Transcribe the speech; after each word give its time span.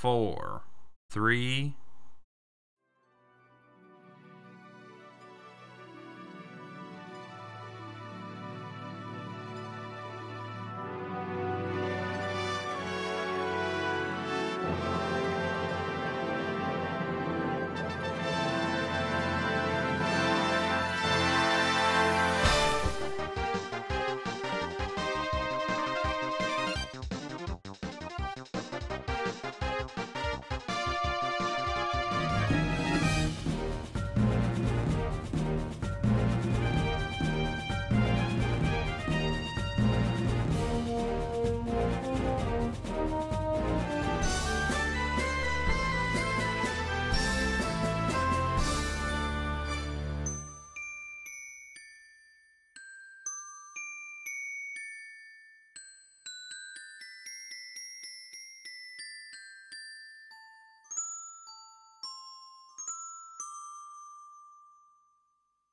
four, 0.00 0.62
three, 1.10 1.74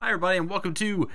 Hi, 0.08 0.12
everybody, 0.12 0.38
and 0.38 0.50
welcome 0.50 0.74
to 0.76 1.10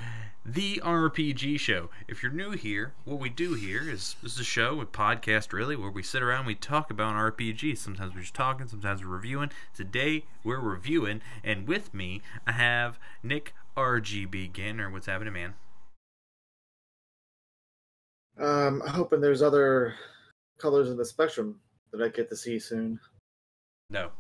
the 0.45 0.79
RPG 0.85 1.59
Show. 1.59 1.89
If 2.09 2.23
you're 2.23 2.31
new 2.31 2.51
here, 2.51 2.93
what 3.07 3.19
we 3.19 3.31
do 3.31 3.55
here 3.55 3.89
is 3.89 4.17
this 4.23 4.35
is 4.35 4.41
a 4.41 4.45
show, 4.45 4.83
a 4.83 4.85
podcast, 4.85 5.55
really, 5.55 5.77
where 5.77 5.91
we 5.91 6.03
sit 6.03 6.23
around 6.23 6.41
and 6.41 6.49
we 6.49 6.55
talk 6.55 6.91
about 6.91 7.15
RPGs. 7.15 7.79
Sometimes 7.79 8.15
we're 8.15 8.21
just 8.21 8.35
talking, 8.35 8.69
sometimes 8.69 9.03
we're 9.03 9.09
reviewing. 9.09 9.51
Today, 9.75 10.27
we're 10.45 10.61
reviewing, 10.61 11.23
and 11.43 11.67
with 11.67 11.95
me, 11.95 12.21
I 12.47 12.53
have 12.53 12.99
Nick 13.23 13.55
RGB 13.79 14.53
Ganner. 14.53 14.93
What's 14.93 15.07
happening, 15.07 15.33
man? 15.33 15.55
Um, 18.39 18.83
hoping 18.87 19.23
there's 19.23 19.41
other 19.41 19.95
colors 20.59 20.91
in 20.91 20.99
the 20.99 21.07
spectrum 21.07 21.59
that 21.93 22.03
I 22.03 22.09
get 22.09 22.29
to 22.29 22.37
see 22.37 22.59
soon. 22.59 23.01
No, 23.89 24.11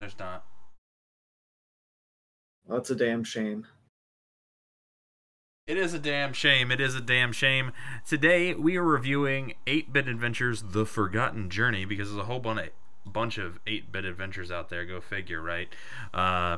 there's 0.00 0.18
not. 0.18 0.46
Well, 2.64 2.78
that's 2.78 2.88
a 2.88 2.96
damn 2.96 3.22
shame. 3.22 3.66
It 5.66 5.76
is 5.76 5.94
a 5.94 5.98
damn 5.98 6.32
shame. 6.32 6.72
It 6.72 6.80
is 6.80 6.96
a 6.96 7.00
damn 7.00 7.32
shame. 7.32 7.70
Today 8.04 8.52
we 8.52 8.76
are 8.76 8.82
reviewing 8.82 9.54
8-Bit 9.68 10.08
Adventures: 10.08 10.64
The 10.70 10.84
Forgotten 10.84 11.50
Journey 11.50 11.84
because 11.84 12.08
there's 12.08 12.20
a 12.20 12.26
whole 12.26 12.40
bunch 12.40 12.70
bunch 13.06 13.38
of 13.38 13.64
8-Bit 13.64 14.04
Adventures 14.04 14.50
out 14.50 14.70
there. 14.70 14.84
Go 14.84 15.00
figure, 15.00 15.40
right? 15.40 15.68
Uh, 16.12 16.56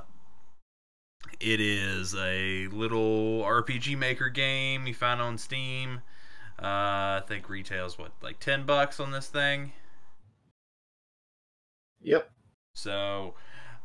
it 1.39 1.61
is 1.61 2.15
a 2.15 2.67
little 2.69 3.43
RPG 3.43 3.99
Maker 3.99 4.31
game 4.31 4.87
you 4.87 4.95
found 4.95 5.21
on 5.21 5.37
Steam. 5.37 6.01
Uh, 6.59 7.21
I 7.21 7.23
think 7.27 7.51
retails 7.51 7.99
what 7.99 8.13
like 8.23 8.41
10 8.41 8.65
bucks 8.65 9.01
on 9.01 9.11
this 9.11 9.29
thing. 9.29 9.73
Yep. 12.01 12.31
So 12.75 13.35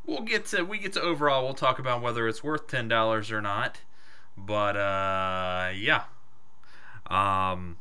we'll 0.05 0.21
get 0.21 0.45
to 0.47 0.63
we 0.63 0.77
get 0.77 0.93
to 0.93 1.01
overall. 1.01 1.43
We'll 1.43 1.53
talk 1.55 1.77
about 1.77 2.01
whether 2.01 2.25
it's 2.25 2.41
worth 2.41 2.67
ten 2.67 2.87
dollars 2.87 3.31
or 3.31 3.41
not. 3.41 3.81
But 4.45 4.77
uh, 4.77 5.71
yeah. 5.75 6.03
Um, 7.07 7.77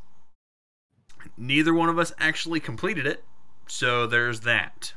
neither 1.37 1.75
one 1.75 1.89
of 1.89 1.99
us 1.99 2.13
actually 2.19 2.61
completed 2.61 3.07
it, 3.07 3.25
so 3.67 4.07
there's 4.07 4.41
that. 4.41 4.95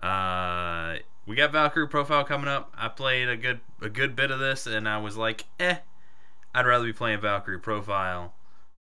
Uh, 0.00 0.96
we 1.26 1.36
got 1.36 1.52
Valkyrie 1.52 1.88
profile 1.88 2.24
coming 2.24 2.48
up. 2.48 2.72
I 2.76 2.88
played 2.88 3.28
a 3.28 3.36
good 3.36 3.60
a 3.80 3.88
good 3.88 4.16
bit 4.16 4.30
of 4.30 4.38
this, 4.38 4.66
and 4.66 4.88
I 4.88 4.98
was 4.98 5.16
like, 5.16 5.44
eh, 5.60 5.78
I'd 6.54 6.66
rather 6.66 6.84
be 6.84 6.92
playing 6.92 7.20
Valkyrie 7.20 7.60
profile. 7.60 8.34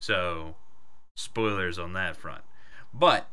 So, 0.01 0.55
spoilers 1.17 1.79
on 1.79 1.93
that 1.95 2.17
front. 2.17 2.43
But 2.95 3.29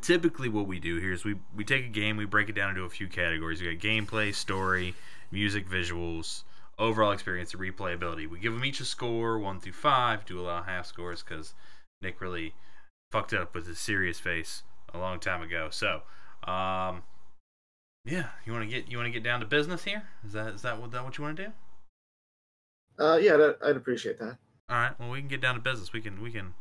typically, 0.00 0.48
what 0.48 0.66
we 0.66 0.78
do 0.80 0.98
here 0.98 1.12
is 1.12 1.24
we 1.24 1.36
we 1.54 1.64
take 1.64 1.84
a 1.84 1.88
game, 1.88 2.16
we 2.16 2.24
break 2.24 2.48
it 2.48 2.54
down 2.54 2.70
into 2.70 2.84
a 2.84 2.90
few 2.90 3.08
categories. 3.08 3.60
We 3.60 3.74
got 3.74 3.82
gameplay, 3.82 4.34
story, 4.34 4.94
music, 5.30 5.68
visuals 5.68 6.44
overall 6.78 7.12
experience 7.12 7.52
and 7.52 7.62
replayability. 7.62 8.28
We 8.28 8.38
give 8.38 8.52
them 8.52 8.64
each 8.64 8.80
a 8.80 8.84
score, 8.84 9.38
one 9.38 9.60
through 9.60 9.72
five. 9.72 10.24
Do 10.24 10.40
allow 10.40 10.62
half 10.62 10.86
scores 10.86 11.22
because 11.22 11.54
Nick 12.02 12.20
really 12.20 12.54
fucked 13.10 13.32
up 13.32 13.54
with 13.54 13.66
his 13.66 13.78
serious 13.78 14.18
face 14.18 14.62
a 14.92 14.98
long 14.98 15.20
time 15.20 15.42
ago. 15.42 15.68
So, 15.70 16.02
um, 16.44 17.02
yeah, 18.04 18.28
you 18.44 18.52
want 18.52 18.68
to 18.68 18.74
get 18.74 18.90
you 18.90 18.96
want 18.98 19.06
to 19.06 19.12
get 19.12 19.22
down 19.22 19.40
to 19.40 19.46
business 19.46 19.84
here? 19.84 20.04
Is 20.24 20.32
that 20.32 20.54
is 20.54 20.62
that 20.62 20.80
what 20.80 20.90
that 20.92 21.04
what 21.04 21.18
you 21.18 21.24
want 21.24 21.36
to 21.36 21.46
do? 21.46 21.52
Uh, 22.98 23.16
yeah, 23.16 23.36
that, 23.36 23.58
I'd 23.62 23.76
appreciate 23.76 24.18
that. 24.18 24.38
All 24.68 24.76
right, 24.76 24.98
well, 24.98 25.10
we 25.10 25.18
can 25.18 25.28
get 25.28 25.40
down 25.40 25.54
to 25.54 25.60
business. 25.60 25.92
We 25.92 26.00
can 26.00 26.20
we 26.22 26.30
can 26.30 26.54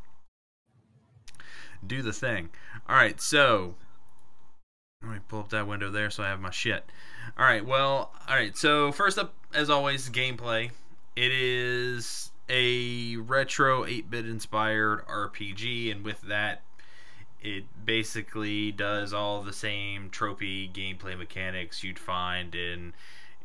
do 1.85 2.01
the 2.01 2.13
thing. 2.13 2.49
All 2.87 2.95
right, 2.95 3.19
so 3.21 3.75
let 5.01 5.13
me 5.13 5.19
pull 5.27 5.39
up 5.39 5.49
that 5.49 5.67
window 5.67 5.91
there 5.91 6.09
so 6.09 6.23
I 6.23 6.27
have 6.27 6.39
my 6.39 6.51
shit. 6.51 6.85
All 7.37 7.45
right, 7.45 7.65
well, 7.65 8.11
all 8.27 8.35
right. 8.35 8.55
So 8.55 8.91
first 8.91 9.17
up, 9.17 9.33
as 9.53 9.69
always, 9.69 10.09
gameplay. 10.09 10.71
It 11.15 11.31
is 11.31 12.31
a 12.49 13.15
retro 13.17 13.83
8-bit 13.83 14.25
inspired 14.25 15.05
RPG, 15.07 15.91
and 15.91 16.03
with 16.03 16.21
that, 16.23 16.61
it 17.41 17.63
basically 17.85 18.71
does 18.71 19.13
all 19.13 19.41
the 19.43 19.53
same 19.53 20.09
tropey 20.09 20.71
gameplay 20.71 21.17
mechanics 21.17 21.83
you'd 21.83 21.99
find 21.99 22.55
in 22.55 22.93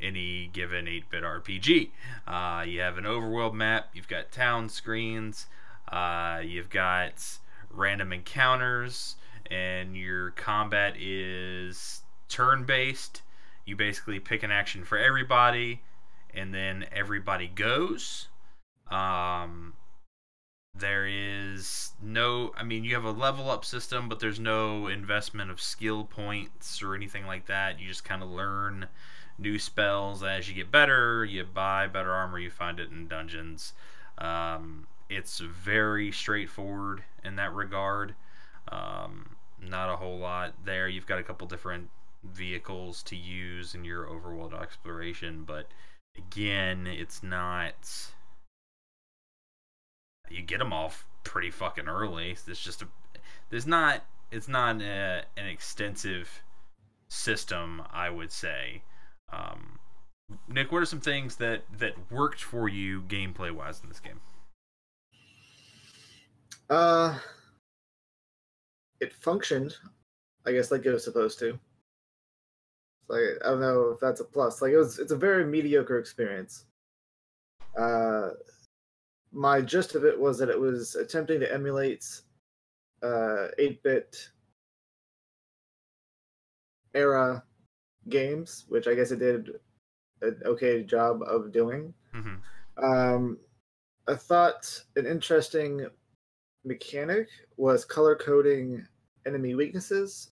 any 0.00 0.48
given 0.52 0.86
8-bit 0.86 1.22
RPG. 1.22 1.91
Uh, 2.26 2.64
you 2.66 2.80
have 2.80 2.98
an 2.98 3.04
overworld 3.04 3.54
map. 3.54 3.91
You've 3.94 4.08
got 4.08 4.32
town 4.32 4.68
screens. 4.68 5.47
Uh, 5.88 6.41
you've 6.44 6.70
got 6.70 7.38
random 7.70 8.12
encounters 8.12 9.16
and 9.50 9.97
your 9.97 10.30
combat 10.30 10.94
is 10.98 12.02
turn 12.28 12.64
based. 12.64 13.22
You 13.70 13.76
basically 13.76 14.19
pick 14.19 14.42
an 14.42 14.50
action 14.50 14.82
for 14.82 14.98
everybody, 14.98 15.81
and 16.34 16.53
then 16.53 16.86
everybody 16.91 17.47
goes. 17.47 18.26
Um, 18.91 19.75
there 20.75 21.06
is 21.06 21.92
no, 22.03 22.53
I 22.56 22.64
mean, 22.64 22.82
you 22.82 22.97
have 22.97 23.04
a 23.04 23.12
level 23.12 23.48
up 23.48 23.64
system, 23.64 24.09
but 24.09 24.19
there's 24.19 24.41
no 24.41 24.88
investment 24.88 25.53
of 25.53 25.60
skill 25.60 26.03
points 26.03 26.82
or 26.82 26.97
anything 26.97 27.28
like 27.28 27.47
that. 27.47 27.78
You 27.78 27.86
just 27.86 28.03
kind 28.04 28.25
of 28.25 28.28
learn 28.28 28.88
new 29.38 29.56
spells 29.56 30.25
as 30.25 30.48
you 30.48 30.54
get 30.56 30.72
better. 30.72 31.25
You 31.25 31.44
buy 31.44 31.86
better 31.86 32.10
armor, 32.10 32.41
you 32.41 32.50
find 32.50 32.80
it 32.80 32.91
in 32.91 33.06
dungeons. 33.06 33.72
Um, 34.19 34.88
it's 35.09 35.38
very 35.38 36.10
straightforward 36.10 37.04
in 37.22 37.36
that 37.36 37.54
regard. 37.54 38.16
Um, 38.66 39.36
not 39.62 39.91
a 39.91 39.97
whole 39.97 40.19
lot 40.19 40.54
there. 40.64 40.88
You've 40.88 41.06
got 41.06 41.20
a 41.20 41.22
couple 41.22 41.47
different 41.47 41.88
vehicles 42.25 43.03
to 43.04 43.16
use 43.16 43.75
in 43.75 43.84
your 43.84 44.06
overworld 44.06 44.60
exploration, 44.60 45.44
but 45.44 45.66
again, 46.16 46.86
it's 46.86 47.22
not. 47.22 48.12
You 50.28 50.42
get 50.42 50.59
them 50.59 50.72
off 50.72 51.06
pretty 51.25 51.50
fucking 51.50 51.88
early. 51.88 52.36
There's 52.44 52.60
just 52.60 52.82
a. 52.82 52.88
There's 53.50 53.66
not. 53.66 54.04
It's 54.30 54.48
not 54.48 54.80
a, 54.80 55.25
an 55.36 55.47
extensive 55.47 56.42
system, 57.09 57.83
I 57.92 58.10
would 58.10 58.30
say. 58.30 58.83
Um, 59.33 59.80
Nick, 60.48 60.71
what 60.71 60.83
are 60.83 60.86
some 60.86 61.00
things 61.00 61.36
that 61.36 61.62
that 61.78 61.95
worked 62.10 62.42
for 62.42 62.68
you 62.68 63.03
gameplay 63.03 63.50
wise 63.50 63.80
in 63.83 63.89
this 63.89 64.00
game? 64.00 64.21
Uh, 66.68 67.18
it 69.00 69.12
functioned, 69.12 69.74
I 70.47 70.53
guess, 70.53 70.71
like 70.71 70.86
it 70.86 70.92
was 70.92 71.03
supposed 71.03 71.39
to. 71.41 71.59
Like 73.10 73.42
I 73.45 73.51
don't 73.51 73.60
know 73.60 73.91
if 73.91 74.01
that's 74.01 74.21
a 74.21 74.24
plus. 74.24 74.62
Like 74.62 74.72
it 74.72 74.77
was, 74.77 74.98
it's 75.01 75.12
a 75.12 75.16
very 75.16 75.45
mediocre 75.45 75.98
experience. 75.98 76.66
Uh, 77.77 78.30
my 79.33 79.60
gist 79.60 79.97
of 79.97 80.04
it 80.04 80.18
was 80.18 80.39
that 80.39 80.48
it 80.48 80.59
was 80.59 80.95
attempting 80.95 81.41
to 81.41 81.53
emulate 81.53 82.04
uh 83.03 83.48
8-bit 83.59 84.28
era 86.95 87.42
games, 88.09 88.65
which 88.68 88.86
I 88.86 88.95
guess 88.95 89.10
it 89.10 89.18
did 89.18 89.51
an 90.22 90.41
okay 90.45 90.83
job 90.83 91.22
of 91.22 91.53
doing. 91.53 91.92
Mm-hmm. 92.15 92.84
Um, 92.84 93.39
I 94.07 94.15
thought 94.15 94.83
an 94.97 95.07
interesting 95.07 95.86
mechanic 96.65 97.28
was 97.57 97.84
color 97.84 98.15
coding 98.15 98.86
enemy 99.27 99.54
weaknesses 99.54 100.30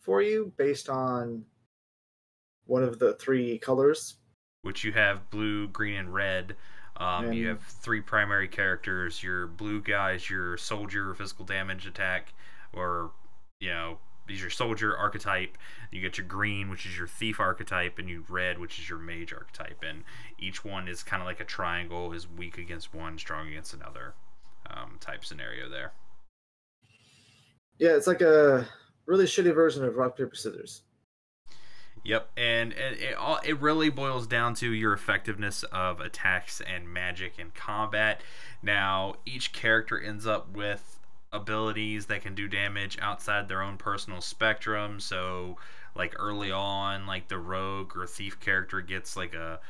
for 0.00 0.22
you 0.22 0.52
based 0.56 0.88
on 0.88 1.44
one 2.66 2.82
of 2.82 2.98
the 2.98 3.14
three 3.14 3.58
colors. 3.58 4.16
which 4.62 4.82
you 4.84 4.92
have 4.92 5.28
blue, 5.30 5.68
green, 5.68 5.96
and 5.96 6.14
red. 6.14 6.56
Um, 6.96 7.32
you 7.32 7.48
have 7.48 7.60
three 7.60 8.00
primary 8.00 8.48
characters. 8.48 9.22
Your 9.22 9.46
blue 9.46 9.80
guys, 9.82 10.30
your 10.30 10.56
soldier, 10.56 11.12
physical 11.14 11.44
damage 11.44 11.86
attack, 11.86 12.32
or 12.72 13.10
you 13.60 13.68
know, 13.70 13.98
is 14.28 14.40
your 14.40 14.50
soldier 14.50 14.96
archetype. 14.96 15.58
You 15.90 16.00
get 16.00 16.16
your 16.18 16.26
green, 16.26 16.70
which 16.70 16.86
is 16.86 16.96
your 16.96 17.06
thief 17.08 17.40
archetype, 17.40 17.98
and 17.98 18.08
you 18.08 18.24
red, 18.28 18.58
which 18.58 18.78
is 18.78 18.88
your 18.88 18.98
mage 18.98 19.32
archetype. 19.32 19.82
And 19.86 20.04
each 20.38 20.64
one 20.64 20.88
is 20.88 21.02
kind 21.02 21.20
of 21.20 21.26
like 21.26 21.40
a 21.40 21.44
triangle, 21.44 22.12
is 22.12 22.28
weak 22.28 22.58
against 22.58 22.94
one, 22.94 23.18
strong 23.18 23.48
against 23.48 23.74
another, 23.74 24.14
um, 24.70 24.96
type 25.00 25.24
scenario 25.24 25.68
there. 25.68 25.92
Yeah, 27.78 27.96
it's 27.96 28.06
like 28.06 28.20
a 28.20 28.66
really 29.06 29.24
shitty 29.24 29.54
version 29.54 29.84
of 29.84 29.96
rock 29.96 30.16
paper 30.16 30.34
scissors. 30.36 30.82
Yep, 32.04 32.30
and 32.36 32.72
it, 32.72 33.00
it 33.00 33.14
all 33.16 33.40
it 33.42 33.58
really 33.60 33.88
boils 33.88 34.26
down 34.26 34.54
to 34.56 34.70
your 34.70 34.92
effectiveness 34.92 35.62
of 35.64 36.00
attacks 36.00 36.60
and 36.60 36.86
magic 36.88 37.38
and 37.38 37.54
combat. 37.54 38.20
Now, 38.62 39.14
each 39.24 39.52
character 39.52 39.98
ends 39.98 40.26
up 40.26 40.52
with 40.52 41.00
abilities 41.32 42.06
that 42.06 42.22
can 42.22 42.34
do 42.34 42.46
damage 42.46 42.98
outside 43.00 43.48
their 43.48 43.62
own 43.62 43.78
personal 43.78 44.20
spectrum. 44.20 45.00
So, 45.00 45.56
like 45.96 46.14
early 46.18 46.52
on, 46.52 47.06
like 47.06 47.28
the 47.28 47.38
rogue 47.38 47.96
or 47.96 48.06
thief 48.06 48.38
character 48.38 48.82
gets 48.82 49.16
like 49.16 49.34
a 49.34 49.60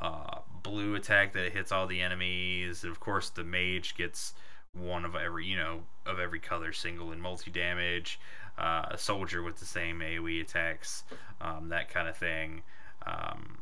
uh, 0.00 0.40
blue 0.62 0.96
attack 0.96 1.32
that 1.34 1.52
hits 1.52 1.70
all 1.70 1.86
the 1.86 2.00
enemies. 2.00 2.82
Of 2.82 2.98
course, 2.98 3.30
the 3.30 3.44
mage 3.44 3.94
gets 3.96 4.34
one 4.72 5.04
of 5.04 5.14
every 5.14 5.46
you 5.46 5.56
know 5.56 5.82
of 6.04 6.18
every 6.18 6.40
color, 6.40 6.72
single 6.72 7.12
and 7.12 7.22
multi 7.22 7.52
damage. 7.52 8.18
Uh, 8.56 8.86
a 8.92 8.98
soldier 8.98 9.42
with 9.42 9.56
the 9.56 9.64
same 9.64 9.98
AOE 10.00 10.40
attacks, 10.40 11.02
um, 11.40 11.68
that 11.70 11.88
kind 11.90 12.08
of 12.08 12.16
thing. 12.16 12.62
Um, 13.04 13.58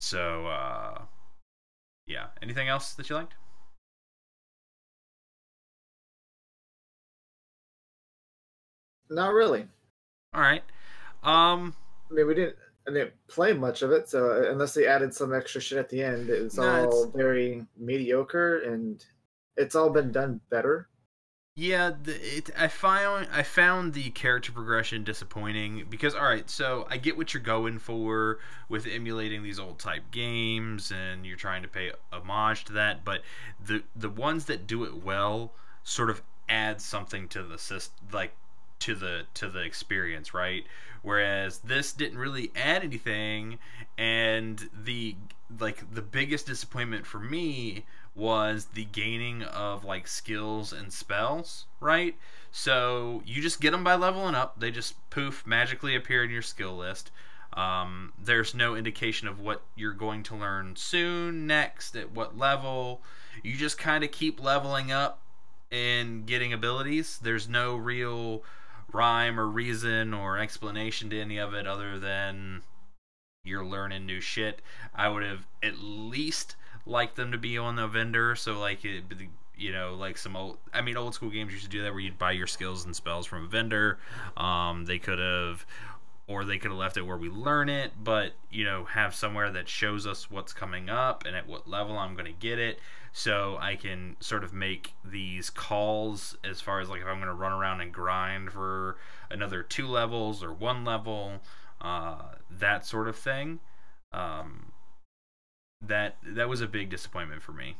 so, 0.00 0.46
uh, 0.46 1.02
yeah. 2.06 2.28
Anything 2.40 2.68
else 2.68 2.94
that 2.94 3.08
you 3.10 3.16
liked? 3.16 3.34
Not 9.10 9.32
really. 9.32 9.66
All 10.34 10.40
right. 10.40 10.62
Um, 11.22 11.74
I 12.10 12.14
mean, 12.14 12.26
we 12.26 12.34
didn't. 12.34 12.56
I 12.88 12.92
didn't 12.92 13.12
play 13.28 13.52
much 13.52 13.82
of 13.82 13.92
it, 13.92 14.08
so 14.08 14.28
uh, 14.32 14.50
unless 14.50 14.74
they 14.74 14.88
added 14.88 15.14
some 15.14 15.32
extra 15.32 15.60
shit 15.60 15.78
at 15.78 15.88
the 15.88 16.02
end, 16.02 16.28
it 16.30 16.42
was 16.42 16.56
No, 16.56 16.64
all 16.64 17.04
it's- 17.04 17.14
very 17.14 17.64
mediocre, 17.76 18.58
and 18.58 19.04
it's 19.56 19.76
all 19.76 19.88
been 19.90 20.10
done 20.10 20.40
better. 20.50 20.88
Yeah, 21.54 21.92
it, 22.06 22.48
I 22.58 22.68
found 22.68 23.28
I 23.30 23.42
found 23.42 23.92
the 23.92 24.08
character 24.10 24.52
progression 24.52 25.04
disappointing 25.04 25.84
because 25.90 26.14
all 26.14 26.24
right, 26.24 26.48
so 26.48 26.86
I 26.88 26.96
get 26.96 27.18
what 27.18 27.34
you're 27.34 27.42
going 27.42 27.78
for 27.78 28.38
with 28.70 28.86
emulating 28.86 29.42
these 29.42 29.58
old 29.58 29.78
type 29.78 30.10
games 30.10 30.90
and 30.90 31.26
you're 31.26 31.36
trying 31.36 31.60
to 31.62 31.68
pay 31.68 31.92
homage 32.10 32.64
to 32.64 32.72
that, 32.72 33.04
but 33.04 33.22
the 33.62 33.82
the 33.94 34.08
ones 34.08 34.46
that 34.46 34.66
do 34.66 34.84
it 34.84 35.04
well 35.04 35.52
sort 35.84 36.08
of 36.08 36.22
add 36.48 36.80
something 36.80 37.28
to 37.28 37.42
the 37.42 37.58
system, 37.58 38.08
like 38.12 38.32
to 38.78 38.94
the 38.94 39.26
to 39.34 39.48
the 39.50 39.60
experience, 39.60 40.32
right? 40.32 40.64
Whereas 41.02 41.58
this 41.58 41.92
didn't 41.92 42.18
really 42.18 42.50
add 42.56 42.82
anything, 42.82 43.58
and 43.98 44.70
the 44.84 45.16
like 45.60 45.92
the 45.92 46.02
biggest 46.02 46.46
disappointment 46.46 47.06
for 47.06 47.18
me 47.20 47.84
was 48.14 48.66
the 48.74 48.84
gaining 48.84 49.42
of 49.42 49.84
like 49.84 50.06
skills 50.06 50.72
and 50.72 50.92
spells, 50.92 51.66
right? 51.80 52.16
So 52.50 53.22
you 53.24 53.40
just 53.40 53.60
get 53.60 53.70
them 53.70 53.82
by 53.82 53.94
leveling 53.94 54.34
up. 54.34 54.60
They 54.60 54.70
just 54.70 54.94
poof 55.10 55.46
magically 55.46 55.96
appear 55.96 56.24
in 56.24 56.30
your 56.30 56.42
skill 56.42 56.76
list. 56.76 57.10
Um, 57.54 58.12
there's 58.22 58.54
no 58.54 58.74
indication 58.74 59.28
of 59.28 59.40
what 59.40 59.62
you're 59.74 59.92
going 59.92 60.22
to 60.24 60.36
learn 60.36 60.76
soon, 60.76 61.46
next, 61.46 61.96
at 61.96 62.12
what 62.12 62.36
level. 62.38 63.02
You 63.42 63.56
just 63.56 63.78
kind 63.78 64.04
of 64.04 64.10
keep 64.10 64.42
leveling 64.42 64.90
up 64.90 65.20
and 65.70 66.26
getting 66.26 66.52
abilities. 66.52 67.18
There's 67.22 67.48
no 67.48 67.76
real 67.76 68.42
rhyme 68.92 69.40
or 69.40 69.48
reason 69.48 70.12
or 70.12 70.38
explanation 70.38 71.10
to 71.10 71.20
any 71.20 71.38
of 71.38 71.54
it 71.54 71.66
other 71.66 71.98
than 71.98 72.62
you're 73.44 73.64
learning 73.64 74.06
new 74.06 74.20
shit. 74.20 74.60
I 74.94 75.08
would 75.08 75.22
have 75.22 75.46
at 75.62 75.78
least 75.78 76.56
liked 76.86 77.16
them 77.16 77.32
to 77.32 77.38
be 77.38 77.58
on 77.58 77.76
the 77.76 77.86
vendor, 77.86 78.34
so 78.34 78.58
like 78.58 78.84
it, 78.84 79.04
you 79.56 79.72
know, 79.72 79.94
like 79.94 80.18
some 80.18 80.36
old. 80.36 80.58
I 80.72 80.80
mean, 80.80 80.96
old 80.96 81.14
school 81.14 81.30
games 81.30 81.52
used 81.52 81.64
to 81.64 81.70
do 81.70 81.82
that 81.82 81.92
where 81.92 82.00
you'd 82.00 82.18
buy 82.18 82.32
your 82.32 82.46
skills 82.46 82.84
and 82.84 82.94
spells 82.94 83.26
from 83.26 83.44
a 83.44 83.48
vendor. 83.48 83.98
Um, 84.36 84.84
they 84.84 84.98
could 84.98 85.18
have. 85.18 85.66
Or 86.28 86.44
they 86.44 86.56
could 86.56 86.70
have 86.70 86.78
left 86.78 86.96
it 86.96 87.02
where 87.02 87.16
we 87.16 87.28
learn 87.28 87.68
it, 87.68 87.92
but 88.02 88.32
you 88.48 88.64
know, 88.64 88.84
have 88.84 89.12
somewhere 89.12 89.50
that 89.50 89.68
shows 89.68 90.06
us 90.06 90.30
what's 90.30 90.52
coming 90.52 90.88
up 90.88 91.24
and 91.26 91.34
at 91.36 91.48
what 91.48 91.68
level 91.68 91.98
I'm 91.98 92.14
going 92.14 92.32
to 92.32 92.40
get 92.40 92.60
it, 92.60 92.78
so 93.12 93.58
I 93.60 93.74
can 93.74 94.16
sort 94.20 94.44
of 94.44 94.54
make 94.54 94.94
these 95.04 95.50
calls 95.50 96.36
as 96.44 96.60
far 96.60 96.80
as 96.80 96.88
like 96.88 97.00
if 97.00 97.06
I'm 97.06 97.16
going 97.16 97.26
to 97.26 97.34
run 97.34 97.52
around 97.52 97.80
and 97.80 97.92
grind 97.92 98.52
for 98.52 98.96
another 99.30 99.64
two 99.64 99.86
levels 99.88 100.44
or 100.44 100.52
one 100.52 100.84
level, 100.84 101.40
uh, 101.80 102.36
that 102.48 102.86
sort 102.86 103.08
of 103.08 103.16
thing. 103.16 103.58
Um, 104.12 104.71
that 105.86 106.16
that 106.24 106.48
was 106.48 106.60
a 106.60 106.66
big 106.66 106.90
disappointment 106.90 107.42
for 107.42 107.52
me. 107.52 107.76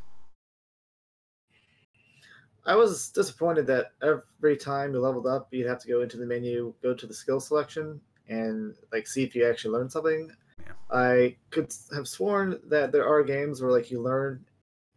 I 2.64 2.76
was 2.76 3.08
disappointed 3.08 3.66
that 3.66 3.92
every 4.02 4.56
time 4.56 4.92
you 4.92 5.00
leveled 5.00 5.26
up, 5.26 5.48
you'd 5.50 5.66
have 5.66 5.80
to 5.80 5.88
go 5.88 6.02
into 6.02 6.16
the 6.16 6.26
menu, 6.26 6.72
go 6.82 6.94
to 6.94 7.06
the 7.06 7.14
skill 7.14 7.40
selection, 7.40 8.00
and 8.28 8.74
like 8.92 9.06
see 9.08 9.24
if 9.24 9.34
you 9.34 9.48
actually 9.48 9.72
learned 9.72 9.90
something. 9.90 10.30
Yeah. 10.60 10.72
I 10.90 11.36
could 11.50 11.74
have 11.94 12.06
sworn 12.06 12.60
that 12.68 12.92
there 12.92 13.06
are 13.06 13.24
games 13.24 13.60
where 13.60 13.72
like 13.72 13.90
you 13.90 14.00
learn 14.00 14.44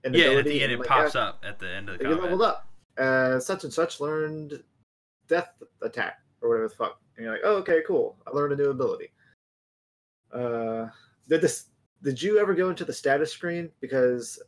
an 0.04 0.14
Yeah, 0.14 0.26
and 0.26 0.34
at 0.34 0.40
ability 0.40 0.60
the 0.60 0.64
end 0.64 0.72
it 0.74 0.80
like, 0.80 0.88
pops 0.88 1.16
up 1.16 1.44
at 1.44 1.58
the 1.58 1.70
end 1.70 1.90
of 1.90 1.98
the 1.98 2.04
you 2.04 2.16
leveled 2.16 2.42
up. 2.44 2.68
Uh, 2.98 3.40
such 3.40 3.64
and 3.64 3.74
such 3.74 4.00
learned 4.00 4.64
death 5.28 5.50
attack 5.82 6.20
or 6.42 6.50
whatever 6.50 6.68
the 6.68 6.76
fuck. 6.76 7.00
And 7.18 7.26
you're 7.26 7.34
like, 7.34 7.42
oh, 7.44 7.56
okay, 7.58 7.82
cool. 7.88 8.16
I 8.28 8.32
learned 8.32 8.54
a 8.54 8.56
new 8.58 8.70
ability. 8.70 9.12
Uh, 10.32 10.88
did 11.28 11.42
this? 11.42 11.66
Did 12.06 12.22
you 12.22 12.38
ever 12.38 12.54
go 12.54 12.70
into 12.70 12.86
the 12.86 12.94
status 12.94 13.34
screen? 13.34 13.72
Because 13.82 14.40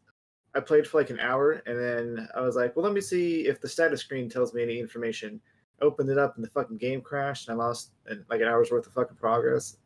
I 0.54 0.60
played 0.60 0.86
for 0.86 1.00
like 1.00 1.10
an 1.10 1.20
hour, 1.20 1.64
and 1.66 1.78
then 1.78 2.30
I 2.36 2.42
was 2.42 2.56
like, 2.56 2.76
well, 2.76 2.86
let 2.86 2.94
me 2.94 3.02
see 3.02 3.48
if 3.48 3.60
the 3.60 3.68
status 3.68 4.00
screen 4.00 4.30
tells 4.30 4.54
me 4.54 4.62
any 4.62 4.80
information. 4.80 5.42
Opened 5.82 6.12
it 6.12 6.20
up, 6.20 6.36
and 6.36 6.46
the 6.46 6.52
fucking 6.52 6.78
game 6.78 7.02
crashed, 7.02 7.50
and 7.50 7.60
I 7.60 7.66
lost 7.66 7.94
like 8.30 8.42
an 8.42 8.48
hour's 8.48 8.70
worth 8.70 8.86
of 8.86 8.94
fucking 8.94 9.18
progress. 9.18 9.78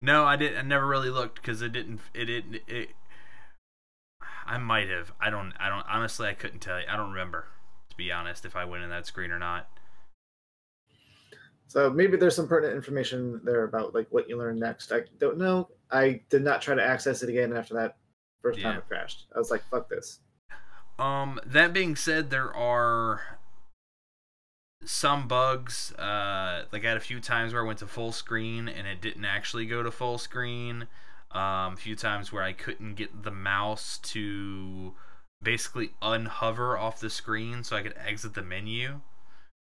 No, 0.00 0.24
I 0.24 0.36
didn't. 0.36 0.58
I 0.58 0.62
never 0.62 0.86
really 0.86 1.10
looked 1.10 1.42
because 1.42 1.60
it 1.60 1.72
didn't. 1.72 1.98
It 2.14 2.26
didn't. 2.26 2.60
It. 2.68 2.90
I 4.46 4.58
might 4.58 4.88
have. 4.88 5.12
I 5.20 5.28
don't. 5.28 5.52
I 5.58 5.68
don't. 5.68 5.86
Honestly, 5.88 6.28
I 6.28 6.34
couldn't 6.34 6.60
tell 6.60 6.78
you. 6.78 6.86
I 6.88 6.96
don't 6.96 7.10
remember. 7.10 7.46
To 7.90 7.96
be 7.96 8.12
honest, 8.12 8.44
if 8.44 8.54
I 8.54 8.64
went 8.64 8.84
in 8.84 8.90
that 8.90 9.06
screen 9.06 9.32
or 9.32 9.40
not. 9.40 9.68
So 11.68 11.90
maybe 11.90 12.16
there's 12.16 12.34
some 12.34 12.48
pertinent 12.48 12.76
information 12.76 13.40
there 13.44 13.64
about 13.64 13.94
like 13.94 14.08
what 14.10 14.28
you 14.28 14.38
learn 14.38 14.58
next. 14.58 14.90
I 14.90 15.02
don't 15.18 15.36
know. 15.36 15.68
I 15.90 16.22
did 16.30 16.42
not 16.42 16.62
try 16.62 16.74
to 16.74 16.82
access 16.82 17.22
it 17.22 17.28
again 17.28 17.54
after 17.54 17.74
that 17.74 17.96
first 18.42 18.60
time 18.60 18.78
it 18.78 18.88
crashed. 18.88 19.26
I 19.34 19.38
was 19.38 19.50
like, 19.50 19.62
fuck 19.70 19.88
this. 19.88 20.20
Um, 20.98 21.38
that 21.44 21.72
being 21.72 21.94
said, 21.94 22.30
there 22.30 22.54
are 22.54 23.38
some 24.84 25.28
bugs. 25.28 25.92
Uh, 25.92 26.64
like 26.72 26.84
I 26.84 26.88
had 26.88 26.96
a 26.96 27.00
few 27.00 27.20
times 27.20 27.52
where 27.52 27.62
I 27.62 27.66
went 27.66 27.80
to 27.80 27.86
full 27.86 28.12
screen 28.12 28.66
and 28.68 28.86
it 28.86 29.00
didn't 29.00 29.26
actually 29.26 29.66
go 29.66 29.82
to 29.82 29.90
full 29.90 30.18
screen. 30.18 30.86
Um, 31.32 31.74
a 31.74 31.76
few 31.76 31.94
times 31.94 32.32
where 32.32 32.42
I 32.42 32.54
couldn't 32.54 32.94
get 32.94 33.22
the 33.22 33.30
mouse 33.30 33.98
to 34.04 34.94
basically 35.42 35.90
unhover 36.00 36.78
off 36.78 37.00
the 37.00 37.10
screen 37.10 37.62
so 37.62 37.76
I 37.76 37.82
could 37.82 37.94
exit 38.02 38.32
the 38.32 38.42
menu. 38.42 39.00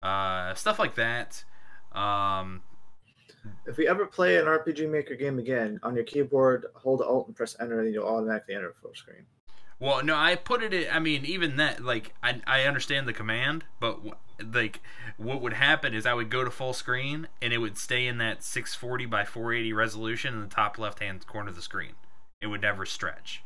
Uh, 0.02 0.54
stuff 0.54 0.80
like 0.80 0.96
that. 0.96 1.44
Um, 1.92 2.62
If 3.66 3.78
we 3.78 3.88
ever 3.88 4.06
play 4.06 4.38
an 4.38 4.46
RPG 4.46 4.90
Maker 4.90 5.16
game 5.16 5.40
again, 5.40 5.80
on 5.84 5.96
your 5.96 6.04
keyboard, 6.04 6.66
hold 6.74 7.02
Alt 7.02 7.28
and 7.28 7.36
press 7.36 7.56
Enter, 7.60 7.82
and 7.82 7.94
you'll 7.94 8.08
automatically 8.08 8.56
enter 8.56 8.74
full 8.82 8.94
screen. 8.94 9.26
Well, 9.80 10.04
no, 10.04 10.14
I 10.16 10.36
put 10.36 10.62
it. 10.62 10.74
In, 10.74 10.88
I 10.92 11.00
mean, 11.00 11.24
even 11.26 11.56
that, 11.56 11.82
like, 11.84 12.14
I 12.22 12.42
I 12.46 12.64
understand 12.64 13.08
the 13.08 13.14
command, 13.14 13.64
but 13.80 14.04
w- 14.04 14.16
like, 14.54 14.82
what 15.16 15.42
would 15.42 15.54
happen 15.54 15.94
is 15.94 16.06
I 16.06 16.14
would 16.14 16.30
go 16.30 16.44
to 16.44 16.52
full 16.52 16.74
screen 16.74 17.28
and 17.42 17.54
it 17.54 17.60
would 17.60 17.78
stay 17.78 18.06
in 18.06 18.18
that 18.18 18.44
640 18.44 19.06
by 19.06 19.24
480 19.24 19.72
resolution 19.72 20.34
in 20.34 20.42
the 20.42 20.48
top 20.48 20.78
left 20.78 21.00
hand 21.00 21.26
corner 21.28 21.50
of 21.50 21.56
the 21.56 21.62
screen. 21.62 21.94
It 22.42 22.48
would 22.48 22.62
never 22.62 22.86
stretch. 22.86 23.42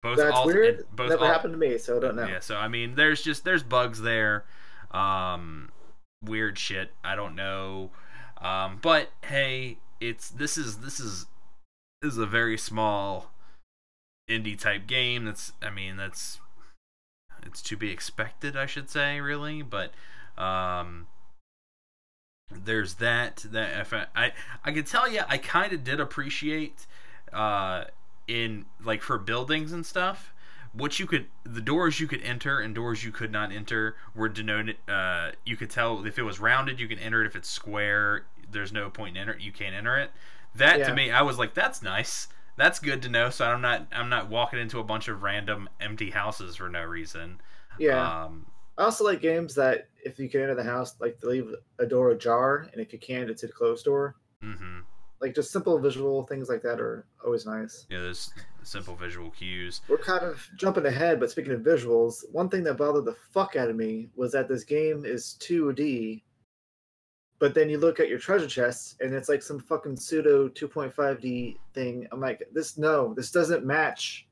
Both 0.00 0.18
That's 0.18 0.32
alt 0.36 0.46
weird. 0.46 0.86
both 0.92 1.10
Never 1.10 1.24
alt- 1.24 1.32
happened 1.32 1.54
to 1.54 1.58
me, 1.58 1.76
so 1.78 1.96
I 1.96 2.00
don't 2.00 2.14
know. 2.14 2.26
Yeah, 2.28 2.38
so 2.40 2.56
I 2.56 2.68
mean, 2.68 2.94
there's 2.94 3.20
just 3.20 3.44
there's 3.44 3.64
bugs 3.64 4.00
there, 4.00 4.44
um, 4.92 5.71
weird 6.22 6.58
shit. 6.58 6.92
I 7.04 7.14
don't 7.16 7.34
know, 7.34 7.90
um, 8.40 8.78
but 8.80 9.10
hey, 9.24 9.78
it's 10.00 10.30
this 10.30 10.56
is 10.56 10.78
this 10.78 10.98
is 11.00 11.26
this 12.00 12.12
is 12.12 12.18
a 12.18 12.26
very 12.26 12.58
small 12.58 13.32
indie 14.28 14.58
type 14.58 14.86
game. 14.86 15.24
That's 15.24 15.52
I 15.62 15.70
mean 15.70 15.96
that's 15.96 16.40
it's 17.44 17.62
to 17.62 17.76
be 17.76 17.90
expected, 17.90 18.56
I 18.56 18.66
should 18.66 18.88
say, 18.88 19.20
really. 19.20 19.62
But 19.62 19.92
um, 20.38 21.06
there's 22.50 22.94
that. 22.94 23.44
That 23.50 23.80
if 23.80 23.92
I 23.92 24.06
I, 24.14 24.32
I 24.64 24.72
can 24.72 24.84
tell 24.84 25.10
you, 25.10 25.22
I 25.28 25.38
kind 25.38 25.72
of 25.72 25.84
did 25.84 26.00
appreciate 26.00 26.86
uh, 27.32 27.84
in 28.28 28.66
like 28.82 29.02
for 29.02 29.18
buildings 29.18 29.72
and 29.72 29.84
stuff. 29.84 30.32
What 30.72 30.98
you 30.98 31.06
could, 31.06 31.26
the 31.44 31.60
doors 31.60 32.00
you 32.00 32.06
could 32.08 32.22
enter 32.22 32.58
and 32.60 32.74
doors 32.74 33.04
you 33.04 33.12
could 33.12 33.30
not 33.30 33.52
enter 33.52 33.96
were 34.14 34.28
denoted. 34.28 34.76
Uh, 34.88 35.32
you 35.44 35.56
could 35.56 35.68
tell 35.70 36.04
if 36.06 36.18
it 36.18 36.22
was 36.22 36.40
rounded, 36.40 36.80
you 36.80 36.88
can 36.88 36.98
enter 36.98 37.22
it. 37.22 37.26
If 37.26 37.36
it's 37.36 37.48
square, 37.48 38.24
there's 38.50 38.72
no 38.72 38.88
point 38.88 39.16
in 39.16 39.20
enter. 39.22 39.36
You 39.38 39.52
can't 39.52 39.74
enter 39.74 39.98
it. 39.98 40.10
That 40.54 40.78
Yeah. 40.78 40.88
to 40.88 40.94
me, 40.94 41.10
I 41.10 41.22
was 41.22 41.38
like, 41.38 41.52
that's 41.54 41.82
nice. 41.82 42.28
That's 42.56 42.78
good 42.78 43.02
to 43.02 43.08
know. 43.08 43.28
So 43.30 43.44
I'm 43.46 43.60
not, 43.60 43.86
I'm 43.92 44.08
not 44.08 44.28
walking 44.28 44.58
into 44.58 44.78
a 44.78 44.84
bunch 44.84 45.08
of 45.08 45.22
random 45.22 45.68
empty 45.80 46.10
houses 46.10 46.56
for 46.56 46.68
no 46.68 46.84
reason. 46.84 47.40
Yeah. 47.78 48.24
Um, 48.24 48.46
I 48.78 48.84
also 48.84 49.04
like 49.04 49.20
games 49.20 49.54
that 49.56 49.88
if 50.04 50.18
you 50.18 50.28
can 50.30 50.40
enter 50.40 50.54
the 50.54 50.64
house, 50.64 50.94
like 51.00 51.18
leave 51.22 51.54
a 51.78 51.84
door 51.86 52.10
ajar, 52.10 52.68
and 52.72 52.80
if 52.80 52.92
you 52.92 52.98
can't, 52.98 53.28
it's 53.28 53.42
a 53.42 53.48
closed 53.48 53.84
door. 53.84 54.16
hmm 54.42 54.80
Like 55.22 55.34
just 55.34 55.52
simple 55.52 55.78
visual 55.78 56.26
things 56.26 56.48
like 56.48 56.62
that 56.62 56.80
are 56.80 57.06
always 57.24 57.46
nice. 57.46 57.86
Yeah, 57.88 58.00
there's 58.00 58.32
simple 58.64 58.96
visual 58.96 59.30
cues. 59.30 59.80
We're 59.88 59.98
kind 59.98 60.24
of 60.24 60.46
jumping 60.58 60.84
ahead, 60.84 61.20
but 61.20 61.30
speaking 61.30 61.52
of 61.52 61.60
visuals, 61.60 62.24
one 62.32 62.48
thing 62.48 62.64
that 62.64 62.74
bothered 62.74 63.04
the 63.04 63.16
fuck 63.32 63.56
out 63.56 63.70
of 63.70 63.76
me 63.76 64.10
was 64.16 64.32
that 64.32 64.48
this 64.48 64.64
game 64.64 65.04
is 65.06 65.38
2D, 65.40 66.22
but 67.38 67.54
then 67.54 67.70
you 67.70 67.78
look 67.78 68.00
at 68.00 68.08
your 68.08 68.18
treasure 68.18 68.48
chests 68.48 68.96
and 69.00 69.14
it's 69.14 69.28
like 69.28 69.42
some 69.42 69.60
fucking 69.60 69.96
pseudo 69.96 70.48
2.5D 70.48 71.56
thing. 71.72 72.06
I'm 72.12 72.20
like, 72.20 72.42
this 72.52 72.76
no, 72.76 73.14
this 73.14 73.30
doesn't 73.30 73.64
match 73.64 74.26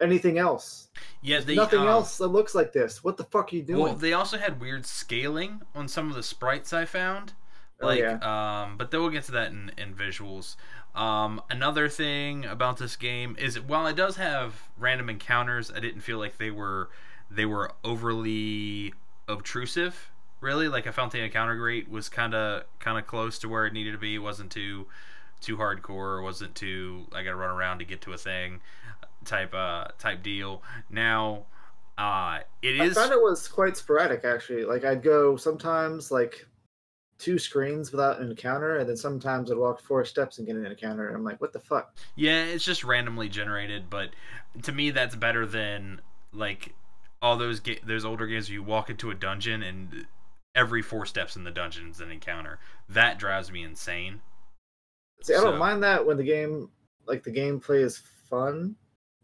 anything 0.00 0.38
else. 0.38 0.88
Yeah, 1.22 1.40
they, 1.40 1.54
nothing 1.54 1.80
um, 1.80 1.88
else 1.88 2.18
that 2.18 2.28
looks 2.28 2.54
like 2.54 2.72
this. 2.72 3.02
What 3.02 3.16
the 3.16 3.24
fuck 3.24 3.52
are 3.52 3.56
you 3.56 3.62
doing? 3.62 3.82
Well, 3.82 3.94
they 3.94 4.12
also 4.12 4.38
had 4.38 4.60
weird 4.60 4.86
scaling 4.86 5.62
on 5.74 5.88
some 5.88 6.08
of 6.08 6.16
the 6.16 6.22
sprites 6.22 6.72
I 6.72 6.84
found. 6.84 7.32
Oh, 7.80 7.86
Like, 7.86 7.98
yeah. 7.98 8.20
um, 8.22 8.76
but 8.76 8.90
then 8.90 9.00
we'll 9.00 9.10
get 9.10 9.24
to 9.24 9.32
that 9.32 9.50
in, 9.52 9.70
in 9.76 9.94
visuals. 9.94 10.56
Um, 10.94 11.42
another 11.50 11.88
thing 11.88 12.44
about 12.44 12.78
this 12.78 12.96
game 12.96 13.36
is 13.38 13.58
while 13.60 13.86
it 13.86 13.96
does 13.96 14.16
have 14.16 14.68
random 14.78 15.10
encounters, 15.10 15.70
I 15.74 15.80
didn't 15.80 16.02
feel 16.02 16.18
like 16.18 16.38
they 16.38 16.50
were 16.50 16.88
they 17.30 17.44
were 17.46 17.72
overly 17.82 18.94
obtrusive. 19.28 20.10
Really, 20.40 20.68
like 20.68 20.86
I 20.86 20.92
felt 20.92 21.10
the 21.12 21.20
encounter 21.20 21.60
rate 21.60 21.88
was 21.90 22.08
kind 22.08 22.34
of 22.34 22.64
kind 22.78 22.98
of 22.98 23.06
close 23.06 23.38
to 23.40 23.48
where 23.48 23.66
it 23.66 23.72
needed 23.72 23.92
to 23.92 23.98
be. 23.98 24.14
It 24.14 24.18
wasn't 24.18 24.52
too 24.52 24.86
too 25.40 25.56
hardcore. 25.56 26.20
It 26.20 26.22
wasn't 26.22 26.54
too 26.54 27.06
I 27.12 27.22
got 27.24 27.30
to 27.30 27.36
run 27.36 27.50
around 27.50 27.78
to 27.80 27.84
get 27.84 28.00
to 28.02 28.12
a 28.12 28.18
thing 28.18 28.60
type 29.24 29.54
uh 29.54 29.88
type 29.98 30.22
deal. 30.22 30.62
Now, 30.90 31.44
uh, 31.98 32.40
it 32.62 32.76
I 32.78 32.88
is 32.88 32.94
found 32.94 33.12
it 33.12 33.20
was 33.22 33.46
quite 33.48 33.76
sporadic 33.76 34.24
actually. 34.24 34.64
Like 34.64 34.84
I'd 34.84 35.02
go 35.02 35.36
sometimes 35.36 36.10
like 36.10 36.46
two 37.18 37.38
screens 37.38 37.92
without 37.92 38.20
an 38.20 38.30
encounter, 38.30 38.78
and 38.78 38.88
then 38.88 38.96
sometimes 38.96 39.50
I'd 39.50 39.56
walk 39.56 39.80
four 39.80 40.04
steps 40.04 40.38
and 40.38 40.46
get 40.46 40.56
an 40.56 40.66
encounter. 40.66 41.06
And 41.08 41.16
I'm 41.16 41.24
like, 41.24 41.40
what 41.40 41.52
the 41.52 41.60
fuck? 41.60 41.96
Yeah, 42.16 42.42
it's 42.44 42.64
just 42.64 42.84
randomly 42.84 43.28
generated, 43.28 43.88
but 43.88 44.10
to 44.62 44.72
me 44.72 44.90
that's 44.90 45.16
better 45.16 45.46
than 45.46 46.00
like 46.32 46.74
all 47.22 47.36
those 47.36 47.60
ga- 47.60 47.80
those 47.84 48.04
older 48.04 48.26
games 48.26 48.48
where 48.48 48.54
you 48.54 48.62
walk 48.62 48.90
into 48.90 49.10
a 49.10 49.14
dungeon 49.14 49.62
and 49.62 50.06
every 50.54 50.82
four 50.82 51.06
steps 51.06 51.36
in 51.36 51.44
the 51.44 51.50
dungeon 51.50 51.90
is 51.90 52.00
an 52.00 52.10
encounter. 52.10 52.58
That 52.88 53.18
drives 53.18 53.50
me 53.50 53.62
insane. 53.64 54.20
See, 55.22 55.34
I 55.34 55.40
don't 55.40 55.58
mind 55.58 55.82
that 55.82 56.04
when 56.04 56.16
the 56.16 56.24
game, 56.24 56.68
like 57.06 57.22
the 57.22 57.32
gameplay 57.32 57.82
is 57.82 58.02
fun. 58.28 58.76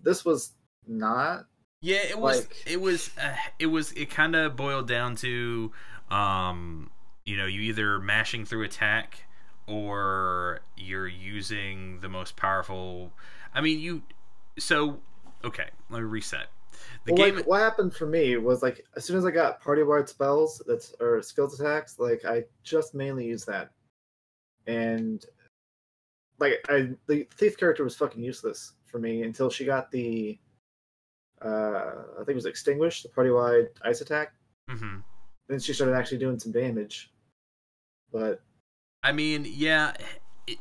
This 0.02 0.24
was 0.24 0.52
not. 0.86 1.46
Yeah, 1.82 1.98
it 2.08 2.18
was 2.18 2.40
Like- 2.40 2.56
it 2.66 2.80
was 2.80 3.10
uh, 3.20 3.34
it 3.58 3.66
was 3.66 3.92
it 3.92 4.10
kind 4.10 4.34
of 4.36 4.56
boiled 4.56 4.88
down 4.88 5.16
to 5.16 5.72
um 6.10 6.90
you 7.30 7.36
know, 7.36 7.46
you 7.46 7.60
either 7.60 8.00
mashing 8.00 8.44
through 8.44 8.64
attack 8.64 9.24
or 9.68 10.60
you're 10.76 11.06
using 11.06 12.00
the 12.00 12.08
most 12.08 12.34
powerful 12.34 13.12
I 13.54 13.60
mean, 13.60 13.78
you 13.78 14.02
so 14.58 15.00
okay, 15.44 15.68
let 15.90 16.00
me 16.00 16.04
reset. 16.04 16.48
The 17.04 17.12
well, 17.12 17.26
game 17.26 17.36
like 17.36 17.46
what 17.46 17.60
happened 17.60 17.94
for 17.94 18.06
me 18.06 18.36
was 18.36 18.62
like 18.62 18.84
as 18.96 19.04
soon 19.04 19.16
as 19.16 19.24
I 19.24 19.30
got 19.30 19.60
party 19.60 19.84
wide 19.84 20.08
spells 20.08 20.60
that's 20.66 20.92
or 20.98 21.22
skills 21.22 21.58
attacks, 21.58 22.00
like 22.00 22.24
I 22.24 22.44
just 22.64 22.94
mainly 22.94 23.26
used 23.26 23.46
that, 23.46 23.70
and 24.66 25.24
like 26.40 26.54
I 26.68 26.90
the 27.06 27.28
thief 27.36 27.56
character 27.56 27.84
was 27.84 27.94
fucking 27.96 28.22
useless 28.22 28.72
for 28.86 28.98
me 28.98 29.22
until 29.22 29.50
she 29.50 29.64
got 29.64 29.90
the 29.92 30.36
uh 31.42 31.92
I 32.14 32.18
think 32.18 32.30
it 32.30 32.34
was 32.34 32.46
extinguished 32.46 33.04
the 33.04 33.08
party 33.08 33.30
wide 33.30 33.68
ice 33.82 34.00
attack. 34.00 34.32
mhm. 34.68 35.04
Then 35.48 35.60
she 35.60 35.72
started 35.72 35.94
actually 35.96 36.18
doing 36.18 36.38
some 36.38 36.52
damage, 36.52 37.12
but 38.12 38.40
I 39.02 39.12
mean, 39.12 39.46
yeah. 39.48 39.94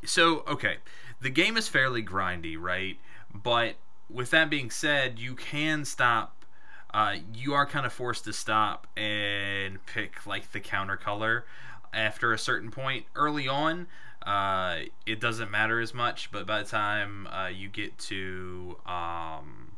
So, 0.05 0.43
okay. 0.47 0.77
The 1.21 1.29
game 1.29 1.57
is 1.57 1.67
fairly 1.67 2.03
grindy, 2.03 2.55
right? 2.57 2.97
But 3.33 3.75
with 4.09 4.31
that 4.31 4.49
being 4.49 4.71
said, 4.71 5.19
you 5.19 5.35
can 5.35 5.85
stop. 5.85 6.45
Uh, 6.93 7.17
you 7.33 7.53
are 7.53 7.65
kind 7.65 7.85
of 7.85 7.93
forced 7.93 8.23
to 8.23 8.33
stop 8.33 8.87
and 8.97 9.85
pick, 9.85 10.25
like, 10.25 10.51
the 10.53 10.59
counter 10.59 10.97
color 10.97 11.45
after 11.93 12.33
a 12.33 12.37
certain 12.37 12.71
point. 12.71 13.05
Early 13.15 13.47
on, 13.47 13.87
uh, 14.25 14.79
it 15.05 15.19
doesn't 15.19 15.51
matter 15.51 15.79
as 15.79 15.93
much, 15.93 16.31
but 16.31 16.47
by 16.47 16.63
the 16.63 16.69
time 16.69 17.27
uh, 17.27 17.47
you 17.47 17.67
get 17.67 17.97
to. 17.97 18.77
Um, 18.85 19.73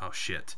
oh, 0.00 0.10
shit. 0.12 0.56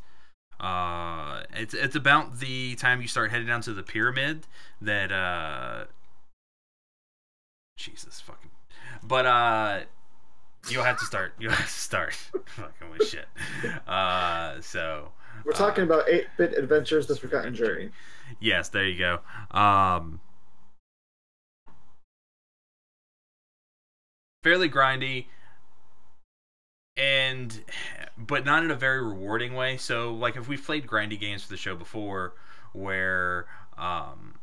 Uh, 0.61 1.43
it's 1.55 1.73
it's 1.75 1.95
about 1.95 2.41
the 2.41 2.75
time 2.75 3.01
you 3.01 3.09
start 3.09 3.31
heading 3.31 3.47
down 3.47 3.61
to 3.63 3.73
the 3.73 3.83
pyramid 3.83 4.47
that 4.81 5.13
uh, 5.13 5.85
Jesus 7.77 8.21
fucking, 8.21 8.51
but 9.03 9.25
uh, 9.25 9.81
you'll 10.69 10.83
have 10.85 10.99
to 10.99 11.05
start. 11.05 11.35
You'll 11.39 11.53
have 11.53 11.67
to 11.67 11.73
start 11.73 12.15
fucking 12.47 12.91
with 12.91 13.09
shit. 13.09 13.27
Uh, 13.87 14.61
so 14.61 15.13
we're 15.45 15.53
talking 15.53 15.83
uh, 15.83 15.87
about 15.87 16.09
eight 16.09 16.27
bit 16.37 16.55
adventures: 16.55 17.07
The 17.07 17.15
Forgotten 17.17 17.55
Journey. 17.55 17.91
yes, 18.41 18.69
there 18.69 18.87
you 18.87 18.99
go. 18.99 19.21
Um, 19.57 20.21
fairly 24.43 24.69
grindy, 24.69 25.27
and 26.99 27.63
but 28.17 28.45
not 28.45 28.65
in 28.65 28.71
a 28.71 28.75
very 28.75 29.03
rewarding 29.03 29.55
way. 29.55 29.77
So, 29.77 30.13
like 30.13 30.37
if 30.37 30.49
we've 30.49 30.63
played 30.63 30.87
grindy 30.87 31.19
games 31.19 31.45
for 31.45 31.51
the 31.51 31.57
show 31.57 31.77
before, 31.77 32.35
where 32.73 33.47
um, 33.79 34.35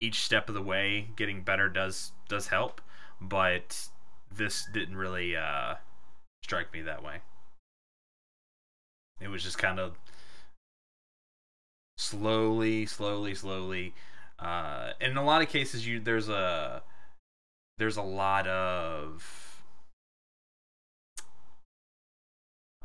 each 0.00 0.20
step 0.22 0.48
of 0.48 0.54
the 0.54 0.62
way 0.62 1.08
getting 1.16 1.42
better 1.42 1.68
does 1.68 2.12
does 2.28 2.48
help, 2.48 2.80
but 3.20 3.88
this 4.34 4.68
didn't 4.72 4.96
really 4.96 5.34
uh, 5.36 5.76
strike 6.42 6.72
me 6.72 6.82
that 6.82 7.02
way. 7.02 7.16
It 9.20 9.28
was 9.28 9.42
just 9.42 9.56
kind 9.56 9.80
of 9.80 9.96
slowly, 11.96 12.84
slowly, 12.84 13.34
slowly. 13.34 13.94
Uh, 14.38 14.90
and 15.00 15.12
in 15.12 15.16
a 15.16 15.24
lot 15.24 15.40
of 15.40 15.48
cases, 15.48 15.86
you 15.86 15.98
there's 15.98 16.28
a 16.28 16.82
there's 17.78 17.96
a 17.96 18.02
lot 18.02 18.46
of 18.46 19.45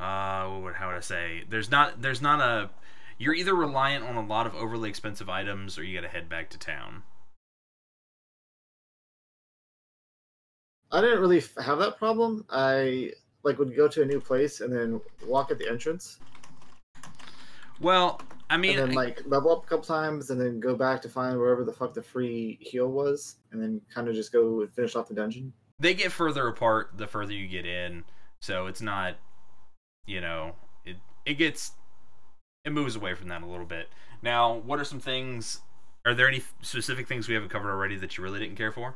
uh 0.02 0.48
what 0.60 0.74
how 0.76 0.88
would 0.88 0.98
I 0.98 1.02
say? 1.02 1.44
There's 1.48 1.70
not 1.70 2.02
there's 2.02 2.22
not 2.22 2.40
a 2.42 2.70
you're 3.18 3.36
either 3.36 3.54
reliant 3.54 4.04
on 4.04 4.16
a 4.16 4.26
lot 4.26 4.48
of 4.48 4.56
overly 4.56 4.90
expensive 4.90 5.30
items 5.30 5.78
or 5.78 5.84
you 5.84 5.96
got 5.96 6.02
to 6.02 6.08
head 6.12 6.28
back 6.28 6.50
to 6.50 6.58
town. 6.58 7.04
I 10.92 11.02
didn't 11.02 11.20
really 11.20 11.38
f- 11.38 11.56
have 11.64 11.80
that 11.80 11.98
problem. 11.98 12.46
I 12.50 13.12
like 13.44 13.60
would 13.60 13.76
go 13.76 13.88
to 13.88 14.02
a 14.02 14.06
new 14.06 14.20
place 14.20 14.62
and 14.62 14.74
then 14.74 15.00
walk 15.26 15.52
at 15.52 15.58
the 15.58 15.70
entrance, 15.70 16.20
Well, 17.80 18.22
I 18.50 18.58
mean, 18.58 18.78
and 18.78 18.90
then 18.90 18.96
like 18.96 19.22
level 19.26 19.52
up 19.52 19.64
a 19.66 19.68
couple 19.68 19.86
times, 19.86 20.30
and 20.30 20.40
then 20.40 20.60
go 20.60 20.76
back 20.76 21.02
to 21.04 21.10
find 21.10 21.38
wherever 21.40 21.64
the 21.64 21.72
fuck 21.74 21.94
the 21.94 22.04
free 22.04 22.58
heal 22.62 22.92
was, 22.92 23.38
and 23.52 23.62
then 23.62 23.82
kind 23.94 24.08
of 24.10 24.16
just 24.16 24.32
go 24.32 24.62
and 24.62 24.74
finish 24.74 24.96
off 24.96 25.08
the 25.08 25.14
dungeon. 25.16 25.54
they 25.80 25.94
get 25.94 26.12
further 26.12 26.48
apart 26.48 26.92
the 26.98 27.08
further 27.08 27.34
you 27.34 27.48
get 27.48 27.66
in, 27.66 28.04
so 28.40 28.68
it's 28.68 28.82
not, 28.82 29.16
you 30.06 30.22
know, 30.22 30.56
it 30.86 30.98
it 31.26 31.36
gets 31.36 31.72
it 32.66 32.72
moves 32.72 32.96
away 32.96 33.14
from 33.14 33.28
that 33.30 33.42
a 33.42 33.46
little 33.46 33.66
bit. 33.66 33.90
Now, 34.22 34.54
what 34.54 34.80
are 34.80 34.86
some 34.86 35.00
things? 35.00 35.62
Are 36.06 36.14
there 36.14 36.28
any 36.28 36.42
specific 36.62 37.08
things 37.08 37.28
we 37.28 37.34
haven't 37.34 37.50
covered 37.50 37.72
already 37.72 37.96
that 37.98 38.18
you 38.18 38.24
really 38.24 38.40
didn't 38.40 38.56
care 38.56 38.72
for? 38.72 38.96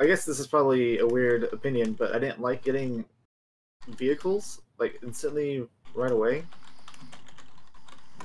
I 0.00 0.06
guess 0.06 0.24
this 0.24 0.40
is 0.40 0.46
probably 0.46 0.98
a 0.98 1.06
weird 1.06 1.44
opinion, 1.52 1.92
but 1.92 2.14
I 2.14 2.18
didn't 2.18 2.40
like 2.40 2.64
getting 2.64 3.04
vehicles 3.88 4.60
like 4.78 4.98
instantly 5.02 5.66
right 5.94 6.10
away. 6.10 6.44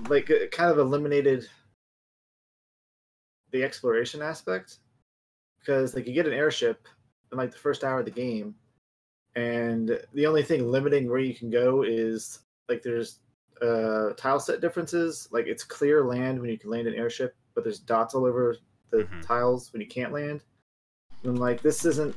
Like 0.09 0.29
it 0.29 0.51
kind 0.51 0.71
of 0.71 0.79
eliminated 0.79 1.47
the 3.51 3.63
exploration 3.63 4.21
aspect 4.21 4.77
because 5.59 5.95
like 5.95 6.07
you 6.07 6.13
get 6.13 6.27
an 6.27 6.33
airship 6.33 6.87
in 7.31 7.37
like 7.37 7.51
the 7.51 7.57
first 7.57 7.83
hour 7.83 7.99
of 7.99 8.05
the 8.05 8.11
game, 8.11 8.55
and 9.37 9.99
the 10.13 10.25
only 10.25 10.43
thing 10.43 10.69
limiting 10.71 11.09
where 11.09 11.19
you 11.19 11.33
can 11.35 11.49
go 11.49 11.83
is 11.83 12.39
like 12.67 12.81
there's 12.81 13.19
uh 13.61 14.13
tile 14.17 14.39
set 14.39 14.61
differences. 14.61 15.27
Like 15.31 15.47
it's 15.47 15.63
clear 15.63 16.03
land 16.03 16.39
when 16.39 16.49
you 16.49 16.57
can 16.57 16.69
land 16.69 16.87
an 16.87 16.95
airship, 16.95 17.35
but 17.55 17.63
there's 17.63 17.79
dots 17.79 18.13
all 18.15 18.25
over 18.25 18.57
the 18.89 19.03
Mhm. 19.03 19.21
tiles 19.25 19.71
when 19.73 19.81
you 19.81 19.87
can't 19.87 20.11
land. 20.13 20.43
And 21.23 21.31
I'm 21.31 21.35
like, 21.35 21.61
this 21.61 21.85
isn't 21.85 22.15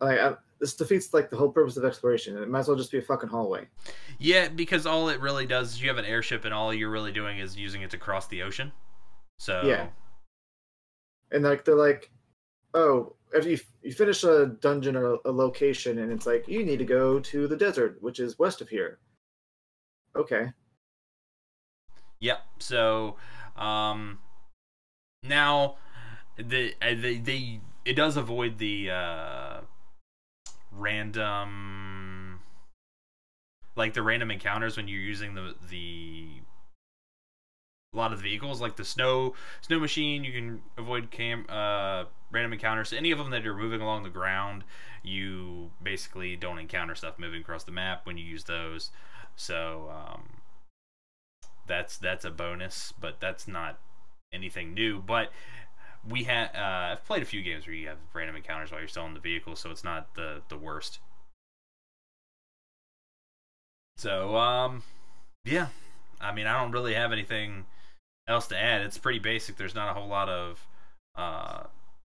like 0.00 0.18
I, 0.18 0.34
this 0.60 0.74
defeats 0.74 1.12
like 1.14 1.30
the 1.30 1.36
whole 1.36 1.50
purpose 1.50 1.76
of 1.76 1.84
exploration. 1.84 2.36
It 2.36 2.48
might 2.48 2.60
as 2.60 2.68
well 2.68 2.76
just 2.76 2.90
be 2.90 2.98
a 2.98 3.02
fucking 3.02 3.28
hallway. 3.28 3.68
Yeah, 4.18 4.48
because 4.48 4.86
all 4.86 5.08
it 5.08 5.20
really 5.20 5.46
does 5.46 5.72
is 5.74 5.82
you 5.82 5.88
have 5.88 5.98
an 5.98 6.04
airship, 6.04 6.44
and 6.44 6.52
all 6.52 6.74
you're 6.74 6.90
really 6.90 7.12
doing 7.12 7.38
is 7.38 7.56
using 7.56 7.82
it 7.82 7.90
to 7.90 7.98
cross 7.98 8.26
the 8.28 8.42
ocean. 8.42 8.72
So 9.38 9.62
Yeah. 9.64 9.88
And 11.30 11.44
like 11.44 11.64
they're 11.64 11.74
like, 11.76 12.10
oh, 12.74 13.14
if 13.32 13.44
you 13.46 13.58
you 13.82 13.92
finish 13.92 14.24
a 14.24 14.46
dungeon 14.46 14.96
or 14.96 15.18
a 15.24 15.30
location, 15.30 15.98
and 15.98 16.12
it's 16.12 16.26
like 16.26 16.48
you 16.48 16.64
need 16.64 16.78
to 16.78 16.84
go 16.84 17.20
to 17.20 17.46
the 17.46 17.56
desert, 17.56 17.98
which 18.00 18.20
is 18.20 18.38
west 18.38 18.60
of 18.60 18.68
here. 18.68 18.98
Okay. 20.16 20.52
Yep. 22.20 22.40
So, 22.58 23.16
um, 23.56 24.18
now 25.22 25.76
the 26.36 26.74
uh, 26.82 26.94
they, 27.00 27.18
they 27.18 27.60
it 27.84 27.94
does 27.94 28.16
avoid 28.16 28.58
the 28.58 28.90
uh, 28.90 29.60
random 30.72 32.40
like 33.76 33.94
the 33.94 34.02
random 34.02 34.30
encounters 34.30 34.76
when 34.76 34.88
you're 34.88 35.00
using 35.00 35.34
the 35.34 35.54
the 35.70 36.26
a 37.98 38.00
lot 38.00 38.12
of 38.12 38.18
the 38.18 38.28
vehicles 38.28 38.60
like 38.60 38.76
the 38.76 38.84
snow 38.84 39.34
snow 39.60 39.78
machine 39.78 40.24
you 40.24 40.32
can 40.32 40.62
avoid 40.76 41.10
cam 41.10 41.44
uh 41.48 42.04
random 42.30 42.52
encounters. 42.52 42.92
Any 42.92 43.10
of 43.10 43.18
them 43.18 43.30
that 43.30 43.42
you're 43.42 43.56
moving 43.56 43.80
along 43.80 44.04
the 44.04 44.10
ground 44.10 44.64
you 45.02 45.70
basically 45.82 46.36
don't 46.36 46.58
encounter 46.58 46.94
stuff 46.94 47.18
moving 47.18 47.40
across 47.40 47.64
the 47.64 47.72
map 47.72 48.06
when 48.06 48.16
you 48.16 48.24
use 48.24 48.44
those. 48.44 48.90
So 49.36 49.90
um 49.90 50.22
that's 51.66 51.98
that's 51.98 52.24
a 52.24 52.30
bonus 52.30 52.92
but 53.00 53.20
that's 53.20 53.48
not 53.48 53.78
anything 54.32 54.74
new. 54.74 55.00
But 55.00 55.32
we 56.08 56.24
had 56.24 56.50
uh, 56.54 56.92
I've 56.92 57.04
played 57.04 57.22
a 57.22 57.26
few 57.26 57.42
games 57.42 57.66
where 57.66 57.74
you 57.74 57.88
have 57.88 57.98
random 58.14 58.36
encounters 58.36 58.70
while 58.70 58.80
you're 58.80 58.88
still 58.88 59.06
in 59.06 59.14
the 59.14 59.20
vehicle, 59.20 59.56
so 59.56 59.70
it's 59.70 59.84
not 59.84 60.14
the 60.14 60.42
the 60.48 60.56
worst. 60.56 61.00
So 63.96 64.36
um, 64.36 64.82
yeah, 65.44 65.68
I 66.20 66.32
mean 66.32 66.46
I 66.46 66.60
don't 66.60 66.72
really 66.72 66.94
have 66.94 67.12
anything 67.12 67.66
else 68.28 68.46
to 68.48 68.58
add. 68.58 68.82
It's 68.82 68.98
pretty 68.98 69.18
basic. 69.18 69.56
There's 69.56 69.74
not 69.74 69.90
a 69.90 69.94
whole 69.98 70.08
lot 70.08 70.28
of 70.28 70.64
uh, 71.16 71.64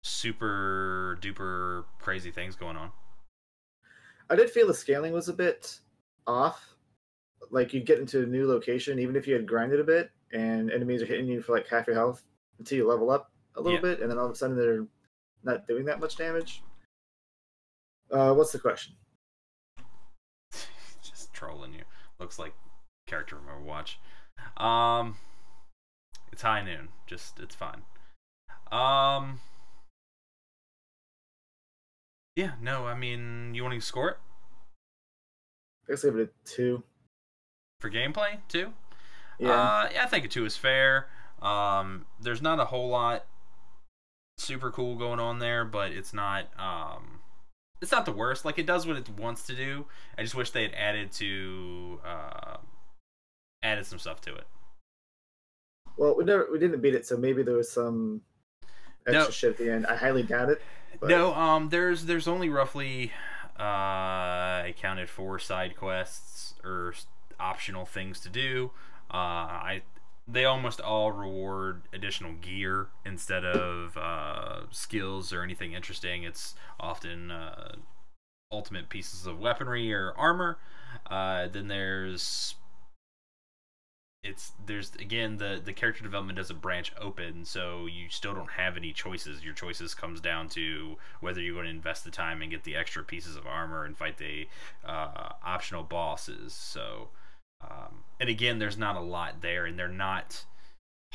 super 0.03 1.17
duper 1.21 1.83
crazy 1.99 2.31
things 2.31 2.55
going 2.55 2.77
on. 2.77 2.91
I 4.29 4.35
did 4.35 4.49
feel 4.49 4.67
the 4.67 4.73
scaling 4.73 5.11
was 5.13 5.27
a 5.27 5.33
bit 5.33 5.79
off. 6.25 6.75
Like 7.51 7.73
you'd 7.73 7.85
get 7.85 7.99
into 7.99 8.23
a 8.23 8.25
new 8.25 8.47
location, 8.47 8.99
even 8.99 9.15
if 9.15 9.27
you 9.27 9.33
had 9.33 9.45
grinded 9.45 9.79
a 9.79 9.83
bit, 9.83 10.11
and 10.31 10.71
enemies 10.71 11.01
are 11.01 11.05
hitting 11.05 11.27
you 11.27 11.41
for 11.41 11.51
like 11.53 11.67
half 11.67 11.87
your 11.87 11.95
health 11.95 12.23
until 12.59 12.77
you 12.77 12.87
level 12.87 13.09
up 13.11 13.31
a 13.55 13.61
little 13.61 13.73
Yeah. 13.77 13.81
bit, 13.81 13.99
and 14.01 14.09
then 14.09 14.17
all 14.17 14.25
of 14.25 14.31
a 14.31 14.35
sudden 14.35 14.55
they're 14.55 14.87
not 15.43 15.67
doing 15.67 15.83
that 15.85 15.99
much 15.99 16.15
damage. 16.15 16.63
Uh, 18.11 18.33
what's 18.33 18.51
the 18.51 18.59
question? 18.59 18.93
Just 21.03 21.33
trolling 21.33 21.73
you. 21.73 21.81
Looks 22.19 22.39
like 22.39 22.53
character 23.07 23.35
from 23.37 23.47
Overwatch. 23.47 23.95
Um, 24.63 25.17
it's 26.33 26.41
high 26.41 26.61
noon. 26.63 26.89
Just 27.07 27.39
it's 27.39 27.55
fine. 27.55 27.83
Um, 28.71 29.39
yeah. 32.35 32.53
No, 32.59 32.87
I 32.87 32.95
mean, 32.95 33.53
you 33.53 33.63
want 33.63 33.75
to 33.75 33.81
score 33.81 34.09
it 34.09 34.17
I 35.87 35.91
guess 35.91 36.03
give 36.03 36.17
it 36.17 36.29
a 36.33 36.49
two. 36.49 36.83
for 37.79 37.89
gameplay 37.89 38.39
too? 38.49 38.73
Yeah, 39.39 39.51
Uh, 39.51 39.89
yeah, 39.93 40.03
I 40.03 40.07
think 40.07 40.25
a 40.25 40.27
two 40.27 40.45
is 40.45 40.57
fair. 40.57 41.07
Um, 41.41 42.05
there's 42.19 42.41
not 42.41 42.59
a 42.59 42.65
whole 42.65 42.89
lot 42.89 43.25
super 44.37 44.71
cool 44.71 44.95
going 44.95 45.19
on 45.19 45.39
there, 45.39 45.63
but 45.65 45.91
it's 45.91 46.13
not 46.13 46.45
um, 46.57 47.19
it's 47.81 47.91
not 47.91 48.05
the 48.05 48.11
worst. 48.11 48.45
Like 48.45 48.57
it 48.57 48.65
does 48.65 48.87
what 48.87 48.95
it 48.97 49.09
wants 49.09 49.45
to 49.47 49.55
do. 49.55 49.85
I 50.17 50.23
just 50.23 50.35
wish 50.35 50.49
they 50.51 50.63
had 50.63 50.73
added 50.73 51.11
to 51.13 51.99
uh, 52.05 52.57
added 53.61 53.85
some 53.85 53.99
stuff 53.99 54.21
to 54.21 54.33
it. 54.35 54.47
Well, 55.97 56.15
we 56.15 56.23
never 56.23 56.47
we 56.51 56.59
didn't 56.59 56.81
beat 56.81 56.95
it, 56.95 57.05
so 57.05 57.17
maybe 57.17 57.43
there 57.43 57.55
was 57.55 57.71
some 57.71 58.21
extra 59.05 59.23
No. 59.23 59.29
shit 59.29 59.51
at 59.51 59.57
the 59.57 59.71
end. 59.71 59.85
I 59.87 59.95
highly 59.95 60.23
doubt 60.23 60.49
it. 60.49 60.61
But 60.99 61.09
No, 61.09 61.33
um, 61.33 61.69
there's 61.69 62.05
there's 62.05 62.27
only 62.27 62.49
roughly 62.49 63.11
uh, 63.59 63.63
I 63.63 64.75
counted 64.77 65.09
four 65.09 65.39
side 65.39 65.75
quests 65.75 66.53
or 66.63 66.93
optional 67.39 67.85
things 67.85 68.19
to 68.21 68.29
do. 68.29 68.71
Uh, 69.11 69.17
I 69.17 69.81
they 70.27 70.45
almost 70.45 70.79
all 70.79 71.11
reward 71.11 71.81
additional 71.93 72.33
gear 72.33 72.87
instead 73.05 73.43
of 73.43 73.97
uh, 73.97 74.61
skills 74.71 75.33
or 75.33 75.43
anything 75.43 75.73
interesting. 75.73 76.23
It's 76.23 76.55
often 76.79 77.29
uh, 77.29 77.73
ultimate 78.51 78.87
pieces 78.87 79.25
of 79.27 79.39
weaponry 79.39 79.93
or 79.93 80.13
armor. 80.15 80.57
Uh, 81.09 81.47
then 81.47 81.67
there's 81.67 82.55
it's 84.23 84.53
there's 84.65 84.93
again 84.95 85.35
the 85.37 85.61
the 85.63 85.73
character 85.73 86.01
development 86.01 86.37
doesn't 86.37 86.61
branch 86.61 86.93
open 86.99 87.43
so 87.43 87.85
you 87.85 88.07
still 88.09 88.33
don't 88.33 88.51
have 88.51 88.77
any 88.77 88.93
choices. 88.93 89.43
Your 89.43 89.53
choices 89.53 89.93
comes 89.93 90.21
down 90.21 90.47
to 90.49 90.95
whether 91.19 91.41
you're 91.41 91.53
going 91.53 91.65
to 91.65 91.71
invest 91.71 92.05
the 92.05 92.11
time 92.11 92.41
and 92.41 92.49
get 92.49 92.63
the 92.63 92.75
extra 92.75 93.03
pieces 93.03 93.35
of 93.35 93.45
armor 93.45 93.83
and 93.83 93.97
fight 93.97 94.17
the 94.17 94.47
uh, 94.85 95.33
optional 95.45 95.83
bosses 95.83 96.53
so 96.53 97.09
um, 97.61 98.03
and 98.19 98.29
again 98.29 98.59
there's 98.59 98.77
not 98.77 98.95
a 98.95 99.01
lot 99.01 99.41
there 99.41 99.65
and 99.65 99.77
they're 99.77 99.89
not 99.89 100.45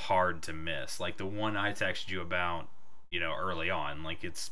hard 0.00 0.42
to 0.42 0.52
miss. 0.52 1.00
Like 1.00 1.16
the 1.16 1.26
one 1.26 1.56
i 1.56 1.72
texted 1.72 2.10
you 2.10 2.20
about 2.20 2.68
you 3.10 3.20
know 3.20 3.32
early 3.38 3.70
on 3.70 4.02
like 4.04 4.22
it's 4.22 4.50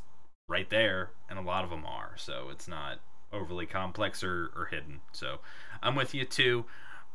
right 0.49 0.71
there 0.71 1.11
and 1.29 1.39
a 1.39 1.43
lot 1.43 1.63
of 1.63 1.71
them 1.71 1.85
are 1.85 2.13
so 2.17 2.49
it's 2.51 2.69
not 2.69 3.01
overly 3.33 3.67
complex 3.67 4.25
or, 4.25 4.51
or 4.57 4.69
hidden. 4.71 5.01
So 5.13 5.41
i'm 5.83 5.95
with 5.95 6.15
you 6.15 6.25
too 6.25 6.65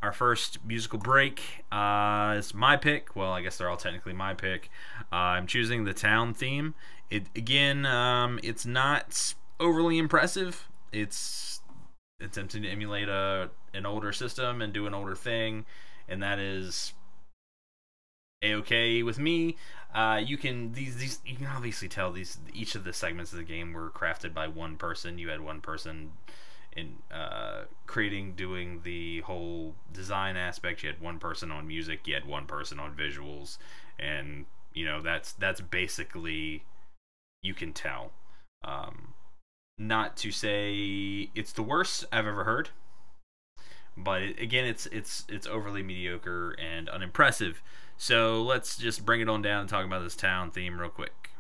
our 0.01 0.11
first 0.11 0.63
musical 0.65 0.97
break 0.97 1.63
uh, 1.71 2.35
is 2.37 2.53
my 2.53 2.75
pick. 2.75 3.15
Well, 3.15 3.31
I 3.31 3.41
guess 3.41 3.57
they're 3.57 3.69
all 3.69 3.77
technically 3.77 4.13
my 4.13 4.33
pick. 4.33 4.69
Uh, 5.11 5.15
I'm 5.15 5.47
choosing 5.47 5.83
the 5.83 5.93
town 5.93 6.33
theme. 6.33 6.73
It 7.09 7.23
again, 7.35 7.85
um, 7.85 8.39
it's 8.43 8.65
not 8.65 9.35
overly 9.59 9.97
impressive. 9.97 10.67
It's 10.91 11.61
attempting 12.19 12.63
to 12.63 12.69
emulate 12.69 13.09
a 13.09 13.49
an 13.73 13.85
older 13.85 14.11
system 14.11 14.61
and 14.61 14.73
do 14.73 14.87
an 14.87 14.93
older 14.93 15.15
thing, 15.15 15.65
and 16.07 16.21
that 16.23 16.39
is 16.39 16.93
a 18.41 18.53
okay 18.55 19.03
with 19.03 19.19
me. 19.19 19.57
Uh, 19.93 20.21
you 20.23 20.37
can 20.37 20.71
these 20.73 20.97
these 20.97 21.19
you 21.25 21.35
can 21.35 21.47
obviously 21.47 21.87
tell 21.87 22.11
these 22.11 22.37
each 22.53 22.75
of 22.75 22.83
the 22.83 22.93
segments 22.93 23.31
of 23.31 23.37
the 23.37 23.43
game 23.43 23.73
were 23.73 23.89
crafted 23.89 24.33
by 24.33 24.47
one 24.47 24.77
person. 24.77 25.17
You 25.17 25.29
had 25.29 25.41
one 25.41 25.61
person 25.61 26.11
in 26.75 26.97
uh, 27.11 27.63
creating, 27.85 28.33
doing 28.33 28.81
the 28.83 29.21
whole 29.21 29.75
design 29.91 30.37
aspect. 30.37 30.83
You 30.83 30.89
had 30.89 31.01
one 31.01 31.19
person 31.19 31.51
on 31.51 31.67
music. 31.67 32.07
You 32.07 32.13
had 32.13 32.25
one 32.25 32.45
person 32.45 32.79
on 32.79 32.95
visuals, 32.95 33.57
and 33.99 34.45
you 34.73 34.85
know 34.85 35.01
that's 35.01 35.33
that's 35.33 35.61
basically 35.61 36.63
you 37.43 37.53
can 37.53 37.73
tell. 37.73 38.11
Um, 38.63 39.13
not 39.77 40.15
to 40.17 40.31
say 40.31 41.29
it's 41.35 41.53
the 41.53 41.63
worst 41.63 42.05
I've 42.11 42.27
ever 42.27 42.43
heard, 42.43 42.69
but 43.97 44.21
it, 44.21 44.39
again, 44.39 44.65
it's 44.65 44.85
it's 44.87 45.25
it's 45.27 45.47
overly 45.47 45.83
mediocre 45.83 46.51
and 46.51 46.87
unimpressive. 46.89 47.61
So 47.97 48.41
let's 48.41 48.77
just 48.77 49.05
bring 49.05 49.21
it 49.21 49.29
on 49.29 49.41
down 49.41 49.61
and 49.61 49.69
talk 49.69 49.85
about 49.85 50.03
this 50.03 50.15
town 50.15 50.51
theme 50.51 50.79
real 50.79 50.89
quick. 50.89 51.31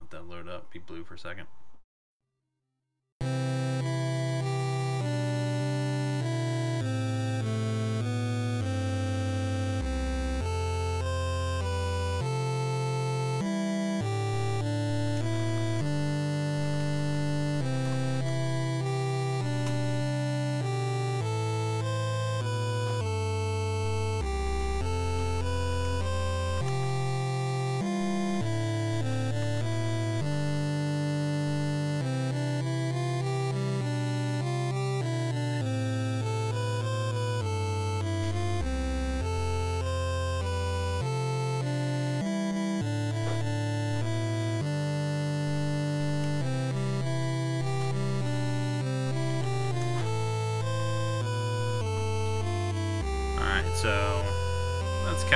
Let 0.00 0.10
that 0.10 0.28
load 0.28 0.48
up. 0.48 0.70
Be 0.70 0.78
blue 0.78 1.04
for 1.04 1.14
a 1.14 1.18
second. 1.18 1.46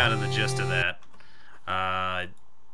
Kind 0.00 0.14
of 0.14 0.20
the 0.20 0.34
gist 0.34 0.58
of 0.58 0.68
that. 0.68 0.98
Uh, 1.68 2.26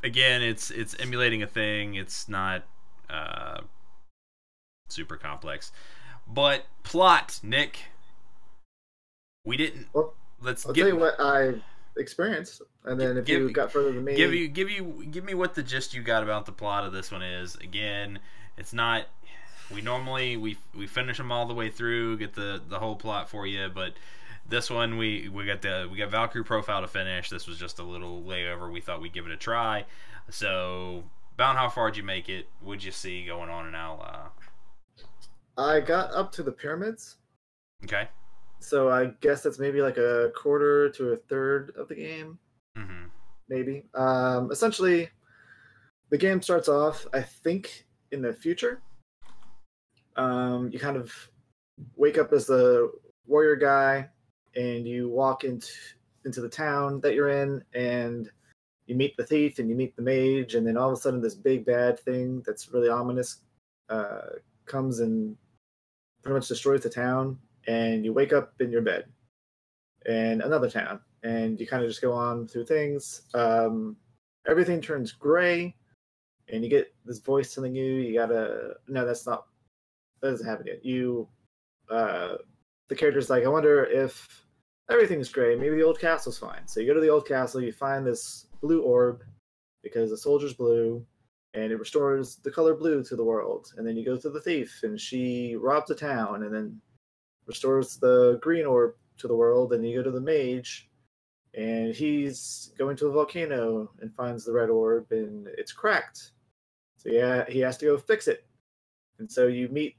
again, 0.05 0.43
it's 0.43 0.71
it's 0.71 0.95
emulating 1.01 1.43
a 1.43 1.47
thing. 1.47 1.95
It's 1.95 2.29
not 2.29 2.63
uh, 3.11 3.63
super 4.89 5.17
complex, 5.17 5.73
but 6.29 6.67
plot, 6.85 7.41
Nick. 7.43 7.81
We 9.45 9.57
didn't. 9.57 9.89
Well, 9.93 10.15
let's 10.41 10.65
I'll 10.67 10.73
give, 10.73 10.87
tell 10.87 10.95
you 10.95 11.01
what 11.01 11.17
I 11.19 11.55
experienced, 11.97 12.63
and 12.85 13.01
then 13.01 13.17
if 13.17 13.25
Give- 13.25 13.41
you 13.41 13.51
got 13.51 13.73
further 13.73 13.91
than 13.91 14.05
me, 14.05 14.15
give 14.15 14.33
you 14.33 14.47
give 14.47 14.71
you 14.71 15.05
give 15.11 15.25
me 15.25 15.35
what 15.35 15.57
the 15.57 15.65
gist 15.65 15.95
you 15.95 16.03
got 16.03 16.23
about 16.23 16.47
the 16.47 16.53
plot 16.53 16.85
of 16.85 16.93
this 16.93 17.11
one 17.11 17.23
is. 17.23 17.57
Again, 17.57 18.21
it's 18.57 18.73
not. 18.73 19.07
We 19.75 19.81
normally 19.81 20.37
we 20.37 20.59
we 20.77 20.87
finish 20.87 21.17
them 21.17 21.33
all 21.33 21.47
the 21.47 21.55
way 21.55 21.71
through, 21.71 22.19
get 22.19 22.35
the 22.35 22.63
the 22.69 22.79
whole 22.79 22.95
plot 22.95 23.29
for 23.29 23.49
you, 23.49 23.69
but 23.75 23.95
this 24.49 24.71
one 24.71 24.97
we 24.97 25.29
we 25.29 25.45
got 25.47 25.63
the 25.63 25.89
we 25.91 25.99
got 25.99 26.11
Valkyrie 26.11 26.45
profile 26.45 26.81
to 26.83 26.89
finish. 26.89 27.29
This 27.31 27.47
was 27.47 27.59
just 27.59 27.79
a 27.79 27.83
little 27.83 28.23
layover. 28.23 28.71
We 28.73 28.81
thought 28.81 29.01
we'd 29.01 29.13
give 29.13 29.27
it 29.27 29.33
a 29.33 29.37
try. 29.37 29.85
So, 30.31 31.05
Bound, 31.37 31.59
how 31.59 31.69
far 31.69 31.91
did 31.91 31.97
you 31.99 32.03
make 32.03 32.29
it? 32.29 32.49
What'd 32.61 32.83
you 32.85 32.93
see 32.93 33.25
going 33.25 33.51
on 33.51 33.67
in 33.69 33.75
Al? 33.75 34.33
I 35.59 35.81
got 35.81 36.13
up 36.13 36.33
to 36.33 36.43
the 36.43 36.53
pyramids. 36.53 37.17
Okay. 37.85 38.09
So 38.59 38.91
I 38.91 39.13
guess 39.21 39.43
that's 39.43 39.59
maybe 39.59 39.81
like 39.83 39.97
a 39.99 40.33
quarter 40.35 40.89
to 40.91 41.13
a 41.13 41.17
third 41.17 41.73
of 41.77 41.89
the 41.89 41.95
game, 41.95 42.39
Mm-hmm. 42.77 43.05
maybe. 43.49 43.85
Um, 43.95 44.51
essentially, 44.51 45.09
the 46.11 46.19
game 46.19 46.43
starts 46.43 46.69
off, 46.69 47.07
I 47.13 47.21
think, 47.23 47.87
in 48.13 48.23
the 48.23 48.33
future. 48.33 48.81
Um, 50.17 50.71
you 50.73 50.79
kind 50.79 50.97
of 50.97 51.13
wake 51.97 52.19
up 52.19 52.33
as 52.33 52.47
the 52.47 52.91
warrior 53.27 53.57
guy, 53.57 54.09
and 54.57 54.87
you 54.87 55.09
walk 55.09 55.45
into 55.45 55.71
into 56.25 56.41
the 56.41 56.49
town 56.49 57.01
that 57.01 57.15
you're 57.15 57.29
in, 57.29 57.63
and 57.75 58.31
you 58.87 58.97
meet 58.97 59.17
the 59.17 59.25
thief, 59.25 59.59
and 59.59 59.69
you 59.69 59.77
meet 59.77 59.95
the 59.97 60.03
mage, 60.03 60.55
and 60.55 60.67
then 60.67 60.77
all 60.77 60.91
of 60.91 60.99
a 60.99 61.01
sudden, 61.01 61.21
this 61.21 61.35
big 61.35 61.65
bad 61.65 61.99
thing 62.01 62.43
that's 62.45 62.73
really 62.73 62.89
ominous 62.89 63.43
uh, 63.89 64.21
comes 64.67 65.01
and 65.01 65.37
pretty 66.23 66.35
much 66.35 66.49
destroys 66.49 66.83
the 66.83 66.91
town 66.91 67.39
and 67.69 68.05
you 68.05 68.13
wake 68.13 68.33
up 68.33 68.53
in 68.61 68.71
your 68.71 68.83
bed 68.83 69.05
in 70.07 70.41
another 70.43 70.71
town 70.71 71.01
and 71.23 71.59
you 71.61 71.67
kind 71.67 71.83
of 71.83 71.89
just 71.89 72.03
go 72.03 72.13
on 72.13 72.47
through 72.47 72.67
things. 72.67 73.23
Um, 73.35 73.97
everything 74.49 74.81
turns 74.81 75.13
gray 75.13 75.75
and 76.49 76.63
you 76.63 76.71
get 76.71 76.93
this 77.05 77.19
voice 77.19 77.55
telling 77.55 77.75
you 77.75 77.85
you 77.85 78.15
gotta 78.15 78.75
no 78.89 79.05
that's 79.05 79.27
not 79.27 79.47
that 80.21 80.31
doesn't 80.31 80.47
happen 80.47 80.67
yet. 80.67 80.85
You 80.85 81.29
uh, 81.91 82.37
the 82.89 82.95
character's 82.95 83.31
like 83.31 83.45
i 83.45 83.49
wonder 83.49 83.85
if 83.85 84.46
everything's 84.91 85.29
gray 85.29 85.57
maybe 85.57 85.77
the 85.77 85.85
old 85.85 85.99
castle's 85.99 86.39
fine 86.39 86.67
so 86.67 86.81
you 86.81 86.87
go 86.87 86.95
to 86.95 87.01
the 87.01 87.09
old 87.09 87.27
castle 87.27 87.61
you 87.61 87.73
find 87.73 88.07
this 88.07 88.47
blue 88.61 88.83
orb 88.83 89.23
because 89.83 90.11
the 90.11 90.17
soldier's 90.17 90.55
blue 90.55 91.05
and 91.55 91.73
it 91.73 91.79
restores 91.79 92.37
the 92.37 92.51
color 92.51 92.75
blue 92.75 93.03
to 93.03 93.17
the 93.17 93.25
world 93.25 93.73
and 93.77 93.87
then 93.87 93.97
you 93.97 94.05
go 94.05 94.17
to 94.17 94.31
the 94.31 94.41
thief 94.41 94.81
and 94.83 95.01
she 95.01 95.57
robs 95.57 95.91
a 95.91 95.95
town 95.95 96.43
and 96.43 96.55
then 96.55 96.81
restores 97.47 97.97
the 97.97 98.39
green 98.43 98.67
orb 98.67 98.95
to 99.19 99.29
the 99.29 99.37
world, 99.37 99.73
and 99.73 99.87
you 99.87 99.97
go 99.97 100.03
to 100.03 100.11
the 100.11 100.21
mage, 100.21 100.89
and 101.55 101.95
he's 101.95 102.73
going 102.77 102.97
to 102.97 103.07
a 103.07 103.13
volcano 103.13 103.91
and 104.01 104.15
finds 104.15 104.45
the 104.45 104.53
red 104.53 104.69
orb, 104.69 105.07
and 105.11 105.49
it's 105.57 105.73
cracked. 105.73 106.33
So 106.99 107.09
yeah, 107.09 107.45
he 107.49 107.61
has 107.61 107.79
to 107.79 107.87
go 107.87 107.99
fix 107.99 108.29
it. 108.29 108.45
And 109.19 109.31
so 109.31 109.47
you 109.47 109.69
meet 109.69 109.97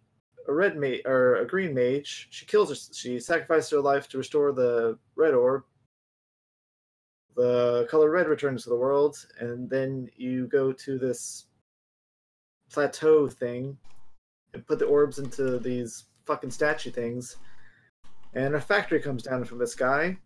a 0.48 0.54
red 0.54 0.78
mage 0.78 1.02
or 1.06 1.36
a 1.36 1.46
green 1.46 1.74
mage. 1.74 2.28
She 2.32 2.46
kills 2.46 2.70
her. 2.70 2.94
She 2.94 3.20
sacrifices 3.20 3.72
her 3.72 3.80
life 3.80 4.08
to 4.10 4.18
restore 4.18 4.52
the 4.52 4.98
red 5.16 5.34
orb. 5.34 5.64
The 7.36 7.88
color 7.90 8.10
red 8.10 8.28
returns 8.28 8.64
to 8.64 8.70
the 8.70 8.76
world, 8.76 9.16
and 9.40 9.70
then 9.70 10.10
you 10.16 10.48
go 10.48 10.72
to 10.72 10.98
this 10.98 11.46
plateau 12.72 13.30
thing 13.30 13.78
and 14.54 14.66
put 14.66 14.80
the 14.80 14.86
orbs 14.86 15.20
into 15.20 15.60
these 15.60 16.06
fucking 16.26 16.52
statue 16.52 16.92
things. 16.92 17.38
And 18.34 18.56
a 18.56 18.62
factory 18.62 19.00
comes 19.00 19.24
down 19.24 19.46
from 19.46 19.60
the 19.60 19.68
sky. 19.68 20.18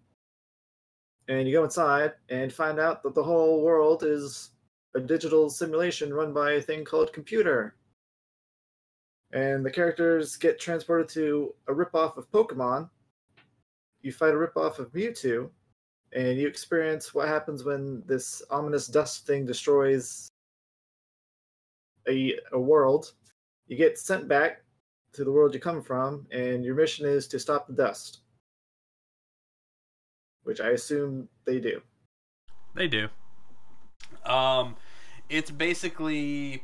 And 1.28 1.48
you 1.48 1.54
go 1.54 1.64
inside 1.64 2.14
and 2.30 2.52
find 2.52 2.80
out 2.80 3.04
that 3.04 3.14
the 3.14 3.24
whole 3.24 3.62
world 3.62 4.04
is 4.04 4.52
a 4.96 5.00
digital 5.00 5.50
simulation 5.50 6.14
run 6.14 6.34
by 6.34 6.54
a 6.54 6.62
thing 6.62 6.84
called 6.84 7.14
computer. 7.14 7.76
And 9.34 9.66
the 9.66 9.72
characters 9.72 10.36
get 10.36 10.60
transported 10.60 11.08
to 11.10 11.54
a 11.68 11.74
ripoff 11.74 12.18
of 12.18 12.30
Pokemon. 12.32 12.90
You 14.02 14.12
fight 14.12 14.34
a 14.34 14.38
ripoff 14.38 14.80
of 14.80 14.92
Mewtwo, 14.92 15.50
and 16.14 16.38
you 16.38 16.48
experience 16.48 17.14
what 17.14 17.28
happens 17.28 17.64
when 17.64 18.04
this 18.06 18.42
ominous 18.50 18.88
dust 18.88 19.26
thing 19.26 19.46
destroys 19.46 20.30
a, 22.08 22.38
a 22.52 22.60
world. 22.60 23.14
You 23.68 23.78
get 23.78 23.98
sent 23.98 24.28
back 24.28 24.64
to 25.14 25.24
the 25.24 25.32
world 25.32 25.54
you 25.54 25.60
come 25.60 25.82
from, 25.82 26.26
and 26.32 26.66
your 26.66 26.76
mission 26.76 27.06
is 27.06 27.28
to 27.28 27.40
stop 27.40 27.68
the 27.68 27.74
dust. 27.74 28.20
Which 30.44 30.60
I 30.60 30.70
assume 30.70 31.30
they 31.46 31.60
do. 31.60 31.82
They 32.74 32.88
do. 32.88 33.08
Um, 34.26 34.76
it's 35.30 35.52
basically 35.52 36.64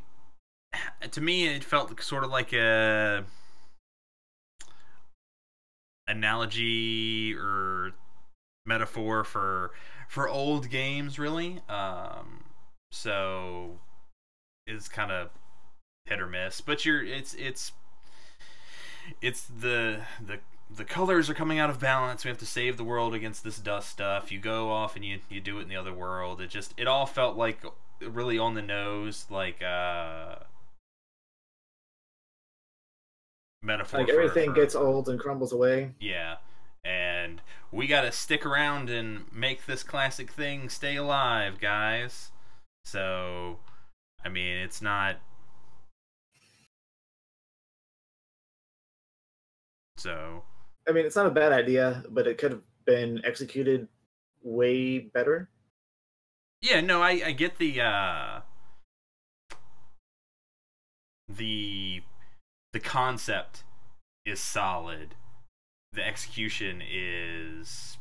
to 1.11 1.21
me 1.21 1.47
it 1.47 1.63
felt 1.63 2.01
sort 2.01 2.23
of 2.23 2.29
like 2.29 2.53
a 2.53 3.23
analogy 6.07 7.35
or 7.35 7.91
metaphor 8.65 9.23
for 9.23 9.71
for 10.07 10.27
old 10.27 10.69
games 10.69 11.19
really 11.19 11.61
um 11.69 12.43
so 12.91 13.79
it's 14.65 14.87
kind 14.87 15.11
of 15.11 15.29
hit 16.05 16.19
or 16.19 16.27
miss 16.27 16.61
but 16.61 16.85
you're 16.85 17.03
it's 17.03 17.33
it's 17.35 17.71
it's 19.21 19.43
the 19.43 20.01
the 20.25 20.39
the 20.69 20.83
colors 20.83 21.29
are 21.29 21.33
coming 21.33 21.59
out 21.59 21.69
of 21.69 21.79
balance. 21.79 22.25
We 22.25 22.29
have 22.29 22.37
to 22.39 22.45
save 22.45 22.77
the 22.77 22.83
world 22.83 23.13
against 23.13 23.43
this 23.43 23.57
dust 23.57 23.89
stuff. 23.89 24.31
You 24.31 24.39
go 24.39 24.69
off 24.71 24.95
and 24.95 25.05
you 25.05 25.19
you 25.29 25.39
do 25.39 25.59
it 25.59 25.63
in 25.63 25.69
the 25.69 25.75
other 25.75 25.93
world. 25.93 26.41
It 26.41 26.49
just 26.49 26.73
it 26.77 26.87
all 26.87 27.05
felt 27.05 27.37
like 27.37 27.63
really 28.01 28.37
on 28.37 28.53
the 28.53 28.61
nose, 28.61 29.25
like 29.29 29.61
uh 29.63 30.35
metaphor. 33.67 33.99
Like 33.99 34.09
for- 34.09 34.13
everything 34.19 34.49
for- 34.49 34.55
gets 34.61 34.73
old 34.75 35.09
and 35.09 35.19
crumbles 35.19 35.53
away. 35.53 35.93
yeah. 35.99 36.37
And 36.85 37.41
we 37.69 37.85
got 37.85 38.01
to 38.01 38.13
stick 38.13 38.45
around 38.45 38.89
and 38.89 39.25
make 39.33 39.65
this 39.65 39.83
classic 39.83 40.31
thing 40.31 40.69
stay 40.69 40.95
alive, 40.95 41.59
guys. 41.59 42.31
So, 42.85 43.59
I 44.23 44.29
mean, 44.29 44.55
it's 44.55 44.81
not. 44.81 45.17
So, 49.97 50.43
I 50.87 50.91
mean, 50.91 51.05
it's 51.05 51.15
not 51.15 51.25
a 51.25 51.31
bad 51.31 51.51
idea, 51.51 52.03
but 52.09 52.27
it 52.27 52.37
could 52.37 52.51
have 52.51 52.61
been 52.85 53.21
executed 53.25 53.87
way 54.43 54.99
better. 54.99 55.49
yeah, 56.61 56.79
no, 56.81 57.01
I, 57.01 57.21
I 57.25 57.31
get 57.33 57.57
the 57.57 57.81
uh 57.81 58.39
the 61.27 62.01
the 62.73 62.79
concept 62.79 63.63
is 64.25 64.39
solid. 64.39 65.15
The 65.93 66.05
execution 66.05 66.81
is 66.87 67.97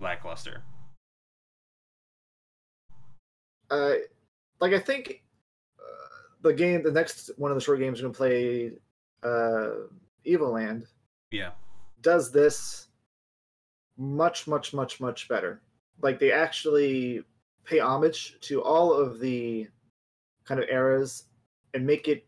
lackluster. 0.00 0.62
Uh, 3.70 3.94
like 4.60 4.72
I 4.72 4.78
think 4.78 5.22
uh, 5.78 5.82
the 6.42 6.52
game, 6.52 6.82
the 6.82 6.90
next 6.92 7.30
one 7.36 7.50
of 7.50 7.56
the 7.56 7.60
short 7.60 7.78
games 7.78 8.00
we're 8.00 8.08
gonna 8.08 8.14
play, 8.14 8.72
uh, 9.22 9.86
Evoland, 10.26 10.86
Yeah. 11.30 11.52
does 12.00 12.30
this 12.30 12.88
much, 13.96 14.46
much, 14.46 14.72
much, 14.74 15.00
much 15.00 15.28
better. 15.28 15.60
Like 16.00 16.18
they 16.18 16.32
actually 16.32 17.24
pay 17.64 17.78
homage 17.80 18.38
to 18.42 18.62
all 18.62 18.92
of 18.92 19.18
the 19.18 19.68
kind 20.46 20.60
of 20.62 20.68
eras 20.70 21.24
and 21.74 21.84
make 21.86 22.08
it 22.08 22.26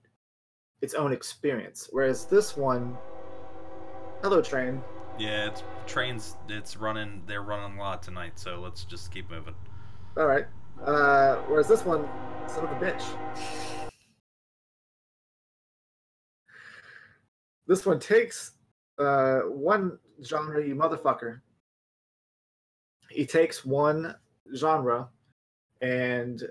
its 0.82 0.94
own 0.94 1.12
experience. 1.12 1.88
Whereas 1.92 2.26
this 2.26 2.56
one, 2.56 2.96
hello 4.22 4.42
train, 4.42 4.82
Yeah, 5.18 5.46
it's 5.46 5.62
trains. 5.86 6.36
It's 6.48 6.76
running. 6.76 7.22
They're 7.26 7.42
running 7.42 7.76
a 7.78 7.80
lot 7.80 8.02
tonight, 8.02 8.38
so 8.38 8.60
let's 8.60 8.84
just 8.84 9.10
keep 9.10 9.30
moving. 9.30 9.54
all 10.16 10.26
right. 10.26 10.46
Uh, 10.84 11.36
whereas 11.48 11.66
this 11.66 11.84
one, 11.84 12.08
son 12.46 12.64
of 12.64 12.70
a 12.70 12.84
bitch. 12.84 13.02
This 17.66 17.84
one 17.84 17.98
takes 18.00 18.52
uh, 18.98 19.40
one 19.40 19.98
genre, 20.24 20.64
you 20.64 20.74
motherfucker. 20.74 21.40
He 23.10 23.26
takes 23.26 23.64
one 23.64 24.14
genre 24.54 25.08
and 25.80 26.42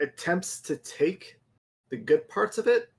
attempts 0.00 0.60
to 0.62 0.76
take 0.76 1.38
the 1.90 1.96
good 1.96 2.28
parts 2.28 2.58
of 2.58 2.66
it, 2.66 2.90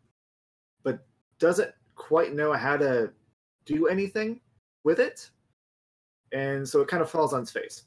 but 0.84 1.06
doesn't 1.40 1.72
quite 1.96 2.34
know 2.34 2.54
how 2.54 2.78
to 2.78 3.12
do 3.66 3.88
anything 3.88 4.40
with 4.84 5.00
it, 5.00 5.30
and 6.32 6.68
so 6.68 6.82
it 6.82 6.88
kind 6.88 7.02
of 7.02 7.10
falls 7.10 7.34
on 7.34 7.42
its 7.42 7.52
face. 7.52 7.84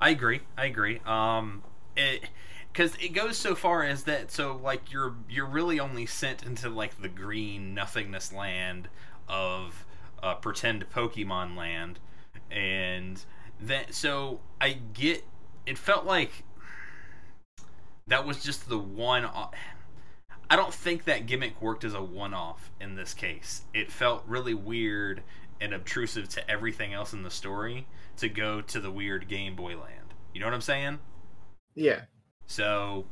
I 0.00 0.10
agree. 0.10 0.40
I 0.56 0.64
agree. 0.66 1.00
Um, 1.04 1.62
it 1.96 2.24
because 2.72 2.94
it 2.96 3.10
goes 3.10 3.36
so 3.36 3.54
far 3.54 3.82
as 3.82 4.04
that. 4.04 4.30
So 4.30 4.58
like 4.62 4.92
you're 4.92 5.14
you're 5.28 5.46
really 5.46 5.78
only 5.78 6.06
sent 6.06 6.42
into 6.42 6.68
like 6.70 7.00
the 7.00 7.08
green 7.08 7.74
nothingness 7.74 8.32
land 8.32 8.88
of 9.28 9.84
uh, 10.22 10.34
pretend 10.36 10.88
Pokemon 10.90 11.56
land, 11.56 11.98
and 12.50 13.22
then 13.62 13.84
so 13.90 14.40
I 14.60 14.78
get. 14.92 15.24
It 15.66 15.78
felt 15.78 16.06
like 16.06 16.44
that 18.06 18.26
was 18.26 18.42
just 18.42 18.68
the 18.68 18.78
one. 18.78 19.24
I 20.50 20.56
don't 20.56 20.74
think 20.74 21.04
that 21.04 21.26
gimmick 21.26 21.60
worked 21.62 21.84
as 21.84 21.94
a 21.94 22.02
one-off 22.02 22.72
in 22.80 22.96
this 22.96 23.14
case. 23.14 23.62
It 23.72 23.92
felt 23.92 24.24
really 24.26 24.54
weird 24.54 25.22
and 25.60 25.72
obtrusive 25.72 26.28
to 26.30 26.50
everything 26.50 26.92
else 26.92 27.12
in 27.12 27.22
the 27.22 27.30
story 27.30 27.86
to 28.16 28.28
go 28.28 28.60
to 28.62 28.80
the 28.80 28.90
weird 28.90 29.28
Game 29.28 29.54
Boy 29.54 29.76
land. 29.78 30.14
You 30.34 30.40
know 30.40 30.46
what 30.46 30.54
I'm 30.54 30.60
saying? 30.60 30.98
Yeah. 31.74 32.02
So 32.46 33.06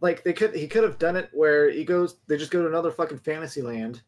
like 0.00 0.22
they 0.22 0.32
could 0.32 0.54
he 0.54 0.66
could 0.66 0.84
have 0.84 0.98
done 0.98 1.16
it 1.16 1.28
where 1.32 1.70
he 1.70 1.84
goes 1.84 2.16
they 2.26 2.36
just 2.36 2.50
go 2.50 2.62
to 2.62 2.68
another 2.68 2.90
fucking 2.90 3.18
fantasy 3.18 3.62
land 3.62 4.02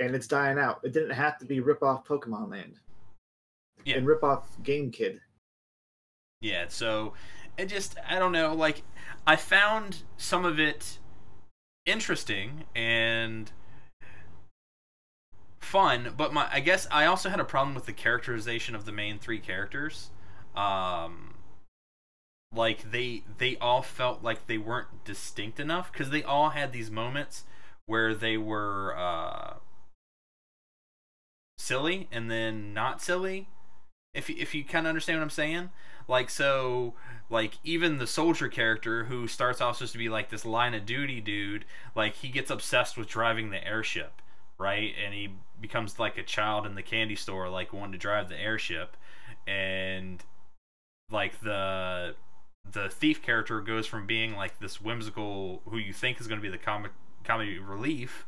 and 0.00 0.14
it's 0.14 0.26
dying 0.26 0.58
out. 0.58 0.80
It 0.84 0.92
didn't 0.92 1.10
have 1.10 1.38
to 1.38 1.44
be 1.44 1.60
rip 1.60 1.82
off 1.82 2.06
Pokemon 2.06 2.50
Land. 2.50 2.78
Yeah. 3.86 3.96
And 3.96 4.06
rip 4.06 4.22
off 4.22 4.62
Game 4.62 4.90
Kid. 4.90 5.20
Yeah, 6.40 6.66
so 6.68 7.14
it 7.56 7.66
just 7.66 7.96
I 8.08 8.18
don't 8.18 8.32
know, 8.32 8.54
like 8.54 8.82
I 9.26 9.36
found 9.36 10.02
some 10.16 10.44
of 10.44 10.60
it 10.60 10.98
interesting 11.86 12.64
and 12.74 13.52
fun, 15.60 16.14
but 16.16 16.32
my 16.32 16.48
I 16.52 16.60
guess 16.60 16.86
I 16.90 17.06
also 17.06 17.28
had 17.28 17.40
a 17.40 17.44
problem 17.44 17.74
with 17.74 17.86
the 17.86 17.92
characterization 17.92 18.74
of 18.74 18.84
the 18.84 18.92
main 18.92 19.18
three 19.18 19.38
characters. 19.38 20.10
Um 20.54 21.34
like 22.54 22.90
they 22.90 23.24
they 23.38 23.56
all 23.58 23.82
felt 23.82 24.22
like 24.22 24.46
they 24.46 24.58
weren't 24.58 25.04
distinct 25.04 25.60
enough 25.60 25.92
because 25.92 26.10
they 26.10 26.22
all 26.22 26.50
had 26.50 26.72
these 26.72 26.90
moments 26.90 27.44
where 27.86 28.14
they 28.14 28.36
were 28.36 28.96
uh 28.96 29.54
silly 31.58 32.08
and 32.12 32.30
then 32.30 32.72
not 32.72 33.02
silly 33.02 33.48
if 34.16 34.30
if 34.30 34.54
you 34.54 34.64
kind 34.64 34.86
of 34.86 34.90
understand 34.90 35.18
what 35.18 35.24
I'm 35.24 35.30
saying? 35.30 35.70
Like 36.08 36.30
so 36.30 36.94
like 37.28 37.58
even 37.64 37.98
the 37.98 38.06
soldier 38.06 38.48
character 38.48 39.04
who 39.04 39.26
starts 39.26 39.60
off 39.60 39.76
supposed 39.76 39.92
to 39.92 39.98
be 39.98 40.08
like 40.08 40.30
this 40.30 40.44
line 40.44 40.74
of 40.74 40.86
duty 40.86 41.20
dude 41.20 41.64
like 41.96 42.14
he 42.14 42.28
gets 42.28 42.50
obsessed 42.50 42.96
with 42.96 43.08
driving 43.08 43.50
the 43.50 43.66
airship 43.66 44.22
right? 44.58 44.94
And 45.04 45.14
he 45.14 45.30
becomes 45.60 45.98
like 45.98 46.18
a 46.18 46.22
child 46.22 46.66
in 46.66 46.74
the 46.74 46.82
candy 46.82 47.16
store 47.16 47.48
like 47.48 47.72
wanting 47.72 47.92
to 47.92 47.98
drive 47.98 48.28
the 48.28 48.40
airship. 48.40 48.96
And 49.46 50.22
like 51.10 51.40
the 51.40 52.14
the 52.70 52.88
thief 52.88 53.22
character 53.22 53.60
goes 53.60 53.86
from 53.86 54.06
being 54.06 54.34
like 54.34 54.58
this 54.58 54.80
whimsical 54.80 55.62
who 55.66 55.78
you 55.78 55.92
think 55.92 56.20
is 56.20 56.26
going 56.26 56.40
to 56.40 56.42
be 56.42 56.50
the 56.50 56.58
comic 56.58 56.92
comedy 57.22 57.58
relief 57.58 58.26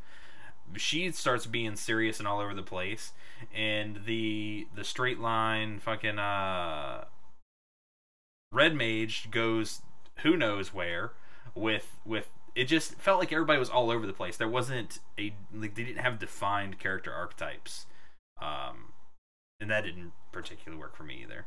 she 0.75 1.11
starts 1.11 1.45
being 1.45 1.75
serious 1.75 2.19
and 2.19 2.27
all 2.27 2.39
over 2.39 2.53
the 2.53 2.63
place. 2.63 3.13
And 3.53 4.01
the 4.05 4.67
the 4.75 4.83
straight 4.83 5.19
line 5.19 5.79
fucking 5.79 6.19
uh 6.19 7.05
red 8.51 8.75
mage 8.75 9.29
goes 9.31 9.81
who 10.23 10.35
knows 10.35 10.73
where 10.73 11.13
with 11.55 11.97
with 12.05 12.31
it 12.55 12.65
just 12.65 12.95
felt 12.95 13.19
like 13.19 13.31
everybody 13.31 13.59
was 13.59 13.69
all 13.69 13.89
over 13.91 14.05
the 14.07 14.13
place. 14.13 14.37
There 14.37 14.47
wasn't 14.47 14.99
a 15.17 15.33
like 15.53 15.75
they 15.75 15.83
didn't 15.83 16.01
have 16.03 16.19
defined 16.19 16.79
character 16.79 17.13
archetypes 17.13 17.85
um 18.41 18.93
and 19.59 19.69
that 19.69 19.83
didn't 19.83 20.13
particularly 20.31 20.79
work 20.79 20.95
for 20.95 21.03
me 21.03 21.21
either. 21.23 21.45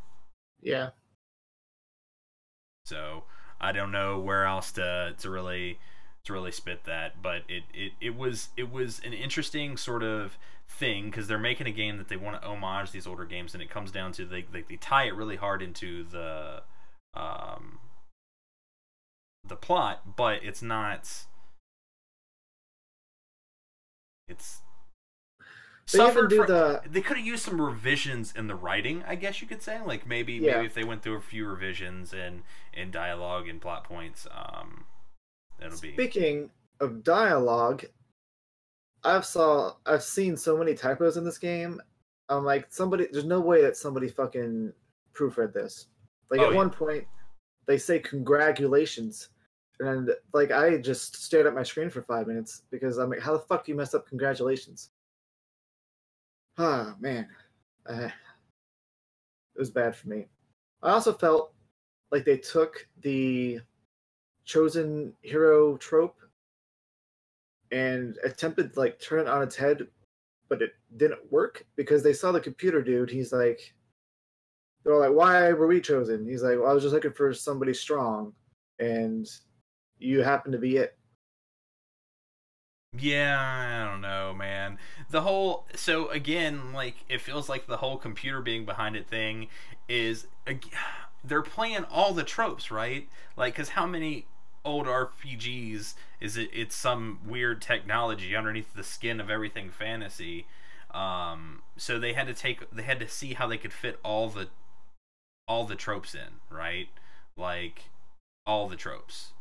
Yeah. 0.63 0.91
so 2.85 3.25
I 3.61 3.73
don't 3.73 3.93
know 3.93 4.19
where 4.19 4.45
else 4.45 4.73
to 4.73 5.15
to 5.19 5.31
really 5.31 5.79
to 6.25 6.33
really 6.33 6.53
spit 6.53 6.85
that, 6.85 7.21
but 7.23 7.43
it 7.49 7.65
it, 7.75 7.93
it 8.01 8.17
was 8.17 8.51
it 8.57 8.71
was 8.71 9.01
an 9.05 9.13
interesting 9.13 9.77
sort 9.77 10.03
of 10.03 10.39
thing 10.69 11.07
because 11.07 11.27
they're 11.29 11.39
making 11.39 11.67
a 11.67 11.73
game 11.73 11.99
that 11.99 12.09
they 12.09 12.17
want 12.17 12.41
to 12.41 12.47
homage 12.49 12.93
these 12.93 13.07
older 13.07 13.25
games, 13.25 13.55
and 13.55 13.63
it 13.63 13.71
comes 13.71 13.91
down 13.91 14.13
to 14.13 14.25
they 14.25 14.43
they, 14.43 14.63
they 14.63 14.77
tie 14.77 15.05
it 15.05 15.15
really 15.15 15.37
hard 15.37 15.63
into 15.63 16.05
the 16.05 16.63
um 17.15 17.79
the 19.45 19.57
plot, 19.57 20.17
but 20.17 20.43
it's 20.43 20.63
not. 20.63 21.27
It's 24.29 24.63
They 25.93 25.99
suffered 25.99 26.29
do 26.31 26.37
fr- 26.37 26.47
the 26.47 26.83
they 26.87 27.01
could 27.03 27.17
have 27.19 27.27
used 27.27 27.45
some 27.45 27.61
revisions 27.61 28.33
in 28.35 28.47
the 28.47 28.55
writing, 28.55 29.03
I 29.07 29.15
guess 29.15 29.41
you 29.43 29.47
could 29.49 29.63
say. 29.63 29.81
Like 29.81 30.07
maybe 30.07 30.35
Yeah. 30.39 30.55
maybe 30.57 30.67
if 30.67 30.75
they 30.75 30.85
went 30.85 31.03
through 31.03 31.17
a 31.17 31.21
few 31.21 31.47
revisions 31.47 32.13
and 32.13 32.43
in 32.73 32.91
dialogue 32.91 33.49
and 33.49 33.61
plot 33.61 33.85
points, 33.85 34.27
um, 34.33 34.85
that'll 35.63 35.81
be 35.81 35.93
Speaking 35.95 36.51
of 36.81 37.03
dialogue, 37.05 37.85
I've 39.05 39.25
saw 39.25 39.75
I've 39.87 40.03
seen 40.03 40.37
so 40.37 40.57
many 40.57 40.75
typos 40.75 41.17
in 41.17 41.25
this 41.25 41.39
game. 41.39 41.81
I'm 42.29 42.45
like 42.45 42.67
somebody 42.71 43.09
there's 43.11 43.25
no 43.25 43.41
way 43.41 43.63
that 43.63 43.77
somebody 43.77 44.09
fucking 44.09 44.73
proofread 45.15 45.53
this. 45.53 45.87
Like 46.31 46.41
Oh, 46.41 46.45
at 46.47 46.51
yeah. 46.51 46.57
one 46.57 46.71
point 46.71 47.07
they 47.67 47.79
say 47.79 47.99
congratulations 47.99 49.29
and 49.81 50.11
like 50.33 50.51
I 50.51 50.77
just 50.79 51.17
stared 51.17 51.47
at 51.47 51.55
my 51.55 51.63
screen 51.63 51.91
for 51.91 52.03
5 52.03 52.27
minutes 52.27 52.63
because 52.71 52.99
I'm 52.99 53.11
like 53.11 53.21
how 53.21 53.33
the 53.33 53.39
fuck 53.41 53.65
do 53.65 53.73
you 53.73 53.77
mess 53.77 53.95
up 53.95 54.07
congratulations? 54.09 54.91
Ah, 56.59 56.95
man. 57.01 57.29
Uh, 57.89 58.09
it 59.55 59.59
was 59.59 59.71
bad 59.71 59.97
for 59.97 60.09
me. 60.09 60.27
I 60.83 60.91
also 60.91 61.13
felt 61.13 61.55
like 62.11 62.25
they 62.25 62.37
took 62.37 62.87
the 63.01 63.61
chosen 64.53 65.15
hero 65.23 65.79
trope 65.79 66.21
and 67.71 68.19
attempted 68.23 68.77
like 68.77 69.01
turn 69.01 69.21
it 69.21 69.29
on 69.29 69.43
its 69.43 69.57
head 69.57 69.87
but 70.51 70.61
it 70.61 70.73
didn't 70.99 71.33
work 71.33 71.65
because 71.75 72.03
they 72.03 72.13
saw 72.13 72.31
the 72.31 72.41
computer 72.41 72.83
dude 72.83 73.09
he's 73.09 73.33
like 73.33 73.73
they're 74.85 74.93
all 74.93 75.01
like 75.01 75.13
why 75.13 75.55
were 75.55 75.67
we 75.67 75.81
chosen 75.81 76.27
he's 76.27 76.43
like 76.43 76.59
well, 76.59 76.69
i 76.69 76.75
was 76.75 76.83
just 76.83 76.93
looking 76.93 77.13
for 77.13 77.33
somebody 77.33 77.73
strong 77.73 78.31
and 78.79 79.27
you 79.99 80.23
happen 80.23 80.53
to 80.53 80.59
be 80.59 80.77
it 80.77 80.99
Yeah, 82.99 83.41
I 83.41 83.91
don't 83.91 84.03
know, 84.03 84.35
man. 84.35 84.79
The 85.09 85.23
whole 85.23 85.67
so 85.75 86.09
again, 86.11 86.75
like 86.75 86.97
it 87.09 87.23
feels 87.23 87.49
like 87.49 87.67
the 87.67 87.79
whole 87.79 87.97
computer 87.97 88.43
being 88.43 88.67
behind 88.67 88.97
it 88.97 89.09
thing 89.09 89.49
is 89.89 90.27
they're 91.25 91.41
playing 91.41 91.85
all 91.85 92.13
the 92.13 92.23
tropes, 92.23 92.71
right? 92.71 93.09
Like 93.35 93.55
cuz 93.55 93.71
how 93.71 93.87
many 93.87 94.27
old 94.65 94.87
RPGs 94.87 95.95
is 96.21 96.37
it 96.37 96.51
it's 96.53 96.75
some 96.77 97.21
weird 97.27 97.61
technology 97.61 98.37
underneath 98.37 98.75
the 98.75 98.85
skin 98.85 99.21
of 99.21 99.31
everything 99.31 99.71
fantasy. 99.71 100.47
Um 100.93 101.63
so 101.77 101.99
they 101.99 102.13
had 102.13 102.27
to 102.27 102.35
take 102.35 102.71
they 102.71 102.83
had 102.83 103.01
to 103.01 103.09
see 103.09 103.35
how 103.35 103.47
they 103.47 103.59
could 103.59 103.73
fit 103.73 103.99
all 104.05 104.29
the 104.29 104.49
all 105.49 105.65
the 105.65 105.75
tropes 105.75 106.15
in, 106.15 106.41
right? 106.51 106.89
Like 107.37 107.85
all 108.47 108.69
the 108.69 108.77
tropes. 108.77 109.33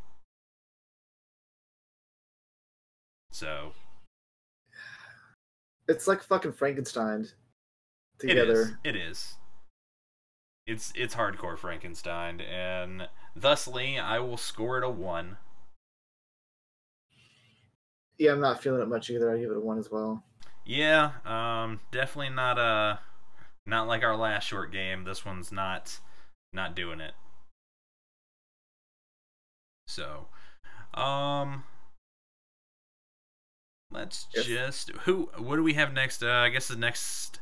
So 3.32 3.74
it's 5.88 6.08
like 6.08 6.22
fucking 6.24 6.54
frankenstein 6.54 7.28
It 8.26 8.38
is. 8.38 8.60
together 8.60 8.80
It 8.84 8.96
is. 8.96 9.36
It's 10.66 10.92
it's 10.96 11.14
hardcore 11.14 11.56
Frankenstein, 11.56 12.42
and 12.42 13.10
thusly 13.36 14.00
I 14.00 14.18
will 14.18 14.38
score 14.38 14.80
it 14.80 14.84
a 14.84 14.90
one. 14.90 15.38
yeah 18.18 18.32
i'm 18.32 18.40
not 18.40 18.62
feeling 18.62 18.82
it 18.82 18.88
much 18.88 19.10
either 19.10 19.32
i 19.34 19.38
give 19.40 19.52
it 19.52 19.58
a 19.58 19.60
one 19.60 19.78
as 19.78 19.92
well 19.92 20.24
Yeah, 20.66 21.12
um, 21.26 21.82
definitely 21.92 22.34
not 22.34 22.58
uh 22.58 22.98
not 23.66 23.88
like 23.88 24.04
our 24.04 24.16
last 24.18 24.46
short 24.48 24.72
game. 24.72 25.04
This 25.04 25.26
one's 25.26 25.52
not 25.52 26.00
not 26.54 26.76
doing 26.76 27.02
it. 27.02 27.14
So, 29.88 30.28
um, 30.94 31.64
let's 33.92 34.26
Yes. 34.34 34.50
just 34.50 34.90
who 35.06 35.30
what 35.38 35.56
do 35.58 35.64
we 35.64 35.74
have 35.74 35.94
next? 35.94 36.24
Uh, 36.24 36.30
I 36.30 36.50
guess 36.50 36.68
the 36.68 36.76
next 36.76 37.40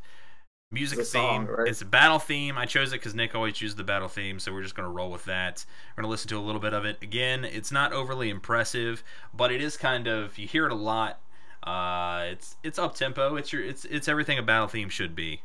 music 0.72 1.00
It's 1.00 1.12
theme. 1.12 1.22
song, 1.22 1.48
right? 1.48 1.68
It's 1.68 1.82
a 1.82 1.86
battle 1.86 2.20
theme. 2.20 2.58
I 2.58 2.66
chose 2.66 2.90
it 2.94 2.98
because 2.98 3.16
Nick 3.16 3.34
always 3.36 3.56
chooses 3.56 3.76
the 3.76 3.84
battle 3.84 4.08
theme, 4.08 4.40
so 4.40 4.54
we're 4.54 4.62
just 4.62 4.76
gonna 4.76 4.90
roll 4.90 5.10
with 5.12 5.26
that. 5.26 5.66
We're 5.96 6.02
gonna 6.04 6.12
listen 6.12 6.30
to 6.30 6.38
a 6.38 6.40
little 6.42 6.62
bit 6.62 6.74
of 6.74 6.86
it. 6.86 6.98
Again, 7.02 7.44
it's 7.46 7.72
not 7.72 7.92
overly 7.94 8.30
impressive, 8.30 9.04
but 9.34 9.52
it 9.52 9.62
is 9.62 9.78
kind 9.78 10.08
of 10.08 10.38
you 10.38 10.48
hear 10.48 10.66
it 10.66 10.72
a 10.72 10.76
lot. 10.76 11.20
Uh, 11.64 12.26
it's 12.32 12.56
it's 12.64 12.78
up 12.80 12.96
tempo. 12.96 13.36
It's 13.36 13.52
your 13.52 13.64
it's 13.64 13.86
it's 13.86 14.08
everything 14.08 14.38
a 14.38 14.44
battle 14.44 14.68
theme 14.68 14.90
should 14.90 15.16
be. 15.16 15.42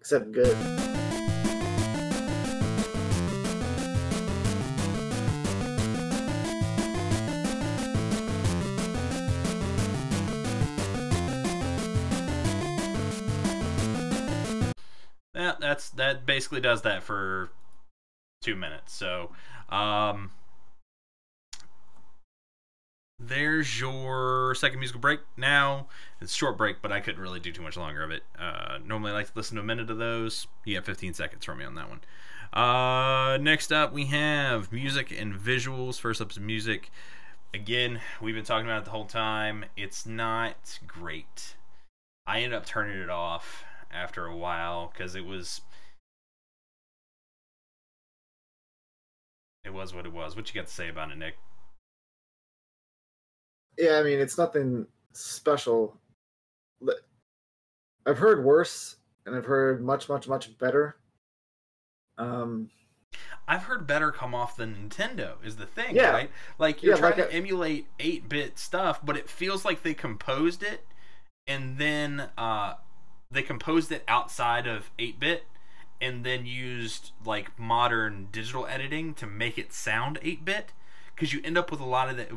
except 0.00 0.32
good 0.32 0.56
that's 15.74 15.90
that 15.90 16.24
basically 16.24 16.60
does 16.60 16.82
that 16.82 17.02
for 17.02 17.50
two 18.42 18.54
minutes. 18.54 18.94
So, 18.94 19.32
um, 19.68 20.30
there's 23.18 23.80
your 23.80 24.54
second 24.54 24.78
musical 24.78 25.00
break. 25.00 25.20
Now 25.36 25.88
it's 26.20 26.32
short 26.32 26.56
break, 26.56 26.80
but 26.80 26.92
I 26.92 27.00
couldn't 27.00 27.20
really 27.20 27.40
do 27.40 27.50
too 27.50 27.62
much 27.62 27.76
longer 27.76 28.04
of 28.04 28.10
it. 28.12 28.22
Uh, 28.38 28.78
normally, 28.84 29.10
I 29.10 29.14
like 29.14 29.26
to 29.26 29.32
listen 29.34 29.56
to 29.56 29.62
a 29.62 29.64
minute 29.64 29.90
of 29.90 29.98
those. 29.98 30.46
You 30.64 30.76
have 30.76 30.84
15 30.84 31.14
seconds 31.14 31.44
from 31.44 31.58
me 31.58 31.64
on 31.64 31.74
that 31.74 31.88
one. 31.88 32.00
Uh, 32.52 33.36
next 33.38 33.72
up, 33.72 33.92
we 33.92 34.06
have 34.06 34.70
music 34.70 35.12
and 35.18 35.34
visuals. 35.34 35.98
First 35.98 36.20
up 36.20 36.30
is 36.30 36.38
music. 36.38 36.92
Again, 37.52 38.00
we've 38.20 38.34
been 38.34 38.44
talking 38.44 38.66
about 38.66 38.82
it 38.82 38.84
the 38.84 38.90
whole 38.92 39.06
time. 39.06 39.64
It's 39.76 40.06
not 40.06 40.78
great. 40.86 41.56
I 42.26 42.38
ended 42.40 42.54
up 42.54 42.64
turning 42.64 42.98
it 42.98 43.10
off 43.10 43.64
after 43.94 44.26
a 44.26 44.36
while 44.36 44.90
because 44.92 45.14
it 45.14 45.24
was 45.24 45.60
it 49.64 49.72
was 49.72 49.94
what 49.94 50.06
it 50.06 50.12
was. 50.12 50.36
What 50.36 50.48
you 50.52 50.60
got 50.60 50.68
to 50.68 50.74
say 50.74 50.88
about 50.88 51.10
it, 51.10 51.18
Nick? 51.18 51.36
Yeah, 53.78 53.98
I 53.98 54.02
mean 54.02 54.18
it's 54.20 54.38
nothing 54.38 54.86
special. 55.12 55.96
I've 58.06 58.18
heard 58.18 58.44
worse, 58.44 58.96
and 59.24 59.34
I've 59.34 59.46
heard 59.46 59.82
much, 59.82 60.08
much, 60.10 60.28
much 60.28 60.56
better. 60.58 60.96
Um, 62.18 62.68
I've 63.48 63.62
heard 63.62 63.86
better 63.86 64.12
come 64.12 64.34
off 64.34 64.56
than 64.56 64.74
Nintendo 64.90 65.34
is 65.44 65.56
the 65.56 65.64
thing, 65.66 65.96
Yeah. 65.96 66.10
right? 66.10 66.30
Like 66.58 66.82
you're 66.82 66.94
Yeah, 66.94 66.98
trying 67.00 67.16
like 67.18 67.28
to 67.28 67.34
a- 67.34 67.36
emulate 67.38 67.86
8-bit 67.98 68.58
stuff, 68.58 69.00
but 69.04 69.16
it 69.16 69.28
feels 69.28 69.64
like 69.64 69.82
they 69.82 69.94
composed 69.94 70.62
it 70.62 70.86
and 71.46 71.76
then 71.78 72.28
uh 72.38 72.74
they 73.34 73.42
composed 73.42 73.92
it 73.92 74.04
outside 74.08 74.66
of 74.66 74.90
8-bit 74.98 75.44
and 76.00 76.24
then 76.24 76.46
used 76.46 77.12
like 77.24 77.58
modern 77.58 78.28
digital 78.32 78.66
editing 78.66 79.14
to 79.14 79.26
make 79.26 79.58
it 79.58 79.72
sound 79.72 80.18
8-bit 80.22 80.72
cuz 81.16 81.32
you 81.32 81.40
end 81.44 81.56
up 81.56 81.70
with 81.70 81.80
a 81.80 81.84
lot 81.84 82.08
of 82.08 82.16
that 82.16 82.28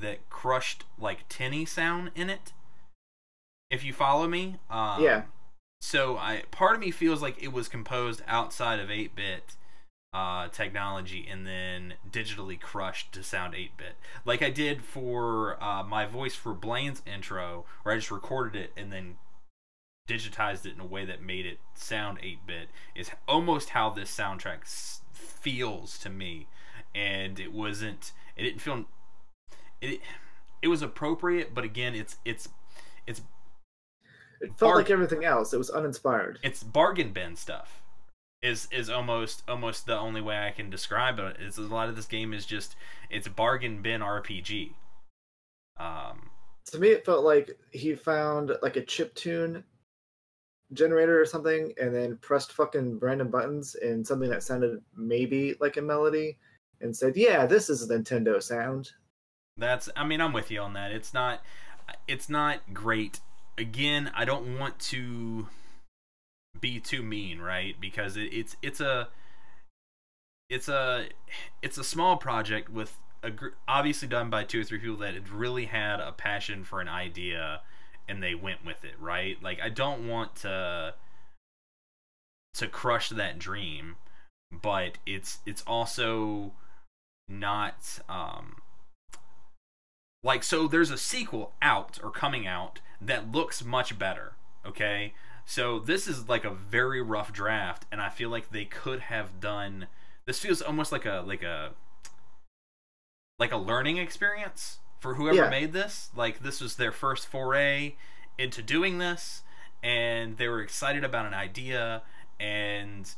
that 0.00 0.30
crushed 0.30 0.84
like 0.98 1.28
tinny 1.28 1.64
sound 1.64 2.10
in 2.14 2.30
it. 2.30 2.52
If 3.70 3.82
you 3.82 3.92
follow 3.92 4.28
me, 4.28 4.58
um, 4.70 5.02
yeah, 5.02 5.22
so 5.84 6.16
I 6.16 6.44
part 6.50 6.74
of 6.74 6.80
me 6.80 6.90
feels 6.90 7.20
like 7.20 7.42
it 7.42 7.52
was 7.52 7.68
composed 7.68 8.22
outside 8.26 8.80
of 8.80 8.88
8-bit 8.88 9.56
uh, 10.14 10.48
technology 10.48 11.26
and 11.30 11.46
then 11.46 11.94
digitally 12.08 12.58
crushed 12.58 13.12
to 13.12 13.22
sound 13.22 13.52
8-bit 13.52 13.96
like 14.24 14.42
i 14.42 14.48
did 14.48 14.84
for 14.84 15.62
uh, 15.62 15.82
my 15.82 16.06
voice 16.06 16.36
for 16.36 16.54
blaine's 16.54 17.02
intro 17.04 17.64
where 17.82 17.94
i 17.94 17.98
just 17.98 18.12
recorded 18.12 18.54
it 18.62 18.72
and 18.76 18.92
then 18.92 19.16
digitized 20.08 20.66
it 20.66 20.74
in 20.74 20.80
a 20.80 20.86
way 20.86 21.04
that 21.04 21.22
made 21.22 21.46
it 21.46 21.58
sound 21.74 22.18
8-bit 22.18 22.68
is 22.94 23.10
almost 23.26 23.70
how 23.70 23.88
this 23.88 24.14
soundtrack 24.14 24.62
s- 24.62 25.00
feels 25.12 25.98
to 25.98 26.10
me 26.10 26.46
and 26.94 27.40
it 27.40 27.52
wasn't 27.52 28.12
it 28.36 28.42
didn't 28.42 28.60
feel 28.60 28.84
it 29.80 30.00
it 30.60 30.68
was 30.68 30.82
appropriate 30.82 31.54
but 31.54 31.64
again 31.64 31.94
it's 31.94 32.18
it's 32.24 32.48
it's 33.06 33.22
it 34.40 34.58
felt 34.58 34.76
like 34.76 34.90
everything 34.90 35.24
else. 35.24 35.54
It 35.54 35.58
was 35.58 35.70
uninspired. 35.70 36.38
it's 36.42 36.62
bargain 36.62 37.12
bin 37.12 37.34
stuff 37.34 37.80
is 38.42 38.68
is 38.70 38.90
almost 38.90 39.42
almost 39.48 39.86
the 39.86 39.96
only 39.98 40.20
way 40.20 40.36
I 40.46 40.50
can 40.50 40.68
describe 40.68 41.18
it. 41.18 41.38
Is 41.40 41.56
a 41.56 41.62
lot 41.62 41.88
of 41.88 41.96
this 41.96 42.06
game 42.06 42.34
is 42.34 42.44
just 42.44 42.76
it's 43.08 43.26
bargain 43.26 43.80
bin 43.80 44.02
RPG. 44.02 44.72
Um, 45.80 46.30
to 46.66 46.78
me 46.78 46.88
it 46.88 47.06
felt 47.06 47.24
like 47.24 47.56
he 47.70 47.94
found 47.94 48.52
like 48.60 48.76
a 48.76 48.82
chip 48.82 49.14
tune 49.14 49.64
generator 50.74 51.20
or 51.20 51.24
something 51.24 51.72
and 51.80 51.94
then 51.94 52.16
pressed 52.18 52.52
fucking 52.52 52.98
random 52.98 53.30
buttons 53.30 53.74
and 53.76 54.06
something 54.06 54.30
that 54.30 54.42
sounded 54.42 54.80
maybe 54.96 55.54
like 55.60 55.76
a 55.76 55.82
melody 55.82 56.36
and 56.80 56.94
said 56.94 57.16
yeah 57.16 57.46
this 57.46 57.70
is 57.70 57.88
a 57.88 57.98
nintendo 57.98 58.42
sound 58.42 58.90
that's 59.56 59.88
I 59.94 60.04
mean 60.04 60.20
I'm 60.20 60.32
with 60.32 60.50
you 60.50 60.60
on 60.60 60.72
that. 60.74 60.92
It's 60.92 61.14
not 61.14 61.42
it's 62.08 62.28
not 62.28 62.72
great. 62.72 63.20
Again, 63.56 64.10
I 64.14 64.24
don't 64.24 64.58
want 64.58 64.78
to 64.80 65.48
be 66.60 66.80
too 66.80 67.02
mean, 67.02 67.40
right? 67.40 67.76
Because 67.80 68.16
it, 68.16 68.32
it's 68.32 68.56
it's 68.62 68.80
a 68.80 69.08
it's 70.50 70.68
a 70.68 71.06
it's 71.62 71.78
a 71.78 71.84
small 71.84 72.16
project 72.16 72.68
with 72.68 72.98
a 73.22 73.30
gr- 73.30 73.48
obviously 73.68 74.08
done 74.08 74.28
by 74.28 74.44
two 74.44 74.60
or 74.60 74.64
three 74.64 74.78
people 74.78 74.96
that 74.96 75.14
really 75.30 75.66
had 75.66 76.00
a 76.00 76.12
passion 76.12 76.64
for 76.64 76.80
an 76.80 76.88
idea 76.88 77.60
and 78.08 78.22
they 78.22 78.34
went 78.34 78.64
with 78.64 78.84
it, 78.84 78.94
right? 78.98 79.42
Like 79.42 79.60
I 79.60 79.68
don't 79.68 80.08
want 80.08 80.36
to 80.36 80.94
to 82.54 82.68
crush 82.68 83.08
that 83.08 83.38
dream, 83.38 83.96
but 84.52 84.98
it's 85.06 85.38
it's 85.46 85.62
also 85.66 86.52
not 87.28 88.00
um 88.08 88.56
like 90.22 90.42
so 90.42 90.66
there's 90.68 90.90
a 90.90 90.98
sequel 90.98 91.52
out 91.60 91.98
or 92.02 92.10
coming 92.10 92.46
out 92.46 92.80
that 93.00 93.32
looks 93.32 93.64
much 93.64 93.98
better, 93.98 94.32
okay? 94.64 95.14
So 95.46 95.78
this 95.78 96.06
is 96.06 96.28
like 96.28 96.44
a 96.44 96.50
very 96.50 97.02
rough 97.02 97.32
draft 97.32 97.84
and 97.92 98.00
I 98.00 98.08
feel 98.08 98.30
like 98.30 98.50
they 98.50 98.64
could 98.64 99.00
have 99.00 99.40
done 99.40 99.86
this 100.26 100.38
feels 100.38 100.62
almost 100.62 100.92
like 100.92 101.04
a 101.04 101.22
like 101.26 101.42
a 101.42 101.72
like 103.38 103.52
a 103.52 103.56
learning 103.58 103.98
experience 103.98 104.78
for 105.04 105.16
whoever 105.16 105.36
Yeah. 105.36 105.50
made 105.50 105.74
this. 105.74 106.08
Like 106.16 106.42
this 106.42 106.62
was 106.62 106.76
their 106.76 106.90
first 106.90 107.26
foray 107.26 107.96
into 108.38 108.62
doing 108.62 108.96
this 108.96 109.42
and 109.82 110.38
they 110.38 110.48
were 110.48 110.62
excited 110.62 111.04
about 111.04 111.26
an 111.26 111.34
idea 111.34 112.02
and 112.40 113.14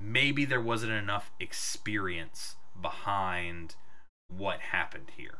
maybe 0.00 0.46
there 0.46 0.62
wasn't 0.62 0.92
enough 0.92 1.30
experience 1.38 2.56
behind 2.80 3.76
what 4.28 4.60
happened 4.60 5.12
here. 5.16 5.38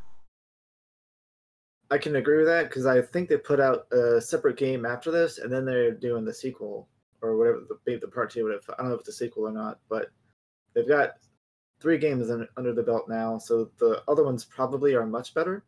i 1.91 1.97
can 1.99 2.15
agree 2.17 2.37
with 2.39 2.47
that 2.47 2.65
because 2.69 2.85
i 2.85 3.01
think 3.01 3.29
they 3.29 3.37
put 3.39 3.59
out 3.59 3.87
a 3.93 4.21
separate 4.21 4.57
game 4.59 4.85
after 4.85 5.11
this 5.11 5.39
and 5.39 5.51
then 5.53 5.65
they're 5.65 5.93
doing 5.93 6.25
the 6.25 6.35
sequel 6.35 6.89
or 7.23 7.37
whatever 7.39 7.61
the, 7.69 7.79
maybe 7.87 8.01
the 8.01 8.09
part 8.09 8.31
two 8.31 8.45
would 8.45 8.53
have 8.53 8.63
i 8.71 8.83
don't 8.83 8.89
know 8.89 8.95
if 8.95 9.01
it's 9.01 9.09
a 9.09 9.13
sequel 9.13 9.49
or 9.49 9.53
not 9.53 9.79
but 9.89 10.11
they've 10.75 10.89
got 10.89 11.13
three 11.81 11.97
games 11.99 12.29
in, 12.31 12.47
under 12.57 12.73
the 12.75 12.83
belt 12.83 13.09
now 13.09 13.39
so 13.39 13.71
the 13.79 14.03
other 14.09 14.25
ones 14.25 14.45
probably 14.45 14.95
are 14.95 15.07
much 15.07 15.33
better 15.33 15.65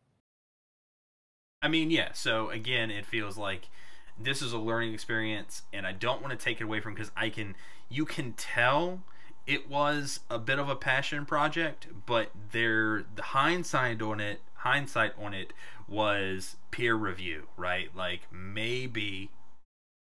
I 1.61 1.67
mean, 1.67 1.91
yeah. 1.91 2.13
So 2.13 2.49
again, 2.49 2.89
it 2.89 3.05
feels 3.05 3.37
like 3.37 3.69
this 4.17 4.41
is 4.41 4.53
a 4.53 4.57
learning 4.57 4.93
experience, 4.93 5.63
and 5.73 5.85
I 5.85 5.91
don't 5.91 6.21
want 6.21 6.37
to 6.37 6.43
take 6.43 6.61
it 6.61 6.63
away 6.63 6.79
from 6.79 6.93
because 6.93 7.11
I 7.15 7.29
can. 7.29 7.55
You 7.89 8.05
can 8.05 8.33
tell 8.33 9.01
it 9.47 9.69
was 9.69 10.21
a 10.29 10.37
bit 10.37 10.59
of 10.59 10.69
a 10.69 10.75
passion 10.75 11.25
project, 11.25 11.87
but 12.05 12.31
there 12.51 13.05
the 13.15 13.23
hindsight 13.23 14.01
on 14.01 14.19
it, 14.19 14.41
hindsight 14.55 15.13
on 15.17 15.33
it 15.33 15.53
was 15.87 16.55
peer 16.71 16.95
review, 16.95 17.47
right? 17.57 17.93
Like 17.95 18.21
maybe 18.31 19.31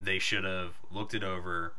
they 0.00 0.18
should 0.18 0.44
have 0.44 0.78
looked 0.90 1.14
it 1.14 1.22
over, 1.22 1.74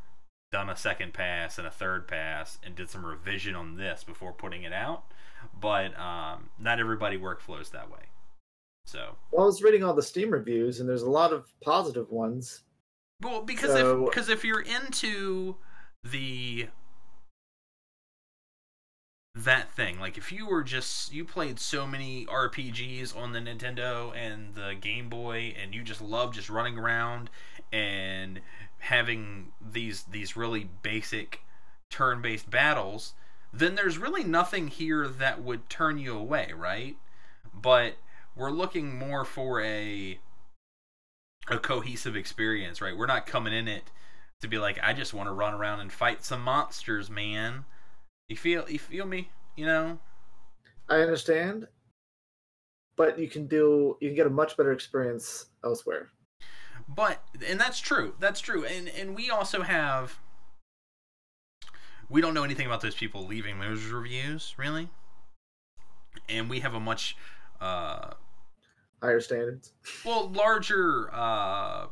done 0.52 0.70
a 0.70 0.78
second 0.78 1.14
pass 1.14 1.58
and 1.58 1.68
a 1.68 1.72
third 1.72 2.08
pass, 2.08 2.58
and 2.64 2.76
did 2.76 2.90
some 2.90 3.06
revision 3.06 3.56
on 3.56 3.76
this 3.76 4.04
before 4.04 4.32
putting 4.32 4.64
it 4.64 4.74
out. 4.74 5.04
But 5.60 5.98
um, 6.00 6.50
not 6.60 6.80
everybody 6.80 7.18
workflows 7.18 7.72
that 7.72 7.92
way. 7.92 8.08
So 8.88 9.16
well 9.32 9.44
i 9.44 9.46
was 9.46 9.62
reading 9.62 9.84
all 9.84 9.94
the 9.94 10.02
steam 10.02 10.30
reviews 10.32 10.80
and 10.80 10.88
there's 10.88 11.02
a 11.02 11.10
lot 11.10 11.34
of 11.34 11.46
positive 11.62 12.10
ones 12.10 12.64
Well, 13.22 13.42
because 13.42 13.72
So- 13.72 14.04
if 14.06 14.10
because 14.10 14.30
if 14.30 14.44
you're 14.46 14.62
into 14.62 15.58
the 16.04 16.70
that 19.36 19.72
thing, 19.72 20.00
like 20.00 20.18
if 20.18 20.32
you 20.32 20.48
were 20.48 20.64
just 20.64 21.14
you 21.14 21.24
played 21.24 21.60
so 21.60 21.86
many 21.86 22.26
RPGs 22.26 23.16
on 23.16 23.34
the 23.34 23.40
Nintendo 23.40 24.16
and 24.16 24.56
the 24.56 24.74
Game 24.80 25.10
Boy, 25.10 25.54
and 25.62 25.76
you 25.76 25.84
just 25.84 26.02
love 26.02 26.34
just 26.34 26.50
running 26.50 26.78
around 26.78 27.30
and 27.72 28.42
having 28.80 29.52
these 29.62 30.04
these 30.04 30.36
really 30.36 30.70
basic 30.82 31.42
turn-based 31.92 32.50
battles, 32.50 33.14
then 33.54 33.76
there's 33.76 33.98
really 33.98 34.24
nothing 34.24 34.68
here 34.70 35.08
that 35.08 35.44
would 35.44 35.70
turn 35.70 35.98
you 36.00 36.18
away, 36.18 36.52
right? 36.56 36.98
But 37.54 37.98
we're 38.38 38.52
looking 38.52 38.98
more 38.98 39.26
for 39.26 39.62
a 39.62 40.20
a 41.50 41.58
cohesive 41.58 42.16
experience, 42.16 42.82
right? 42.82 42.96
We're 42.96 43.06
not 43.08 43.26
coming 43.26 43.54
in 43.54 43.68
it 43.68 43.84
to 44.42 44.48
be 44.48 44.58
like, 44.58 44.80
I 44.84 44.94
just 44.94 45.14
want 45.14 45.28
to 45.28 45.34
run 45.34 45.54
around 45.54 45.80
and 45.80 45.92
fight 45.92 46.24
some 46.24 46.42
monsters, 46.42 47.10
man. 47.10 47.66
You 48.30 48.36
feel 48.36 48.70
you 48.70 48.80
feel 48.80 49.06
me? 49.06 49.30
You 49.56 49.66
know? 49.66 50.00
I 50.90 50.98
understand, 50.98 51.68
but 52.96 53.18
you 53.18 53.28
can 53.28 53.48
do 53.48 53.98
you 54.00 54.10
can 54.10 54.16
get 54.16 54.28
a 54.28 54.32
much 54.32 54.56
better 54.56 54.72
experience 54.72 55.48
elsewhere. 55.64 56.10
But 56.88 57.24
and 57.46 57.60
that's 57.60 57.80
true. 57.80 58.14
That's 58.20 58.40
true. 58.40 58.66
And 58.66 58.88
and 58.90 59.16
we 59.16 59.30
also 59.30 59.62
have 59.64 60.20
we 62.10 62.22
don't 62.22 62.34
know 62.34 62.44
anything 62.44 62.68
about 62.68 62.82
those 62.82 62.96
people 62.96 63.26
leaving 63.26 63.60
those 63.60 63.86
reviews, 63.86 64.54
really. 64.58 64.90
And 66.30 66.50
we 66.50 66.60
have 66.60 66.74
a 66.74 66.80
much 66.80 67.18
uh 67.60 68.12
Higher 69.02 69.22
standards. 69.22 69.74
well 70.06 70.30
larger 70.30 71.10
uh 71.14 71.88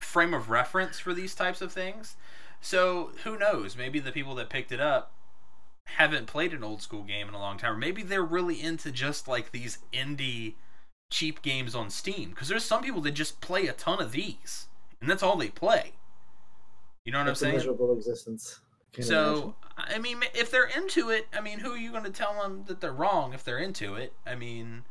frame 0.00 0.34
of 0.34 0.50
reference 0.50 0.98
for 0.98 1.14
these 1.14 1.34
types 1.34 1.60
of 1.60 1.72
things 1.72 2.16
So 2.60 3.12
who 3.24 3.38
knows? 3.38 3.76
Maybe 3.76 3.98
the 4.00 4.12
people 4.12 4.34
that 4.36 4.48
picked 4.50 4.72
it 4.72 4.80
up 4.80 5.12
haven't 5.86 6.26
played 6.26 6.52
an 6.54 6.64
old 6.64 6.82
school 6.82 7.02
game 7.02 7.28
in 7.28 7.34
a 7.34 7.38
long 7.38 7.58
time. 7.58 7.72
Or 7.74 7.78
maybe 7.78 8.02
they're 8.02 8.24
really 8.24 8.60
into 8.60 8.90
just 8.90 9.28
like 9.28 9.52
these 9.52 9.78
indie 9.92 10.54
cheap 11.10 11.42
games 11.42 11.74
on 11.74 11.90
Steam. 11.90 12.30
Because 12.30 12.48
there's 12.48 12.64
some 12.64 12.82
people 12.82 13.00
that 13.02 13.12
just 13.12 13.40
play 13.40 13.66
a 13.66 13.72
ton 13.72 14.00
of 14.00 14.12
these, 14.12 14.68
and 15.00 15.10
that's 15.10 15.22
all 15.22 15.36
they 15.36 15.50
play. 15.50 15.92
You 17.04 17.12
know 17.12 17.18
what 17.18 17.28
It's 17.28 17.28
I'm 17.28 17.32
a 17.32 17.36
saying? 17.36 17.54
miserable 17.54 17.92
existence. 17.96 18.60
Can't 18.92 19.06
So, 19.06 19.56
I 19.76 19.98
mean, 19.98 20.22
if 20.34 20.50
they're 20.50 20.64
into 20.66 21.10
it, 21.10 21.28
I 21.32 21.40
mean, 21.40 21.60
who 21.60 21.72
are 21.72 21.76
you 21.78 21.90
going 21.90 22.04
to 22.04 22.10
tell 22.10 22.40
them 22.42 22.64
that 22.66 22.80
they're 22.80 22.92
wrong 22.92 23.34
if 23.34 23.44
they're 23.44 23.58
into 23.58 23.94
it? 23.94 24.12
I 24.26 24.34
mean, 24.34 24.84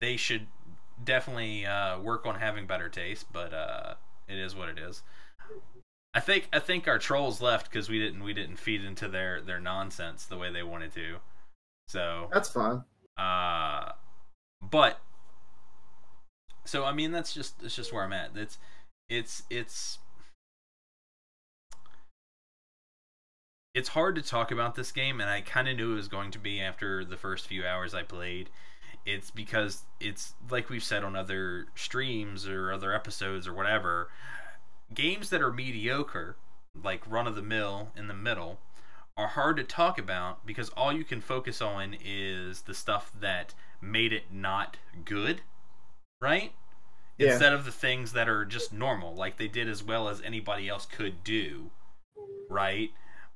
they 0.00 0.16
should 0.16 0.46
definitely 1.02 1.66
uh, 1.66 1.98
work 2.00 2.26
on 2.26 2.36
having 2.36 2.66
better 2.66 2.88
taste, 2.88 3.26
but 3.32 3.52
uh, 3.52 3.94
it 4.28 4.38
is 4.38 4.54
what 4.54 4.68
it 4.68 4.78
is. 4.78 5.02
I 6.14 6.20
think 6.20 6.48
I 6.52 6.60
think 6.60 6.86
our 6.86 6.98
trolls 6.98 7.40
left 7.40 7.68
because 7.70 7.88
we 7.88 7.98
didn't 7.98 8.22
we 8.22 8.32
didn't 8.32 8.56
feed 8.56 8.84
into 8.84 9.08
their 9.08 9.40
their 9.40 9.58
nonsense 9.58 10.26
the 10.26 10.38
way 10.38 10.52
they 10.52 10.62
wanted 10.62 10.92
to. 10.94 11.16
So, 11.88 12.28
That's 12.32 12.48
fine. 12.48 12.84
uh, 13.18 13.92
but 14.62 15.00
so 16.64 16.84
I 16.84 16.92
mean 16.92 17.10
that's 17.12 17.34
just 17.34 17.60
that's 17.60 17.74
just 17.76 17.92
where 17.92 18.04
I'm 18.04 18.12
at. 18.12 18.30
It's 18.36 18.58
it's 19.08 19.42
it's 19.50 19.98
it's 23.74 23.88
hard 23.88 24.14
to 24.14 24.22
talk 24.22 24.50
about 24.52 24.76
this 24.76 24.92
game, 24.92 25.20
and 25.20 25.28
I 25.28 25.40
kind 25.40 25.68
of 25.68 25.76
knew 25.76 25.92
it 25.92 25.96
was 25.96 26.08
going 26.08 26.30
to 26.32 26.38
be 26.38 26.60
after 26.60 27.04
the 27.04 27.16
first 27.16 27.46
few 27.48 27.66
hours 27.66 27.92
I 27.92 28.02
played. 28.04 28.50
It's 29.06 29.30
because 29.30 29.82
it's 30.00 30.34
like 30.50 30.70
we've 30.70 30.84
said 30.84 31.04
on 31.04 31.14
other 31.14 31.66
streams 31.74 32.46
or 32.46 32.72
other 32.72 32.94
episodes 32.94 33.46
or 33.46 33.52
whatever. 33.52 34.08
Games 34.92 35.30
that 35.30 35.42
are 35.42 35.52
mediocre, 35.52 36.36
like 36.82 37.02
run 37.08 37.26
of 37.26 37.34
the 37.34 37.42
mill 37.42 37.90
in 37.96 38.08
the 38.08 38.14
middle, 38.14 38.58
are 39.16 39.28
hard 39.28 39.56
to 39.56 39.64
talk 39.64 39.98
about 39.98 40.44
because 40.46 40.70
all 40.70 40.92
you 40.92 41.04
can 41.04 41.20
focus 41.20 41.60
on 41.60 41.96
is 42.04 42.62
the 42.62 42.74
stuff 42.74 43.12
that 43.20 43.54
made 43.80 44.12
it 44.12 44.24
not 44.32 44.76
good, 45.04 45.42
right? 46.20 46.52
Yeah. 47.18 47.32
Instead 47.32 47.52
of 47.52 47.64
the 47.64 47.72
things 47.72 48.12
that 48.12 48.28
are 48.28 48.44
just 48.44 48.72
normal, 48.72 49.14
like 49.14 49.36
they 49.36 49.48
did 49.48 49.68
as 49.68 49.82
well 49.82 50.08
as 50.08 50.20
anybody 50.22 50.68
else 50.68 50.86
could 50.86 51.22
do, 51.22 51.70
right? 52.50 52.90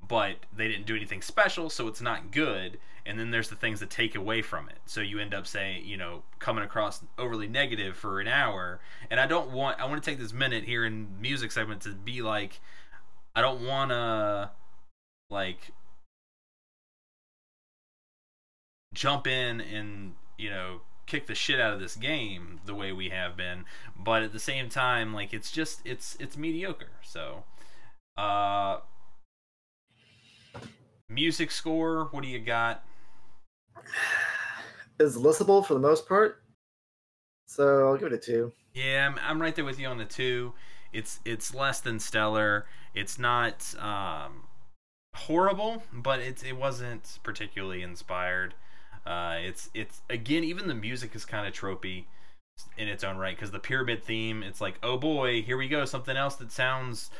But 0.09 0.37
they 0.57 0.69
didn't 0.69 0.87
do 0.87 0.97
anything 0.97 1.23
special, 1.23 1.71
so 1.71 1.87
it's 1.87 2.01
not 2.01 2.31
good. 2.31 2.79
And 3.07 3.19
then 3.19 3.31
there's 3.31 3.49
the 3.49 3.57
things 3.57 3.81
that 3.81 3.91
take 3.91 4.15
away 4.15 4.43
from 4.43 4.69
it. 4.69 4.79
So 4.87 5.01
you 5.01 5.19
end 5.19 5.33
up 5.33 5.47
saying, 5.47 5.85
you 5.87 5.97
know, 5.97 6.23
coming 6.39 6.65
across 6.65 7.03
overly 7.19 7.47
negative 7.47 7.97
for 7.97 8.21
an 8.21 8.29
hour. 8.29 8.81
And 9.11 9.21
I 9.21 9.27
don't 9.27 9.51
want, 9.51 9.81
I 9.81 9.87
want 9.87 10.03
to 10.03 10.11
take 10.11 10.19
this 10.19 10.33
minute 10.33 10.65
here 10.65 10.85
in 10.85 11.21
music 11.21 11.53
segment 11.53 11.83
to 11.83 11.91
be 11.91 12.23
like, 12.23 12.61
I 13.35 13.41
don't 13.41 13.67
want 13.67 13.91
to, 13.91 14.51
like, 15.31 15.73
jump 18.99 19.27
in 19.27 19.61
and 19.61 20.15
you 20.37 20.51
know 20.51 20.81
kick 21.07 21.27
the 21.27 21.35
shit 21.35 21.61
out 21.61 21.73
of 21.73 21.81
this 21.81 21.97
game 21.97 22.61
the 22.67 22.75
way 22.75 22.93
we 22.93 23.11
have 23.11 23.37
been 23.37 23.65
but 23.97 24.23
at 24.23 24.33
the 24.33 24.39
same 24.39 24.69
time 24.69 25.15
like 25.15 25.33
it's 25.33 25.51
just 25.51 25.81
it's 25.85 26.17
it's 26.19 26.37
mediocre 26.37 26.91
so 27.03 27.45
uh 28.17 28.79
music 31.09 31.51
score 31.51 32.09
what 32.11 32.23
do 32.23 32.29
you 32.29 32.39
got 32.39 32.85
Is 35.01 35.17
listenable 35.17 35.65
for 35.65 35.75
the 35.75 35.81
most 35.81 36.09
part. 36.09 36.43
So 37.47 37.87
I'll 37.87 37.97
give 37.97 38.09
it 38.09 38.15
a 38.15 38.19
two. 38.19 38.53
yeah 38.75 39.07
I'm, 39.09 39.17
I'm 39.23 39.41
right 39.41 39.55
there 39.55 39.65
with 39.65 39.79
you 39.79 39.87
on 39.87 39.99
the 39.99 40.05
two 40.05 40.53
it's 40.93 41.21
it's 41.25 41.55
less 41.55 41.81
than 41.81 41.99
stellar 42.01 42.67
it's 42.95 43.19
not 43.19 43.75
um 43.79 44.43
horrible 45.15 45.83
but 45.93 46.21
it's 46.21 46.43
it 46.43 46.57
wasn't 46.57 47.19
particularly 47.23 47.83
inspired 47.83 48.55
uh 49.07 49.37
it's 49.39 49.71
it's 49.75 50.03
again 50.11 50.45
even 50.45 50.67
the 50.69 50.75
music 50.75 51.15
is 51.15 51.25
kind 51.25 51.47
of 51.47 51.55
tropey 51.55 52.05
in 52.77 52.89
its 52.89 53.05
own 53.05 53.17
right 53.17 53.37
because 53.37 53.51
the 53.51 53.59
pyramid 53.59 54.03
theme 54.03 54.43
it's 54.43 54.61
like 54.61 54.79
oh 54.83 54.97
boy 54.97 55.41
here 55.43 55.57
we 55.57 55.69
go 55.69 55.85
something 55.85 56.17
else 56.17 56.35
that 56.37 56.51
sounds 56.53 57.11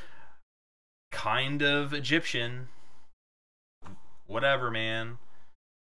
kind 1.13 1.63
of 1.63 1.93
egyptian 1.95 2.69
whatever 4.29 4.71
man 4.71 5.19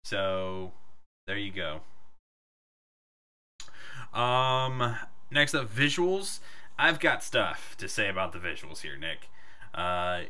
so 0.04 0.72
there 1.28 1.38
you 1.38 1.52
go 1.52 1.80
um 4.18 4.96
next 5.30 5.54
up 5.54 5.72
visuals 5.72 6.40
i've 6.76 6.98
got 6.98 7.22
stuff 7.22 7.76
to 7.78 7.88
say 7.88 8.08
about 8.08 8.32
the 8.32 8.38
visuals 8.38 8.80
here 8.80 8.96
nick 8.96 9.28
uh 9.74 10.22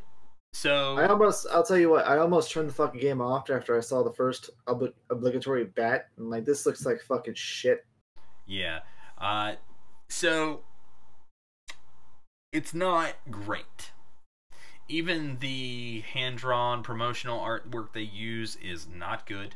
so 0.52 0.96
I 0.96 1.06
almost, 1.06 1.46
I'll 1.52 1.62
tell 1.62 1.78
you 1.78 1.90
what, 1.90 2.06
I 2.06 2.18
almost 2.18 2.50
turned 2.50 2.68
the 2.68 2.74
fucking 2.74 3.00
game 3.00 3.20
off 3.20 3.50
after 3.50 3.76
I 3.76 3.80
saw 3.80 4.02
the 4.02 4.12
first 4.12 4.50
obli- 4.66 4.94
obligatory 5.10 5.64
bat. 5.64 6.08
And 6.16 6.30
like, 6.30 6.44
this 6.44 6.64
looks 6.66 6.86
like 6.86 7.00
fucking 7.02 7.34
shit. 7.34 7.84
Yeah. 8.46 8.80
Uh, 9.18 9.54
so 10.08 10.62
it's 12.52 12.72
not 12.72 13.14
great. 13.30 13.92
Even 14.89 15.39
the 15.41 16.01
hand 16.12 16.39
drawn 16.39 16.82
promotional 16.82 17.41
artwork 17.41 17.93
they 17.93 18.01
use 18.01 18.57
is 18.57 18.86
not 18.89 19.26
good. 19.26 19.55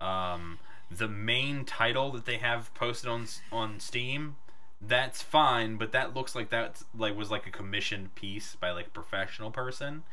Um, 0.00 0.58
the 0.90 1.08
main 1.08 1.64
title 1.64 2.10
that 2.12 2.24
they 2.24 2.38
have 2.38 2.72
posted 2.74 3.08
on 3.08 3.26
on 3.52 3.80
Steam, 3.80 4.36
that's 4.80 5.22
fine, 5.22 5.76
but 5.76 5.92
that 5.92 6.14
looks 6.14 6.34
like 6.34 6.50
that 6.50 6.82
like 6.96 7.16
was 7.16 7.30
like 7.30 7.46
a 7.46 7.50
commissioned 7.50 8.14
piece 8.14 8.56
by 8.56 8.70
like 8.70 8.88
a 8.88 8.90
professional 8.90 9.50
person. 9.50 10.04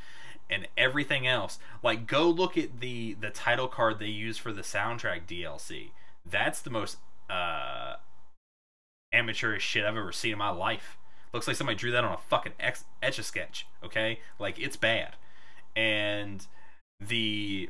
And 0.47 0.67
everything 0.77 1.25
else, 1.25 1.57
like 1.81 2.05
go 2.05 2.29
look 2.29 2.57
at 2.57 2.79
the 2.79 3.15
the 3.19 3.31
title 3.31 3.67
card 3.67 3.99
they 3.99 4.07
use 4.07 4.37
for 4.37 4.51
the 4.51 4.61
soundtrack 4.61 5.25
DLC. 5.25 5.89
That's 6.25 6.61
the 6.61 6.69
most 6.69 6.97
uh 7.29 7.95
amateurish 9.11 9.63
shit 9.63 9.85
I've 9.85 9.97
ever 9.97 10.11
seen 10.11 10.33
in 10.33 10.37
my 10.37 10.49
life. 10.49 10.97
Looks 11.35 11.47
like 11.49 11.57
somebody 11.57 11.75
drew 11.75 11.91
that 11.91 12.05
on 12.05 12.13
a 12.13 12.17
fucking 12.17 12.53
ex- 12.61 12.85
etch 13.03 13.19
a 13.19 13.23
sketch. 13.23 13.67
Okay, 13.83 14.21
like 14.39 14.57
it's 14.57 14.77
bad, 14.77 15.17
and 15.75 16.47
the 16.97 17.69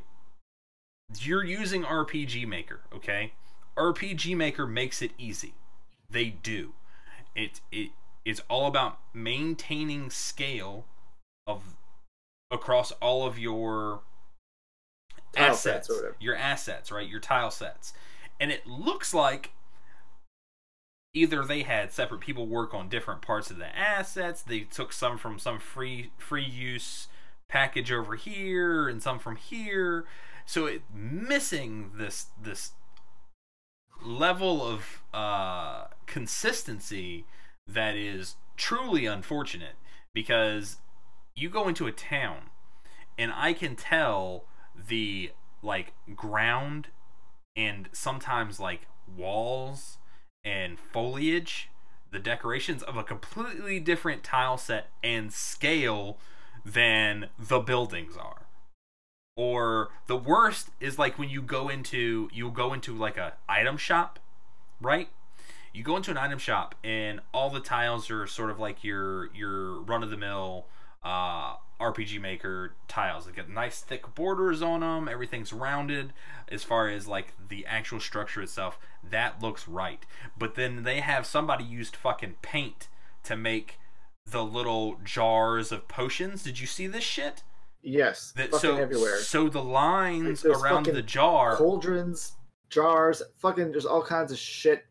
you're 1.18 1.42
using 1.42 1.82
RPG 1.82 2.46
Maker. 2.46 2.82
Okay, 2.94 3.32
RPG 3.76 4.36
Maker 4.36 4.68
makes 4.68 5.02
it 5.02 5.10
easy. 5.18 5.54
They 6.08 6.26
do. 6.30 6.74
It 7.34 7.60
it 7.72 7.90
it's 8.24 8.40
all 8.48 8.68
about 8.68 9.00
maintaining 9.12 10.10
scale 10.10 10.86
of 11.48 11.74
across 12.52 12.92
all 12.92 13.26
of 13.26 13.36
your 13.36 14.02
assets, 15.36 15.60
sets 15.62 15.90
or 15.90 15.96
whatever. 15.96 16.16
your 16.20 16.36
assets, 16.36 16.92
right? 16.92 17.08
Your 17.08 17.18
tile 17.18 17.50
sets, 17.50 17.94
and 18.38 18.52
it 18.52 18.64
looks 18.64 19.12
like 19.12 19.50
either 21.16 21.42
they 21.44 21.62
had 21.62 21.90
separate 21.90 22.20
people 22.20 22.46
work 22.46 22.74
on 22.74 22.90
different 22.90 23.22
parts 23.22 23.50
of 23.50 23.56
the 23.56 23.76
assets 23.76 24.42
they 24.42 24.60
took 24.60 24.92
some 24.92 25.16
from 25.16 25.38
some 25.38 25.58
free 25.58 26.10
free 26.18 26.44
use 26.44 27.08
package 27.48 27.90
over 27.90 28.16
here 28.16 28.88
and 28.88 29.02
some 29.02 29.18
from 29.18 29.36
here. 29.36 30.04
So 30.44 30.66
it 30.66 30.82
missing 30.94 31.92
this 31.96 32.26
this 32.40 32.72
level 34.04 34.62
of 34.62 35.02
uh 35.14 35.86
consistency 36.04 37.24
that 37.66 37.96
is 37.96 38.36
truly 38.56 39.06
unfortunate 39.06 39.76
because 40.12 40.76
you 41.34 41.48
go 41.48 41.66
into 41.66 41.86
a 41.86 41.92
town 41.92 42.50
and 43.18 43.32
I 43.34 43.54
can 43.54 43.74
tell 43.74 44.44
the 44.76 45.30
like 45.62 45.94
ground 46.14 46.88
and 47.56 47.88
sometimes 47.92 48.60
like 48.60 48.82
walls 49.16 49.96
and 50.46 50.78
foliage, 50.78 51.68
the 52.12 52.20
decorations 52.20 52.82
of 52.84 52.96
a 52.96 53.02
completely 53.02 53.80
different 53.80 54.22
tile 54.22 54.56
set 54.56 54.88
and 55.02 55.32
scale 55.32 56.16
than 56.64 57.28
the 57.38 57.58
buildings 57.58 58.16
are. 58.16 58.46
Or 59.36 59.90
the 60.06 60.16
worst 60.16 60.70
is 60.80 60.98
like 60.98 61.18
when 61.18 61.28
you 61.28 61.42
go 61.42 61.68
into 61.68 62.30
you'll 62.32 62.50
go 62.52 62.72
into 62.72 62.96
like 62.96 63.18
a 63.18 63.34
item 63.48 63.76
shop, 63.76 64.18
right? 64.80 65.08
You 65.74 65.82
go 65.82 65.96
into 65.96 66.10
an 66.10 66.16
item 66.16 66.38
shop 66.38 66.74
and 66.82 67.20
all 67.34 67.50
the 67.50 67.60
tiles 67.60 68.10
are 68.10 68.26
sort 68.26 68.50
of 68.50 68.58
like 68.58 68.82
your 68.82 69.34
your 69.34 69.82
run 69.82 70.02
of 70.02 70.10
the 70.10 70.16
mill 70.16 70.66
uh, 71.02 71.56
RPG 71.80 72.20
Maker 72.20 72.74
tiles. 72.88 73.26
They 73.26 73.32
got 73.32 73.48
nice 73.48 73.80
thick 73.80 74.14
borders 74.14 74.62
on 74.62 74.80
them. 74.80 75.08
Everything's 75.08 75.52
rounded 75.52 76.12
as 76.48 76.64
far 76.64 76.88
as 76.88 77.06
like 77.06 77.34
the 77.48 77.66
actual 77.66 78.00
structure 78.00 78.42
itself. 78.42 78.78
That 79.08 79.42
looks 79.42 79.68
right. 79.68 80.04
But 80.38 80.54
then 80.54 80.84
they 80.84 81.00
have 81.00 81.26
somebody 81.26 81.64
used 81.64 81.96
fucking 81.96 82.36
paint 82.42 82.88
to 83.24 83.36
make 83.36 83.78
the 84.30 84.44
little 84.44 84.98
jars 85.04 85.70
of 85.70 85.86
potions. 85.88 86.42
Did 86.42 86.58
you 86.60 86.66
see 86.66 86.86
this 86.86 87.04
shit? 87.04 87.42
Yes, 87.82 88.32
That 88.36 88.50
fucking 88.50 88.58
so 88.58 88.76
everywhere. 88.76 89.18
so 89.18 89.48
the 89.48 89.62
lines 89.62 90.44
Like, 90.44 90.58
around 90.58 90.86
the 90.86 91.02
jar 91.02 91.54
Cauldrons, 91.56 92.32
jars, 92.68 93.22
fucking, 93.36 93.70
there's 93.70 93.86
all 93.86 94.02
kinds 94.02 94.32
of 94.32 94.38
shit. 94.38 94.86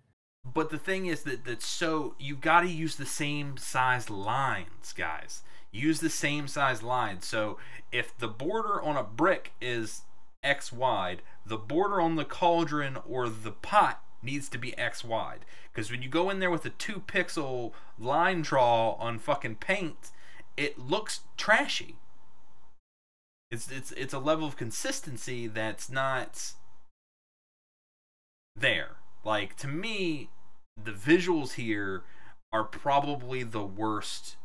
But 0.45 0.69
the 0.69 0.77
thing 0.77 1.07
is 1.07 1.23
that 1.23 1.43
that's 1.43 1.65
so 1.67 2.15
you 2.19 2.35
got 2.37 2.61
to 2.61 2.69
use 2.69 2.95
the 2.95 3.05
same 3.05 3.57
size 3.57 4.09
lines, 4.09 4.93
guys. 4.95 5.41
Use 5.75 5.99
the 5.99 6.09
same 6.09 6.47
size 6.47 6.81
line. 6.81 7.21
So 7.21 7.57
if 7.91 8.17
the 8.17 8.27
border 8.27 8.81
on 8.81 8.95
a 8.95 9.03
brick 9.03 9.53
is 9.61 10.01
X 10.43 10.71
wide, 10.71 11.21
the 11.45 11.57
border 11.57 11.99
on 11.99 12.15
the 12.15 12.25
cauldron 12.25 12.97
or 13.07 13.29
the 13.29 13.51
pot 13.51 14.01
needs 14.21 14.49
to 14.49 14.57
be 14.57 14.77
X 14.77 15.03
wide. 15.03 15.45
Because 15.71 15.91
when 15.91 16.01
you 16.01 16.09
go 16.09 16.29
in 16.29 16.39
there 16.39 16.51
with 16.51 16.65
a 16.65 16.69
two 16.71 17.03
pixel 17.07 17.73
line 17.99 18.41
draw 18.41 18.93
on 18.93 19.19
fucking 19.19 19.55
paint, 19.55 20.11
it 20.57 20.79
looks 20.79 21.21
trashy. 21.37 21.95
It's 23.51 23.69
it's 23.69 23.91
it's 23.91 24.13
a 24.13 24.19
level 24.19 24.47
of 24.47 24.57
consistency 24.57 25.47
that's 25.47 25.89
not 25.89 26.53
there. 28.55 28.97
Like 29.23 29.55
to 29.57 29.67
me, 29.67 30.29
the 30.81 30.91
visuals 30.91 31.53
here 31.53 32.03
are 32.51 32.63
probably 32.63 33.43
the 33.43 33.65
worst 33.65 34.37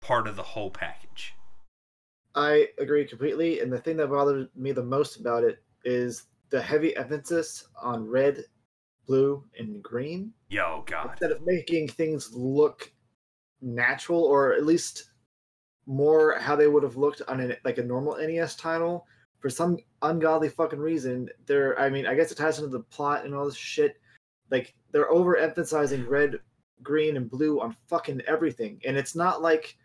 part 0.00 0.26
of 0.26 0.36
the 0.36 0.42
whole 0.42 0.70
package. 0.70 1.34
I 2.34 2.68
agree 2.78 3.04
completely. 3.04 3.60
And 3.60 3.72
the 3.72 3.78
thing 3.78 3.96
that 3.98 4.08
bothered 4.08 4.48
me 4.56 4.72
the 4.72 4.82
most 4.82 5.18
about 5.18 5.44
it 5.44 5.62
is 5.84 6.24
the 6.50 6.60
heavy 6.60 6.96
emphasis 6.96 7.68
on 7.80 8.06
red, 8.06 8.44
blue, 9.06 9.44
and 9.58 9.82
green. 9.82 10.32
Yo, 10.48 10.84
God. 10.86 11.10
Instead 11.10 11.32
of 11.32 11.44
making 11.44 11.88
things 11.88 12.32
look 12.34 12.92
natural 13.60 14.22
or 14.22 14.52
at 14.52 14.64
least 14.64 15.10
more 15.86 16.38
how 16.38 16.54
they 16.54 16.68
would 16.68 16.82
have 16.82 16.96
looked 16.96 17.22
on 17.28 17.40
an, 17.40 17.56
like 17.64 17.78
a 17.78 17.82
normal 17.82 18.16
NES 18.16 18.56
title, 18.56 19.06
for 19.40 19.50
some 19.50 19.78
ungodly 20.02 20.48
fucking 20.48 20.78
reason, 20.78 21.28
they're 21.46 21.78
I 21.80 21.90
mean, 21.90 22.06
I 22.06 22.14
guess 22.14 22.30
it 22.30 22.36
ties 22.36 22.58
into 22.58 22.70
the 22.70 22.80
plot 22.84 23.24
and 23.24 23.34
all 23.34 23.46
this 23.46 23.56
shit. 23.56 23.96
Like 24.50 24.74
they're 24.92 25.10
overemphasizing 25.10 26.08
red, 26.08 26.38
green, 26.82 27.16
and 27.16 27.30
blue 27.30 27.60
on 27.60 27.76
fucking 27.88 28.20
everything. 28.26 28.80
And 28.84 28.96
it's 28.96 29.16
not 29.16 29.42
like 29.42 29.76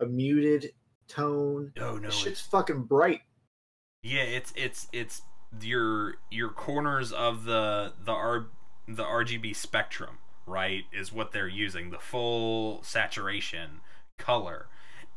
a 0.00 0.06
muted 0.06 0.72
tone. 1.08 1.72
Oh 1.78 1.96
no, 1.96 2.08
This 2.08 2.14
shit's 2.14 2.40
it's, 2.40 2.48
fucking 2.48 2.84
bright. 2.84 3.20
yeah, 4.02 4.22
it's 4.22 4.52
it's 4.56 4.88
it's 4.92 5.22
your 5.60 6.16
your 6.30 6.48
corners 6.50 7.12
of 7.12 7.44
the 7.44 7.92
the 8.04 8.12
R 8.12 8.46
the 8.88 9.04
RGB 9.04 9.54
spectrum, 9.54 10.18
right? 10.46 10.84
Is 10.92 11.12
what 11.12 11.32
they're 11.32 11.48
using 11.48 11.90
the 11.90 11.98
full 11.98 12.82
saturation 12.82 13.80
color. 14.18 14.66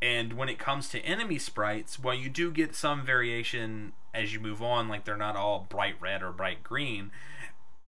And 0.02 0.34
when 0.34 0.50
it 0.50 0.60
comes 0.60 0.90
to 0.90 1.00
enemy 1.00 1.40
sprites, 1.40 1.98
while 1.98 2.14
you 2.16 2.30
do 2.30 2.52
get 2.52 2.76
some 2.76 3.06
variation 3.06 3.94
as 4.14 4.34
you 4.34 4.40
move 4.40 4.62
on, 4.62 4.90
like 4.90 5.06
they're 5.06 5.16
not 5.16 5.38
all 5.38 5.66
bright 5.70 5.96
red 6.02 6.22
or 6.22 6.34
bright 6.34 6.62
green, 6.62 7.12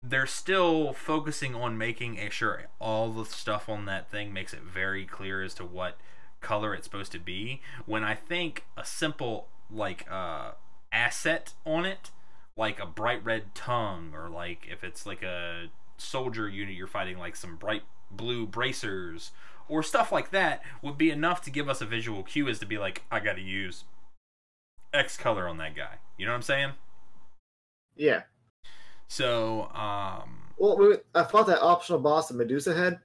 they're 0.03 0.27
still 0.27 0.91
focusing 0.93 1.55
on 1.55 1.77
making 1.77 2.17
a 2.19 2.29
sure 2.29 2.65
all 2.79 3.11
the 3.11 3.23
stuff 3.23 3.69
on 3.69 3.85
that 3.85 4.09
thing 4.11 4.33
makes 4.33 4.53
it 4.53 4.61
very 4.61 5.05
clear 5.05 5.41
as 5.41 5.53
to 5.53 5.63
what 5.63 5.97
color 6.41 6.73
it's 6.73 6.85
supposed 6.85 7.11
to 7.13 7.19
be. 7.19 7.61
When 7.85 8.03
I 8.03 8.15
think 8.15 8.65
a 8.77 8.85
simple 8.85 9.47
like 9.69 10.05
uh, 10.11 10.51
asset 10.91 11.53
on 11.65 11.85
it, 11.85 12.11
like 12.57 12.79
a 12.79 12.85
bright 12.85 13.23
red 13.23 13.55
tongue, 13.55 14.13
or 14.13 14.29
like 14.29 14.67
if 14.69 14.83
it's 14.83 15.05
like 15.05 15.23
a 15.23 15.67
soldier 15.97 16.49
unit 16.49 16.75
you're 16.75 16.87
fighting, 16.87 17.17
like 17.17 17.35
some 17.35 17.55
bright 17.55 17.83
blue 18.09 18.45
bracers 18.45 19.31
or 19.69 19.81
stuff 19.81 20.11
like 20.11 20.31
that, 20.31 20.61
would 20.81 20.97
be 20.97 21.09
enough 21.09 21.41
to 21.43 21.49
give 21.49 21.69
us 21.69 21.79
a 21.79 21.85
visual 21.85 22.23
cue 22.23 22.49
as 22.49 22.59
to 22.59 22.65
be 22.65 22.77
like, 22.77 23.03
I 23.09 23.19
got 23.21 23.35
to 23.35 23.41
use 23.41 23.85
X 24.93 25.15
color 25.15 25.47
on 25.47 25.57
that 25.57 25.75
guy. 25.75 25.95
You 26.17 26.25
know 26.25 26.33
what 26.33 26.37
I'm 26.37 26.41
saying? 26.41 26.71
Yeah. 27.95 28.23
So, 29.07 29.69
um, 29.73 30.53
Well, 30.57 30.97
I 31.15 31.23
fought 31.23 31.47
that 31.47 31.61
optional 31.61 31.99
boss 31.99 32.27
that 32.27 32.35
Medusa 32.35 32.73
had. 32.73 32.99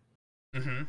hmm 0.55 0.83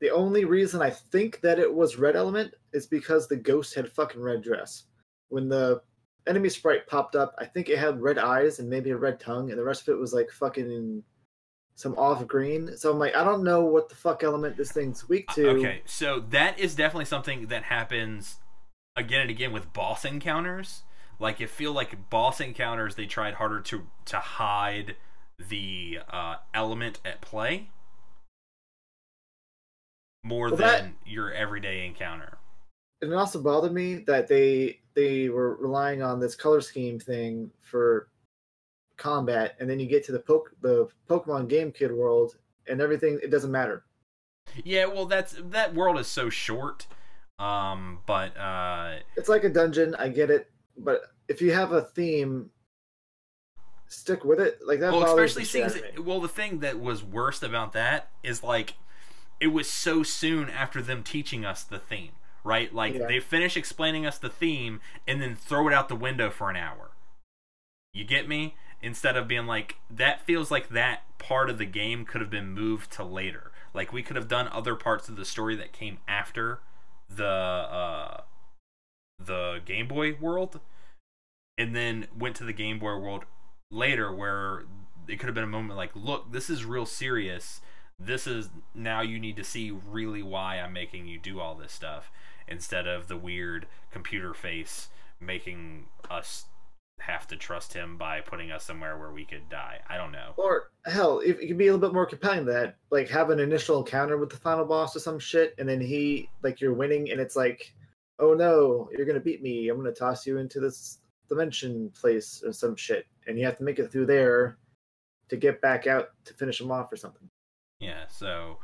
The 0.00 0.10
only 0.10 0.44
reason 0.44 0.82
I 0.82 0.90
think 0.90 1.40
that 1.40 1.58
it 1.58 1.72
was 1.72 1.98
red 1.98 2.16
element 2.16 2.54
is 2.72 2.86
because 2.86 3.26
the 3.26 3.36
ghost 3.36 3.74
had 3.74 3.90
fucking 3.90 4.20
red 4.20 4.42
dress. 4.42 4.84
When 5.28 5.48
the 5.48 5.82
enemy 6.26 6.48
sprite 6.48 6.86
popped 6.86 7.16
up, 7.16 7.34
I 7.38 7.44
think 7.44 7.68
it 7.68 7.78
had 7.78 8.00
red 8.00 8.18
eyes 8.18 8.58
and 8.58 8.68
maybe 8.68 8.90
a 8.90 8.96
red 8.96 9.20
tongue, 9.20 9.50
and 9.50 9.58
the 9.58 9.64
rest 9.64 9.82
of 9.82 9.94
it 9.94 9.98
was 9.98 10.12
like 10.12 10.30
fucking 10.30 11.02
some 11.76 11.94
off 11.96 12.26
green. 12.26 12.76
So 12.76 12.90
I'm 12.90 12.98
like, 12.98 13.16
I 13.16 13.24
don't 13.24 13.44
know 13.44 13.64
what 13.64 13.88
the 13.88 13.94
fuck 13.94 14.22
element 14.22 14.56
this 14.56 14.72
thing's 14.72 15.08
weak 15.08 15.28
to. 15.34 15.48
Okay, 15.50 15.82
so 15.84 16.20
that 16.30 16.58
is 16.58 16.74
definitely 16.74 17.06
something 17.06 17.46
that 17.48 17.64
happens 17.64 18.36
again 18.96 19.22
and 19.22 19.30
again 19.30 19.52
with 19.52 19.72
boss 19.72 20.04
encounters. 20.04 20.82
Like, 21.18 21.40
it 21.40 21.50
feel 21.50 21.72
like 21.72 22.10
boss 22.10 22.40
encounters 22.40 22.96
they 22.96 23.06
tried 23.06 23.34
harder 23.34 23.60
to 23.60 23.86
to 24.06 24.16
hide 24.18 24.96
the 25.38 26.00
uh, 26.08 26.36
element 26.52 27.00
at 27.04 27.20
play 27.20 27.70
more 30.24 30.48
Well, 30.48 30.56
than 30.56 30.66
that- 31.04 31.08
your 31.08 31.32
everyday 31.32 31.86
encounter. 31.86 32.38
And 33.00 33.12
it 33.12 33.14
also 33.16 33.40
bothered 33.40 33.72
me 33.72 33.96
that 34.06 34.26
they 34.26 34.80
they 34.94 35.28
were 35.28 35.54
relying 35.56 36.02
on 36.02 36.18
this 36.18 36.34
color 36.34 36.60
scheme 36.60 36.98
thing 36.98 37.50
for 37.60 38.08
combat, 38.96 39.56
and 39.60 39.68
then 39.68 39.78
you 39.78 39.86
get 39.86 40.04
to 40.06 40.12
the 40.12 40.20
poke 40.20 40.50
the 40.62 40.88
Pokemon 41.08 41.48
Game 41.48 41.70
Kid 41.70 41.92
world, 41.92 42.36
and 42.66 42.80
everything 42.80 43.20
it 43.22 43.30
doesn't 43.30 43.50
matter. 43.52 43.84
Yeah, 44.64 44.86
well, 44.86 45.06
that's 45.06 45.36
that 45.50 45.74
world 45.74 45.98
is 45.98 46.06
so 46.06 46.30
short. 46.30 46.86
Um, 47.38 47.98
but 48.06 48.36
uh, 48.36 48.96
it's 49.16 49.28
like 49.28 49.42
a 49.42 49.48
dungeon 49.48 49.96
i 49.96 50.08
get 50.08 50.30
it 50.30 50.52
but 50.78 51.02
if 51.26 51.42
you 51.42 51.52
have 51.52 51.72
a 51.72 51.82
theme 51.82 52.48
stick 53.88 54.24
with 54.24 54.38
it 54.40 54.60
like 54.64 54.78
that 54.80 54.92
well, 54.92 55.04
especially 55.04 55.42
the 55.42 55.48
shit 55.48 55.62
things. 55.72 55.82
out 55.82 55.88
of 55.90 55.96
me. 55.96 56.02
Well, 56.02 56.20
the 56.20 56.28
thing 56.28 56.60
that 56.60 56.78
was 56.80 57.02
worst 57.02 57.42
about 57.42 57.72
that 57.72 58.10
is 58.22 58.42
like 58.44 58.74
it 59.44 59.52
was 59.52 59.68
so 59.68 60.02
soon 60.02 60.48
after 60.48 60.80
them 60.80 61.02
teaching 61.02 61.44
us 61.44 61.62
the 61.62 61.78
theme, 61.78 62.12
right? 62.42 62.74
Like 62.74 62.94
Yeah. 62.94 63.06
they 63.06 63.20
finish 63.20 63.58
explaining 63.58 64.06
us 64.06 64.16
the 64.16 64.30
theme 64.30 64.80
and 65.06 65.20
then 65.20 65.36
throw 65.36 65.68
it 65.68 65.74
out 65.74 65.90
the 65.90 65.94
window 65.94 66.30
for 66.30 66.48
an 66.48 66.56
hour. 66.56 66.92
You 67.92 68.04
get 68.04 68.26
me? 68.26 68.54
Instead 68.80 69.18
of 69.18 69.28
being 69.28 69.46
like 69.46 69.76
that 69.90 70.22
feels 70.24 70.50
like 70.50 70.70
that 70.70 71.02
part 71.18 71.50
of 71.50 71.58
the 71.58 71.66
game 71.66 72.06
could 72.06 72.22
have 72.22 72.30
been 72.30 72.52
moved 72.54 72.90
to 72.92 73.04
later. 73.04 73.52
Like 73.74 73.92
we 73.92 74.02
could 74.02 74.16
have 74.16 74.28
done 74.28 74.48
other 74.48 74.74
parts 74.74 75.10
of 75.10 75.16
the 75.16 75.26
story 75.26 75.56
that 75.56 75.72
came 75.72 75.98
after 76.08 76.60
the 77.14 77.26
uh 77.26 78.22
the 79.18 79.60
Game 79.66 79.88
Boy 79.88 80.14
world 80.14 80.58
and 81.58 81.76
then 81.76 82.06
went 82.18 82.34
to 82.36 82.44
the 82.44 82.52
Game 82.54 82.78
Boy 82.78 82.96
world 82.96 83.24
later 83.70 84.10
where 84.10 84.64
it 85.06 85.18
could 85.18 85.26
have 85.26 85.34
been 85.34 85.44
a 85.44 85.46
moment 85.58 85.76
like, 85.76 85.94
look, 85.94 86.32
this 86.32 86.48
is 86.48 86.64
real 86.64 86.86
serious. 86.86 87.60
This 87.98 88.26
is 88.26 88.50
now 88.74 89.00
you 89.00 89.18
need 89.18 89.36
to 89.36 89.44
see 89.44 89.70
really 89.70 90.22
why 90.22 90.56
I'm 90.58 90.72
making 90.72 91.06
you 91.06 91.18
do 91.18 91.40
all 91.40 91.54
this 91.54 91.72
stuff 91.72 92.10
instead 92.48 92.86
of 92.86 93.08
the 93.08 93.16
weird 93.16 93.66
computer 93.90 94.34
face 94.34 94.88
making 95.20 95.86
us 96.10 96.46
have 97.00 97.26
to 97.28 97.36
trust 97.36 97.72
him 97.72 97.96
by 97.96 98.20
putting 98.20 98.50
us 98.52 98.64
somewhere 98.64 98.96
where 98.98 99.10
we 99.10 99.24
could 99.24 99.48
die. 99.48 99.80
I 99.88 99.96
don't 99.96 100.12
know. 100.12 100.32
or 100.36 100.70
hell 100.86 101.20
if 101.20 101.40
it 101.40 101.48
could 101.48 101.58
be 101.58 101.66
a 101.66 101.72
little 101.72 101.88
bit 101.88 101.94
more 101.94 102.06
compelling 102.06 102.44
than 102.44 102.54
that 102.54 102.76
like 102.90 103.08
have 103.08 103.30
an 103.30 103.40
initial 103.40 103.78
encounter 103.78 104.16
with 104.18 104.30
the 104.30 104.36
final 104.36 104.64
boss 104.64 104.94
or 104.94 105.00
some 105.00 105.18
shit 105.18 105.54
and 105.58 105.68
then 105.68 105.80
he 105.80 106.28
like 106.42 106.60
you're 106.60 106.74
winning 106.74 107.10
and 107.10 107.20
it's 107.20 107.36
like 107.36 107.72
oh 108.20 108.34
no 108.34 108.88
you're 108.92 109.06
gonna 109.06 109.18
beat 109.18 109.42
me 109.42 109.68
i'm 109.68 109.76
gonna 109.76 109.90
toss 109.90 110.26
you 110.26 110.38
into 110.38 110.60
this 110.60 110.98
dimension 111.28 111.90
place 111.98 112.42
or 112.44 112.52
some 112.52 112.76
shit 112.76 113.06
and 113.26 113.38
you 113.38 113.44
have 113.44 113.56
to 113.56 113.64
make 113.64 113.78
it 113.78 113.90
through 113.90 114.06
there 114.06 114.58
to 115.28 115.36
get 115.36 115.60
back 115.62 115.86
out 115.86 116.10
to 116.24 116.34
finish 116.34 116.60
him 116.60 116.70
off 116.70 116.92
or 116.92 116.96
something 116.96 117.28
Yeah, 117.84 118.06
so 118.08 118.58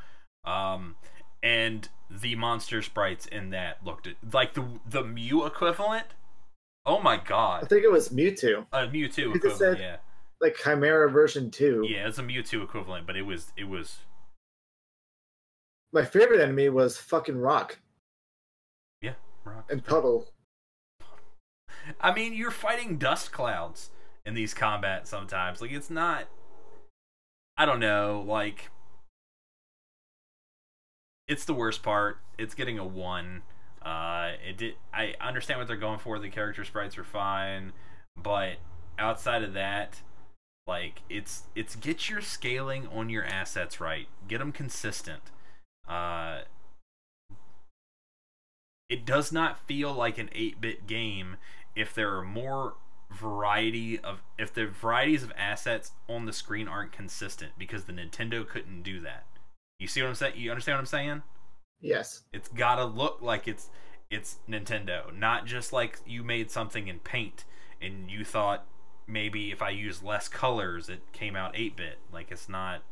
um 0.45 0.97
and 1.43 1.89
the 2.11 2.35
monster 2.35 2.83
sprites 2.83 3.27
in 3.27 3.51
that 3.51 3.85
looked 3.85 4.09
like 4.33 4.55
the 4.55 4.65
the 4.89 5.05
Mew 5.05 5.45
equivalent. 5.47 6.07
Oh 6.87 7.01
my 7.01 7.17
god. 7.19 7.63
i 7.65 7.67
think 7.67 7.85
it 7.85 7.93
was 7.93 8.09
mewtwo 8.09 8.67
A 8.73 8.87
Mewtwo 8.87 9.33
Because 9.33 9.35
it 9.35 9.35
equivalent, 9.37 9.59
said- 9.59 9.79
yeah. 9.81 9.97
like 10.41 10.57
chimera 10.63 11.11
version 11.11 11.51
2 11.51 11.87
Yeah, 11.89 12.09
it's 12.09 12.19
a 12.19 12.23
Mewtwo 12.23 12.65
equivalent, 12.65 13.07
but 13.07 13.17
it 13.17 13.23
was 13.27 13.53
it 13.57 13.69
was 13.69 13.99
my 15.93 16.05
favorite 16.05 16.41
enemy 16.41 16.69
was 16.69 16.97
fucking 16.99 17.37
rock 17.39 17.79
yeah, 19.03 19.15
rock. 19.45 19.67
and 19.71 19.85
puddle 19.85 20.29
I 22.01 22.13
mean, 22.15 22.35
you're 22.35 22.51
fighting 22.51 22.99
dust 22.99 23.33
clouds 23.33 23.91
in 24.27 24.35
these 24.35 24.53
combat 24.55 25.09
sometimes. 25.09 25.61
Like 25.61 25.73
it's 25.73 25.91
not 25.91 26.25
I 27.57 27.67
don't 27.67 27.81
know, 27.81 28.25
like 28.27 28.71
it's 31.31 31.45
the 31.45 31.55
worst 31.55 31.83
part. 31.85 32.19
It's 32.37 32.55
getting 32.55 32.79
a 32.79 32.85
1. 32.85 33.43
Uh 33.83 34.33
it 34.47 34.59
did 34.59 34.75
I 34.93 35.15
understand 35.21 35.59
what 35.59 35.69
they're 35.69 35.77
going 35.77 36.01
for. 36.01 36.19
The 36.19 36.29
character 36.29 36.65
sprites 36.65 36.99
are 36.99 37.05
fine, 37.05 37.73
but 38.21 38.57
outside 38.99 39.43
of 39.43 39.55
that, 39.55 40.03
like 40.67 41.03
it's 41.09 41.45
it's 41.55 41.77
get 41.77 42.11
your 42.11 42.21
scaling 42.21 42.87
on 42.89 43.09
your 43.09 43.25
assets 43.25 43.81
right. 43.81 44.09
Get 44.29 44.39
them 44.39 44.53
consistent. 44.53 45.23
Uh 45.89 46.41
it 48.91 49.07
does 49.07 49.31
not 49.31 49.65
feel 49.69 49.95
like 49.95 50.19
an 50.19 50.31
8-bit 50.35 50.89
game 50.89 51.37
if 51.77 51.95
there 51.95 52.13
are 52.17 52.25
more 52.25 52.75
variety 53.09 54.01
of 54.01 54.21
if 54.37 54.53
the 54.53 54.67
varieties 54.67 55.23
of 55.23 55.33
assets 55.37 55.93
on 56.09 56.27
the 56.27 56.33
screen 56.33 56.67
aren't 56.67 56.91
consistent 56.91 57.53
because 57.57 57.85
the 57.85 57.93
Nintendo 57.93 58.47
couldn't 58.47 58.83
do 58.83 59.01
that. 59.01 59.25
You 59.81 59.89
see 59.89 60.03
what 60.03 60.09
I'm 60.09 60.15
saying? 60.15 60.35
You 60.37 60.51
understand 60.51 60.77
what 60.77 60.81
I'm 60.81 60.87
saying? 60.87 61.23
yes 61.81 62.25
It's 62.33 62.49
got 62.49 62.77
to 62.77 62.85
look 62.85 63.19
like 63.21 63.49
it's 63.49 63.71
it's 64.11 64.39
Nintendo. 64.49 65.13
Not 65.17 65.47
just 65.47 65.73
like 65.73 65.99
you 66.07 66.23
made 66.23 66.51
something 66.51 66.87
in 66.89 66.99
Paint 67.01 67.45
and 67.81 68.11
you 68.11 68.25
thought 68.25 68.67
maybe 69.11 69.51
if 69.51 69.63
I 69.63 69.71
use 69.71 70.03
less 70.03 70.29
colors, 70.29 70.89
it 70.89 71.01
came 71.13 71.37
out 71.37 71.53
8 71.57 71.77
bit. 71.77 71.99
Like, 72.13 72.31
it's 72.31 72.49
not. 72.49 72.83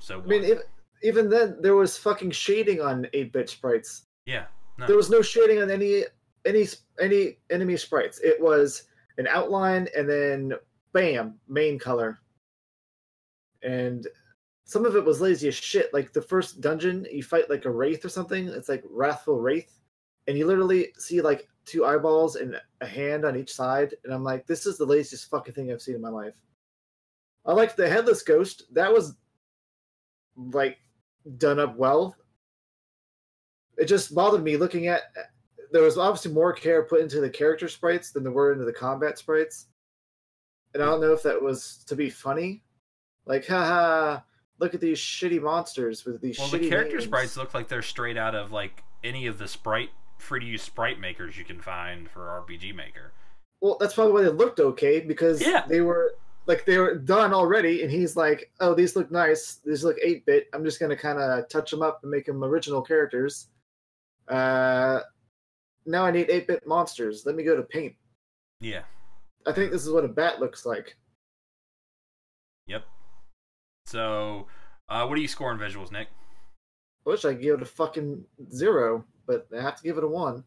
So, 0.00 0.20
I 0.20 0.26
mean, 0.26 0.44
if, 0.44 0.58
even 1.02 1.30
then, 1.30 1.56
there 1.60 1.74
was 1.74 1.96
fucking 1.96 2.30
shading 2.32 2.80
on 2.80 3.06
8 3.12 3.32
bit 3.32 3.48
sprites. 3.48 4.04
yeah. 4.26 4.44
No. 4.78 4.86
There 4.86 4.96
was 4.96 5.08
no 5.08 5.22
shading 5.22 5.62
on 5.62 5.70
any 5.70 6.04
any 6.44 6.66
any 7.00 7.38
enemy 7.48 7.78
sprites. 7.78 8.20
It 8.20 8.38
was 8.38 8.82
an 9.16 9.26
outline 9.26 9.88
and 9.96 10.06
then 10.06 10.52
bam, 10.92 11.36
main 11.48 11.78
color. 11.78 12.18
And 13.62 14.06
some 14.66 14.84
of 14.84 14.96
it 14.96 15.04
was 15.04 15.20
lazy 15.20 15.48
as 15.48 15.54
shit. 15.54 15.94
Like 15.94 16.12
the 16.12 16.20
first 16.20 16.60
dungeon, 16.60 17.06
you 17.10 17.22
fight 17.22 17.48
like 17.48 17.64
a 17.64 17.70
wraith 17.70 18.04
or 18.04 18.08
something. 18.08 18.48
It's 18.48 18.68
like 18.68 18.82
wrathful 18.90 19.40
wraith, 19.40 19.78
and 20.26 20.36
you 20.36 20.46
literally 20.46 20.92
see 20.98 21.20
like 21.20 21.48
two 21.64 21.84
eyeballs 21.84 22.36
and 22.36 22.60
a 22.80 22.86
hand 22.86 23.24
on 23.24 23.36
each 23.36 23.52
side. 23.52 23.94
And 24.04 24.12
I'm 24.12 24.24
like, 24.24 24.46
this 24.46 24.66
is 24.66 24.76
the 24.76 24.84
laziest 24.84 25.30
fucking 25.30 25.54
thing 25.54 25.72
I've 25.72 25.82
seen 25.82 25.94
in 25.94 26.00
my 26.00 26.08
life. 26.08 26.34
I 27.44 27.52
liked 27.52 27.76
the 27.76 27.88
headless 27.88 28.22
ghost. 28.22 28.64
That 28.72 28.92
was 28.92 29.14
like 30.36 30.78
done 31.38 31.60
up 31.60 31.76
well. 31.76 32.16
It 33.78 33.86
just 33.86 34.14
bothered 34.14 34.42
me 34.42 34.56
looking 34.56 34.88
at. 34.88 35.02
There 35.70 35.82
was 35.82 35.96
obviously 35.96 36.32
more 36.32 36.52
care 36.52 36.82
put 36.84 37.00
into 37.02 37.20
the 37.20 37.30
character 37.30 37.68
sprites 37.68 38.10
than 38.10 38.24
there 38.24 38.32
were 38.32 38.52
into 38.52 38.64
the 38.64 38.72
combat 38.72 39.16
sprites, 39.18 39.66
and 40.74 40.82
I 40.82 40.86
don't 40.86 41.00
know 41.00 41.12
if 41.12 41.22
that 41.22 41.40
was 41.40 41.84
to 41.86 41.94
be 41.94 42.08
funny, 42.08 42.62
like 43.26 43.46
haha, 43.46 44.20
look 44.58 44.74
at 44.74 44.80
these 44.80 44.98
shitty 44.98 45.40
monsters 45.42 46.04
with 46.04 46.20
these. 46.20 46.38
well, 46.38 46.48
the 46.48 46.68
character 46.68 46.96
names. 46.96 47.04
sprites 47.04 47.36
look 47.36 47.52
like 47.54 47.68
they're 47.68 47.82
straight 47.82 48.16
out 48.16 48.34
of 48.34 48.52
like 48.52 48.82
any 49.04 49.26
of 49.26 49.38
the 49.38 49.46
sprite 49.48 49.90
free 50.18 50.40
to 50.40 50.46
use 50.46 50.62
sprite 50.62 50.98
makers 50.98 51.36
you 51.36 51.44
can 51.44 51.60
find 51.60 52.08
for 52.10 52.20
RPG 52.46 52.74
Maker. 52.74 53.12
Well, 53.60 53.76
that's 53.78 53.94
probably 53.94 54.12
why 54.14 54.22
they 54.22 54.28
looked 54.30 54.60
okay 54.60 55.00
because 55.00 55.40
Yeah. 55.40 55.64
they 55.68 55.80
were 55.82 56.14
like 56.46 56.64
they 56.64 56.78
were 56.78 56.94
done 56.94 57.32
already, 57.34 57.82
and 57.82 57.90
he's 57.90 58.16
like, 58.16 58.50
"Oh, 58.60 58.72
these 58.74 58.94
look 58.96 59.10
nice. 59.10 59.56
These 59.64 59.82
look 59.84 59.96
eight 60.02 60.24
bit. 60.26 60.48
I'm 60.52 60.64
just 60.64 60.78
gonna 60.80 60.96
kind 60.96 61.18
of 61.18 61.48
touch 61.48 61.70
them 61.70 61.82
up 61.82 62.00
and 62.02 62.10
make 62.10 62.26
them 62.26 62.42
original 62.44 62.82
characters." 62.82 63.48
Uh, 64.28 65.00
now 65.86 66.04
I 66.06 66.10
need 66.10 66.30
eight 66.30 66.46
bit 66.46 66.66
monsters. 66.66 67.24
Let 67.26 67.34
me 67.34 67.42
go 67.44 67.56
to 67.56 67.62
Paint. 67.62 67.94
Yeah. 68.60 68.82
I 69.46 69.52
think 69.52 69.70
this 69.70 69.84
is 69.84 69.90
what 69.90 70.04
a 70.04 70.08
bat 70.08 70.40
looks 70.40 70.64
like. 70.66 70.96
Yep. 72.66 72.84
So, 73.86 74.46
uh, 74.88 75.06
what 75.06 75.16
are 75.16 75.20
you 75.20 75.28
scoring 75.28 75.58
visuals, 75.58 75.92
Nick? 75.92 76.08
I 77.06 77.10
wish 77.10 77.24
I 77.24 77.32
could 77.32 77.42
give 77.42 77.54
it 77.54 77.62
a 77.62 77.66
fucking 77.66 78.24
zero, 78.52 79.04
but 79.26 79.46
I 79.56 79.62
have 79.62 79.76
to 79.76 79.82
give 79.82 79.96
it 79.96 80.04
a 80.04 80.08
one. 80.08 80.44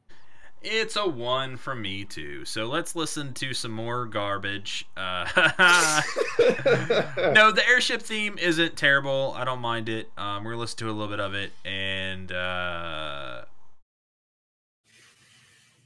It's 0.62 0.98
a 0.98 1.08
one 1.08 1.56
from 1.56 1.82
me 1.82 2.04
too. 2.04 2.44
So 2.44 2.66
let's 2.66 2.94
listen 2.94 3.34
to 3.36 3.54
some 3.54 3.72
more 3.72 4.06
garbage. 4.06 4.86
Uh, 4.98 5.24
no, 7.34 7.52
the 7.52 7.64
airship 7.66 8.02
theme 8.02 8.38
isn't 8.38 8.76
terrible. 8.76 9.34
I 9.38 9.46
don't 9.46 9.62
mind 9.62 9.88
it. 9.88 10.12
Um, 10.18 10.44
we're 10.44 10.52
gonna 10.52 10.62
listen 10.62 10.80
to 10.80 10.90
a 10.90 10.92
little 10.92 11.08
bit 11.08 11.22
of 11.22 11.34
it, 11.34 11.54
and 11.64 12.30
uh, 12.34 13.46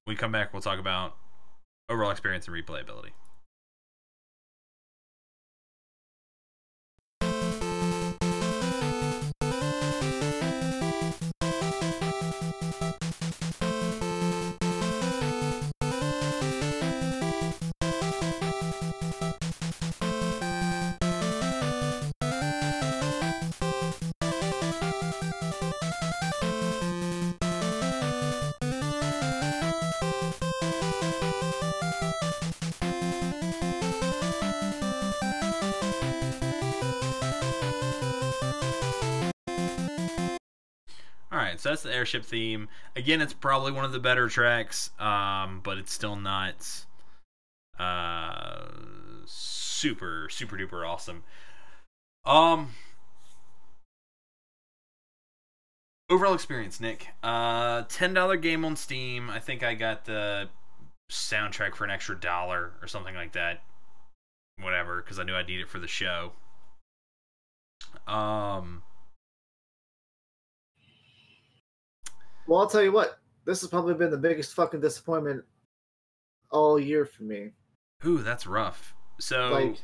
we 0.07 0.15
come 0.15 0.31
back, 0.31 0.53
we'll 0.53 0.61
talk 0.63 0.79
about 0.79 1.15
overall 1.87 2.09
experience 2.09 2.47
and 2.47 2.55
replayability. 2.55 3.11
So 41.63 41.69
that's 41.69 41.83
the 41.83 41.95
airship 41.95 42.25
theme. 42.25 42.67
Again, 42.93 43.21
it's 43.21 43.31
probably 43.31 43.71
one 43.71 43.85
of 43.85 43.93
the 43.93 43.99
better 43.99 44.27
tracks, 44.27 44.89
um, 44.99 45.61
but 45.63 45.77
it's 45.77 45.93
still 45.93 46.17
not 46.17 46.85
uh, 47.79 48.65
super 49.25 50.27
super 50.29 50.57
duper 50.57 50.85
awesome. 50.85 51.23
Um, 52.25 52.71
overall 56.09 56.33
experience, 56.33 56.81
Nick. 56.81 57.07
Uh, 57.23 57.83
ten 57.87 58.13
dollar 58.13 58.35
game 58.35 58.65
on 58.65 58.75
Steam. 58.75 59.29
I 59.29 59.39
think 59.39 59.63
I 59.63 59.73
got 59.73 60.03
the 60.03 60.49
soundtrack 61.09 61.75
for 61.75 61.85
an 61.85 61.91
extra 61.91 62.19
dollar 62.19 62.73
or 62.81 62.89
something 62.89 63.15
like 63.15 63.31
that. 63.31 63.63
Whatever, 64.59 65.01
because 65.01 65.17
I 65.17 65.23
knew 65.23 65.33
I'd 65.33 65.47
need 65.47 65.61
it 65.61 65.69
for 65.69 65.79
the 65.79 65.87
show. 65.87 66.33
Um. 68.05 68.83
Well, 72.47 72.59
I'll 72.59 72.69
tell 72.69 72.83
you 72.83 72.91
what. 72.91 73.19
This 73.45 73.61
has 73.61 73.69
probably 73.69 73.93
been 73.93 74.11
the 74.11 74.17
biggest 74.17 74.53
fucking 74.53 74.79
disappointment 74.79 75.43
all 76.49 76.79
year 76.79 77.05
for 77.05 77.23
me. 77.23 77.49
Ooh, 78.05 78.19
that's 78.19 78.47
rough. 78.47 78.95
So 79.19 79.49
Like, 79.49 79.77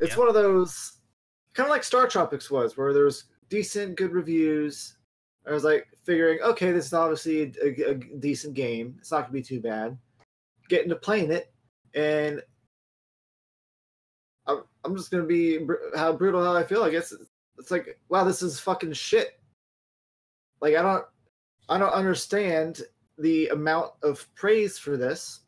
it's 0.00 0.12
yeah. 0.12 0.18
one 0.18 0.28
of 0.28 0.34
those 0.34 0.98
kind 1.54 1.66
of 1.66 1.70
like 1.70 1.82
StarTropics 1.82 2.50
was, 2.50 2.76
where 2.76 2.92
there's 2.94 3.24
decent, 3.48 3.96
good 3.96 4.12
reviews. 4.12 4.96
I 5.46 5.52
was 5.52 5.64
like 5.64 5.86
figuring, 6.04 6.40
okay, 6.40 6.72
this 6.72 6.86
is 6.86 6.94
obviously 6.94 7.52
a, 7.62 7.90
a 7.90 7.94
decent 7.94 8.54
game. 8.54 8.96
It's 8.98 9.12
not 9.12 9.22
gonna 9.22 9.32
be 9.32 9.42
too 9.42 9.60
bad. 9.60 9.98
Getting 10.70 10.88
to 10.88 10.96
playing 10.96 11.30
it, 11.30 11.52
and 11.94 12.42
I'm, 14.46 14.62
I'm 14.84 14.96
just 14.96 15.10
gonna 15.10 15.24
be 15.24 15.58
br- 15.58 15.94
how 15.94 16.14
brutal 16.14 16.42
how 16.42 16.56
I 16.56 16.64
feel. 16.64 16.82
I 16.82 16.90
guess 16.90 17.12
it's 17.58 17.70
like, 17.70 18.00
wow, 18.08 18.24
this 18.24 18.40
is 18.40 18.58
fucking 18.58 18.94
shit. 18.94 19.38
Like 20.62 20.74
I 20.76 20.82
don't, 20.82 21.04
I 21.68 21.78
don't 21.78 21.92
understand 21.92 22.82
the 23.18 23.48
amount 23.48 23.92
of 24.02 24.32
praise 24.34 24.78
for 24.78 24.96
this. 24.96 25.40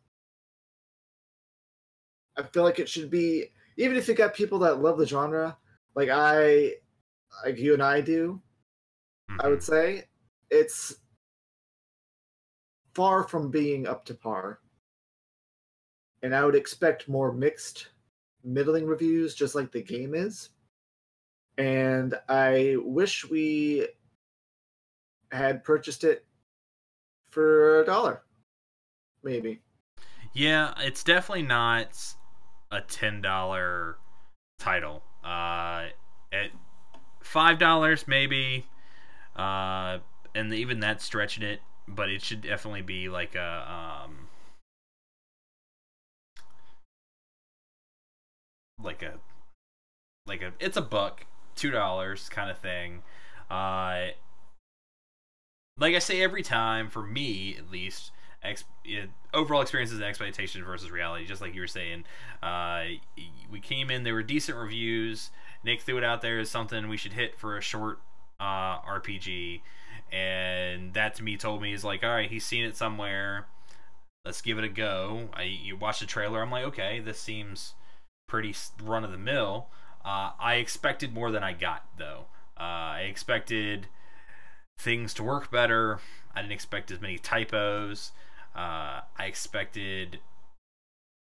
I 2.37 2.43
feel 2.43 2.63
like 2.63 2.79
it 2.79 2.89
should 2.89 3.11
be 3.11 3.53
even 3.77 3.97
if 3.97 4.09
you 4.09 4.15
got 4.15 4.35
people 4.35 4.59
that 4.61 4.81
love 4.81 4.99
the 4.99 5.07
genre, 5.07 5.57
like 5.95 6.09
I, 6.09 6.77
like 7.45 7.59
you 7.59 7.75
and 7.75 7.83
I 7.83 8.01
do. 8.01 8.41
I 9.41 9.49
would 9.49 9.59
Mhm. 9.59 9.63
say 9.63 10.09
it's 10.51 11.01
far 12.95 13.25
from 13.25 13.51
being 13.51 13.87
up 13.87 14.05
to 14.07 14.15
par. 14.15 14.61
And 16.23 16.35
I 16.35 16.45
would 16.45 16.55
expect 16.55 17.09
more 17.09 17.33
mixed, 17.33 17.89
middling 18.43 18.87
reviews, 18.87 19.35
just 19.35 19.55
like 19.55 19.71
the 19.71 19.83
game 19.83 20.15
is. 20.15 20.51
And 21.59 22.19
I 22.29 22.77
wish 22.79 23.29
we 23.29 23.89
had 25.33 25.65
purchased 25.65 26.05
it 26.05 26.25
for 27.31 27.81
a 27.81 27.85
dollar, 27.85 28.23
maybe. 29.23 29.61
Yeah, 30.33 30.75
it's 30.79 31.03
definitely 31.03 31.43
not 31.43 32.15
a 32.71 32.81
ten 32.81 33.21
dollar 33.21 33.97
title. 34.59 35.03
Uh, 35.25 35.87
at 36.33 36.51
five 37.21 37.59
dollars 37.59 38.07
maybe, 38.07 38.67
uh, 39.35 39.99
and 40.35 40.53
even 40.53 40.81
that's 40.81 41.05
stretching 41.05 41.43
it. 41.43 41.61
But 41.89 42.11
it 42.11 42.21
should 42.23 42.41
definitely 42.41 42.83
be 42.83 43.09
like 43.09 43.35
a 43.35 44.03
um, 44.05 44.29
like 48.83 49.03
a 49.03 49.15
like 50.27 50.43
a 50.43 50.53
it's 50.59 50.77
a 50.77 50.83
buck, 50.83 51.27
two 51.55 51.71
dollars 51.71 52.29
kind 52.29 52.51
of 52.51 52.59
thing. 52.59 53.03
Uh, 53.51 54.09
like 55.79 55.95
I 55.95 55.99
say 55.99 56.23
every 56.23 56.43
time, 56.43 56.89
for 56.89 57.03
me 57.03 57.57
at 57.59 57.71
least, 57.71 58.13
ex- 58.43 58.65
it, 58.85 59.11
overall 59.35 59.61
experiences 59.61 59.99
and 59.99 60.07
expectations 60.07 60.65
versus 60.65 60.91
reality. 60.91 61.27
Just 61.27 61.41
like 61.41 61.55
you 61.55 61.61
were 61.61 61.67
saying, 61.67 62.05
uh, 62.43 62.85
we 63.51 63.61
came 63.61 63.91
in, 63.91 64.03
there 64.03 64.15
were 64.15 64.23
decent 64.23 64.57
reviews. 64.57 65.31
Nick 65.65 65.83
threw 65.83 65.99
it 65.99 66.05
out 66.05 66.23
there 66.23 66.39
as 66.39 66.49
something 66.51 66.89
we 66.89 66.97
should 66.97 67.13
hit 67.13 67.39
for 67.39 67.57
a 67.57 67.61
short 67.61 68.01
uh, 68.41 68.81
RPG, 68.81 69.61
and 70.13 70.95
that 70.95 71.15
to 71.17 71.23
me 71.23 71.37
told 71.37 71.61
me 71.61 71.73
is 71.73 71.85
like, 71.85 72.03
all 72.03 72.11
right, 72.11 72.31
he's 72.31 72.45
seen 72.45 72.65
it 72.65 72.77
somewhere. 72.77 73.47
Let's 74.25 74.41
give 74.41 74.59
it 74.59 74.65
a 74.65 74.69
go. 74.69 75.29
I 75.35 75.43
you 75.43 75.77
watch 75.77 76.01
the 76.01 76.07
trailer, 76.07 76.43
I'm 76.43 76.51
like, 76.51 76.65
okay, 76.65 77.01
this 77.01 77.21
seems 77.21 77.75
pretty 78.29 78.55
run 78.83 79.05
of 79.05 79.13
the 79.13 79.19
mill. 79.19 79.69
Uh, 80.05 80.31
I 80.39 80.55
expected 80.55 81.13
more 81.13 81.31
than 81.31 81.43
I 81.45 81.53
got 81.53 81.85
though. 81.99 82.27
Uh, 82.59 82.63
I 82.63 83.01
expected 83.11 83.89
things 84.79 85.15
to 85.15 85.23
work 85.23 85.51
better. 85.51 86.01
I 86.35 86.43
didn't 86.43 86.53
expect 86.53 86.91
as 86.91 87.01
many 87.01 87.19
typos. 87.19 88.13
Uh, 88.55 89.01
I 89.17 89.25
expected. 89.27 90.21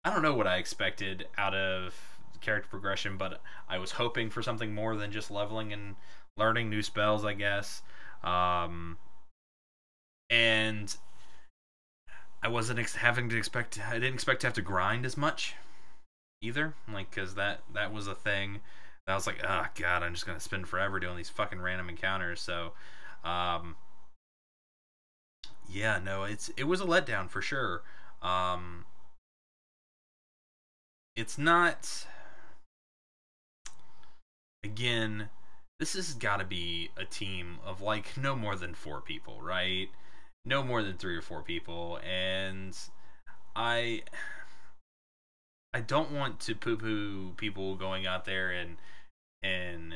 I 0.05 0.11
don't 0.11 0.22
know 0.22 0.34
what 0.34 0.47
I 0.47 0.57
expected 0.57 1.26
out 1.36 1.55
of 1.55 1.95
character 2.41 2.68
progression, 2.68 3.16
but 3.16 3.41
I 3.68 3.78
was 3.78 3.93
hoping 3.93 4.30
for 4.30 4.43
something 4.43 4.74
more 4.74 4.97
than 4.97 5.12
just 5.12 5.30
leveling 5.30 5.72
and 5.72 5.97
learning 6.36 6.70
new 6.70 6.82
spells, 6.82 7.24
I 7.24 7.34
guess. 7.34 7.82
Um, 8.22 8.97
and 10.30 10.97
I 12.43 12.49
wasn't 12.49 12.78
ex- 12.78 12.97
having 12.97 13.28
to 13.28 13.36
expect. 13.36 13.80
I 13.89 13.95
didn't 13.95 14.14
expect 14.14 14.41
to 14.43 14.47
have 14.47 14.55
to 14.55 14.62
grind 14.62 15.05
as 15.05 15.16
much 15.16 15.55
either, 16.41 16.74
like 16.93 17.11
because 17.11 17.34
that 17.34 17.62
that 17.74 17.93
was 17.93 18.07
a 18.07 18.14
thing. 18.14 18.61
I 19.07 19.14
was 19.14 19.26
like, 19.26 19.41
oh 19.43 19.66
god, 19.74 20.03
I'm 20.03 20.12
just 20.12 20.26
gonna 20.26 20.41
spend 20.41 20.68
forever 20.68 21.01
doing 21.01 21.16
these 21.16 21.30
fucking 21.30 21.61
random 21.61 21.89
encounters. 21.89 22.41
So, 22.41 22.72
um, 23.24 23.76
yeah, 25.68 25.98
no, 26.02 26.24
it's 26.24 26.50
it 26.56 26.64
was 26.64 26.80
a 26.80 26.84
letdown 26.84 27.28
for 27.28 27.42
sure. 27.42 27.82
Um, 28.22 28.84
it's 31.16 31.38
not. 31.38 32.06
Again, 34.64 35.28
this 35.78 35.92
has 35.94 36.14
got 36.14 36.38
to 36.38 36.44
be 36.44 36.90
a 36.96 37.04
team 37.04 37.58
of 37.64 37.80
like 37.80 38.16
no 38.16 38.34
more 38.34 38.56
than 38.56 38.74
four 38.74 39.00
people, 39.00 39.40
right? 39.42 39.88
No 40.44 40.62
more 40.62 40.82
than 40.82 40.96
three 40.96 41.16
or 41.16 41.22
four 41.22 41.42
people, 41.42 41.98
and 42.04 42.76
I. 43.54 44.02
I 45.74 45.80
don't 45.80 46.10
want 46.10 46.40
to 46.40 46.54
poo-poo 46.54 47.34
people 47.36 47.74
going 47.76 48.06
out 48.06 48.24
there 48.24 48.50
and 48.50 48.78
and 49.42 49.94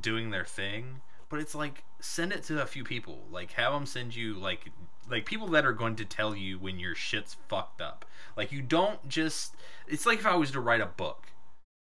doing 0.00 0.30
their 0.30 0.44
thing, 0.44 1.00
but 1.28 1.40
it's 1.40 1.54
like 1.54 1.84
send 2.00 2.32
it 2.32 2.42
to 2.44 2.62
a 2.62 2.66
few 2.66 2.84
people. 2.84 3.24
Like 3.30 3.52
have 3.52 3.72
them 3.72 3.86
send 3.86 4.14
you 4.14 4.34
like 4.34 4.70
like 5.10 5.26
people 5.26 5.48
that 5.48 5.64
are 5.64 5.72
going 5.72 5.96
to 5.96 6.04
tell 6.04 6.34
you 6.34 6.58
when 6.58 6.78
your 6.78 6.94
shit's 6.94 7.36
fucked 7.48 7.80
up. 7.80 8.04
Like 8.36 8.52
you 8.52 8.62
don't 8.62 9.06
just 9.08 9.54
it's 9.86 10.06
like 10.06 10.20
if 10.20 10.26
I 10.26 10.36
was 10.36 10.50
to 10.52 10.60
write 10.60 10.80
a 10.80 10.86
book, 10.86 11.28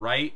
right? 0.02 0.36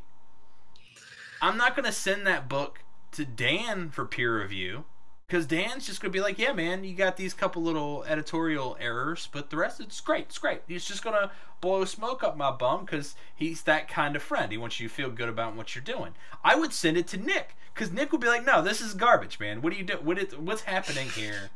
I'm 1.41 1.57
not 1.57 1.75
going 1.75 1.85
to 1.85 1.91
send 1.91 2.25
that 2.25 2.47
book 2.47 2.83
to 3.11 3.25
Dan 3.25 3.89
for 3.89 4.05
peer 4.05 4.39
review 4.41 4.85
because 5.27 5.45
Dan's 5.45 5.87
just 5.87 5.99
gonna 5.99 6.11
be 6.11 6.21
like, 6.21 6.37
"Yeah, 6.37 6.53
man, 6.53 6.83
you 6.83 6.95
got 6.95 7.17
these 7.17 7.33
couple 7.33 7.63
little 7.63 8.03
editorial 8.03 8.77
errors, 8.79 9.27
but 9.31 9.49
the 9.49 9.57
rest 9.57 9.79
it's 9.79 9.99
great. 9.99 10.25
It's 10.25 10.37
great." 10.37 10.61
He's 10.67 10.85
just 10.85 11.03
gonna 11.03 11.31
blow 11.59 11.85
smoke 11.85 12.23
up 12.23 12.37
my 12.37 12.51
bum 12.51 12.85
because 12.85 13.15
he's 13.33 13.63
that 13.63 13.87
kind 13.87 14.15
of 14.15 14.21
friend. 14.21 14.51
He 14.51 14.59
wants 14.59 14.79
you 14.79 14.87
to 14.87 14.93
feel 14.93 15.09
good 15.09 15.29
about 15.29 15.55
what 15.55 15.73
you're 15.73 15.83
doing. 15.83 16.13
I 16.43 16.55
would 16.55 16.73
send 16.73 16.97
it 16.97 17.07
to 17.07 17.17
Nick 17.17 17.55
because 17.73 17.91
Nick 17.91 18.11
would 18.11 18.21
be 18.21 18.27
like, 18.27 18.45
"No, 18.45 18.61
this 18.61 18.81
is 18.81 18.93
garbage, 18.93 19.39
man. 19.39 19.61
What 19.61 19.73
do 19.73 19.79
you 19.79 19.85
do? 19.85 19.97
What 20.01 20.17
is, 20.17 20.35
what's 20.35 20.63
happening 20.63 21.09
here? 21.09 21.49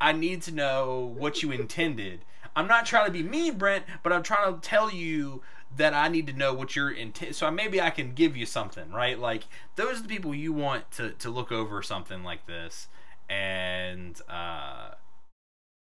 I 0.00 0.12
need 0.12 0.42
to 0.42 0.52
know 0.52 1.14
what 1.16 1.42
you 1.42 1.50
intended." 1.50 2.20
I'm 2.54 2.66
not 2.66 2.86
trying 2.86 3.04
to 3.04 3.12
be 3.12 3.22
mean, 3.22 3.58
Brent, 3.58 3.84
but 4.02 4.14
I'm 4.14 4.22
trying 4.22 4.54
to 4.54 4.60
tell 4.60 4.90
you 4.90 5.42
that 5.76 5.92
I 5.92 6.08
need 6.08 6.26
to 6.28 6.32
know 6.32 6.54
what 6.54 6.74
your 6.74 6.90
intent. 6.90 7.34
So 7.34 7.50
maybe 7.50 7.80
I 7.80 7.90
can 7.90 8.14
give 8.14 8.34
you 8.34 8.46
something, 8.46 8.90
right? 8.90 9.18
Like 9.18 9.44
those 9.76 9.98
are 9.98 10.02
the 10.02 10.08
people 10.08 10.34
you 10.34 10.52
want 10.52 10.90
to 10.92 11.10
to 11.10 11.30
look 11.30 11.52
over 11.52 11.82
something 11.82 12.24
like 12.24 12.46
this 12.46 12.88
and 13.28 14.18
uh, 14.28 14.92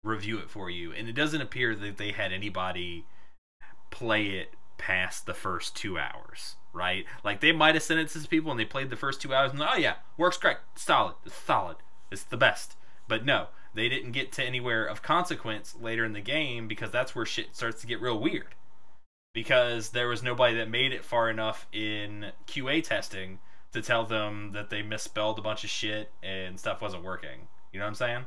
review 0.03 0.39
it 0.39 0.49
for 0.49 0.69
you. 0.69 0.91
And 0.93 1.07
it 1.07 1.13
doesn't 1.13 1.41
appear 1.41 1.75
that 1.75 1.97
they 1.97 2.11
had 2.11 2.33
anybody 2.33 3.05
play 3.91 4.27
it 4.27 4.55
past 4.77 5.25
the 5.25 5.33
first 5.33 5.75
two 5.75 5.99
hours, 5.99 6.55
right? 6.77 7.05
Like 7.23 7.41
they 7.41 7.51
might 7.51 7.75
have 7.75 7.83
sent 7.83 7.99
it 7.99 8.09
to 8.09 8.27
people 8.27 8.51
and 8.51 8.59
they 8.59 8.65
played 8.65 8.89
the 8.89 8.95
first 8.95 9.21
two 9.21 9.33
hours 9.33 9.51
and 9.51 9.61
oh 9.61 9.75
yeah, 9.75 9.95
works 10.17 10.37
great, 10.37 10.57
solid, 10.75 11.15
it's 11.25 11.35
solid, 11.35 11.77
it's 12.11 12.23
the 12.23 12.37
best. 12.37 12.75
But 13.07 13.25
no, 13.25 13.47
they 13.73 13.89
didn't 13.89 14.11
get 14.11 14.31
to 14.33 14.43
anywhere 14.43 14.85
of 14.85 15.01
consequence 15.01 15.75
later 15.79 16.05
in 16.05 16.13
the 16.13 16.21
game 16.21 16.67
because 16.67 16.91
that's 16.91 17.15
where 17.15 17.25
shit 17.25 17.55
starts 17.55 17.81
to 17.81 17.87
get 17.87 18.01
real 18.01 18.19
weird. 18.19 18.55
Because 19.33 19.89
there 19.89 20.07
was 20.07 20.23
nobody 20.23 20.55
that 20.57 20.69
made 20.69 20.93
it 20.93 21.05
far 21.05 21.29
enough 21.29 21.67
in 21.71 22.31
QA 22.47 22.83
testing 22.83 23.39
to 23.73 23.81
tell 23.81 24.05
them 24.05 24.51
that 24.53 24.69
they 24.69 24.81
misspelled 24.81 25.37
a 25.37 25.41
bunch 25.41 25.63
of 25.63 25.69
shit 25.69 26.11
and 26.23 26.59
stuff 26.59 26.81
wasn't 26.81 27.03
working. 27.03 27.47
You 27.71 27.79
know 27.79 27.85
what 27.85 27.89
I'm 27.89 27.95
saying? 27.95 28.25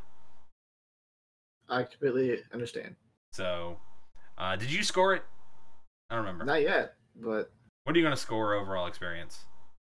I 1.68 1.82
completely 1.84 2.40
understand. 2.52 2.96
So, 3.32 3.78
uh, 4.38 4.56
did 4.56 4.72
you 4.72 4.82
score 4.82 5.14
it? 5.14 5.24
I 6.10 6.16
don't 6.16 6.24
remember. 6.24 6.44
Not 6.44 6.62
yet, 6.62 6.94
but 7.16 7.50
what 7.84 7.94
are 7.94 7.98
you 7.98 8.04
gonna 8.04 8.16
score 8.16 8.54
overall 8.54 8.86
experience? 8.86 9.44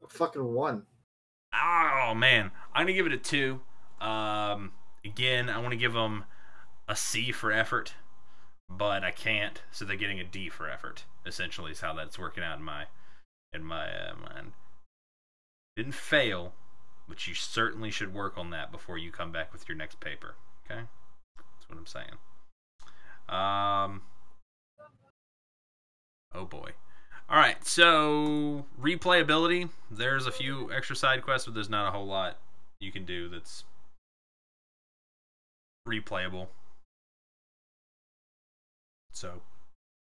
Fucking 0.08 0.54
one. 0.54 0.84
Oh 1.54 2.14
man, 2.16 2.52
I'm 2.74 2.84
gonna 2.84 2.94
give 2.94 3.06
it 3.06 3.14
a 3.14 3.18
two. 3.18 3.62
Um, 4.00 4.72
again, 5.04 5.50
I 5.50 5.60
want 5.60 5.72
to 5.72 5.78
give 5.78 5.94
them 5.94 6.26
a 6.88 6.96
C 6.96 7.32
for 7.32 7.52
effort, 7.52 7.94
but 8.70 9.04
I 9.04 9.12
can't, 9.12 9.62
so 9.72 9.86
they're 9.86 9.96
getting 9.96 10.20
a 10.20 10.24
D 10.24 10.50
for 10.50 10.70
effort. 10.70 11.06
Essentially, 11.26 11.72
is 11.72 11.82
how 11.82 11.94
that's 11.94 12.18
working 12.20 12.44
out 12.44 12.58
in 12.58 12.64
my 12.64 12.86
in 13.54 13.64
my 13.64 13.88
uh, 13.88 14.14
mind. 14.16 14.54
Didn't 15.76 15.94
fail, 15.94 16.54
but 17.08 17.28
you 17.28 17.34
certainly 17.34 17.92
should 17.92 18.14
work 18.14 18.38
on 18.38 18.50
that 18.52 18.72
before 18.72 18.98
you 18.98 19.12
come 19.12 19.32
back 19.32 19.52
with 19.52 19.68
your 19.68 19.78
next 19.78 20.00
paper. 20.00 20.36
Okay, 20.66 20.82
that's 21.38 21.70
what 21.70 21.78
I'm 21.78 21.86
saying. 21.86 22.18
Um. 23.28 24.02
Oh 26.34 26.46
boy. 26.46 26.72
All 27.30 27.38
right, 27.38 27.64
so 27.64 28.66
replayability. 28.82 29.70
There's 29.92 30.26
a 30.26 30.32
few 30.32 30.72
extra 30.74 30.96
side 30.96 31.22
quests, 31.22 31.46
but 31.46 31.54
there's 31.54 31.70
not 31.70 31.88
a 31.88 31.92
whole 31.92 32.08
lot 32.08 32.38
you 32.80 32.92
can 32.92 33.06
do 33.06 33.30
that's 33.30 33.66
replayable. 35.88 36.48
So, 39.12 39.42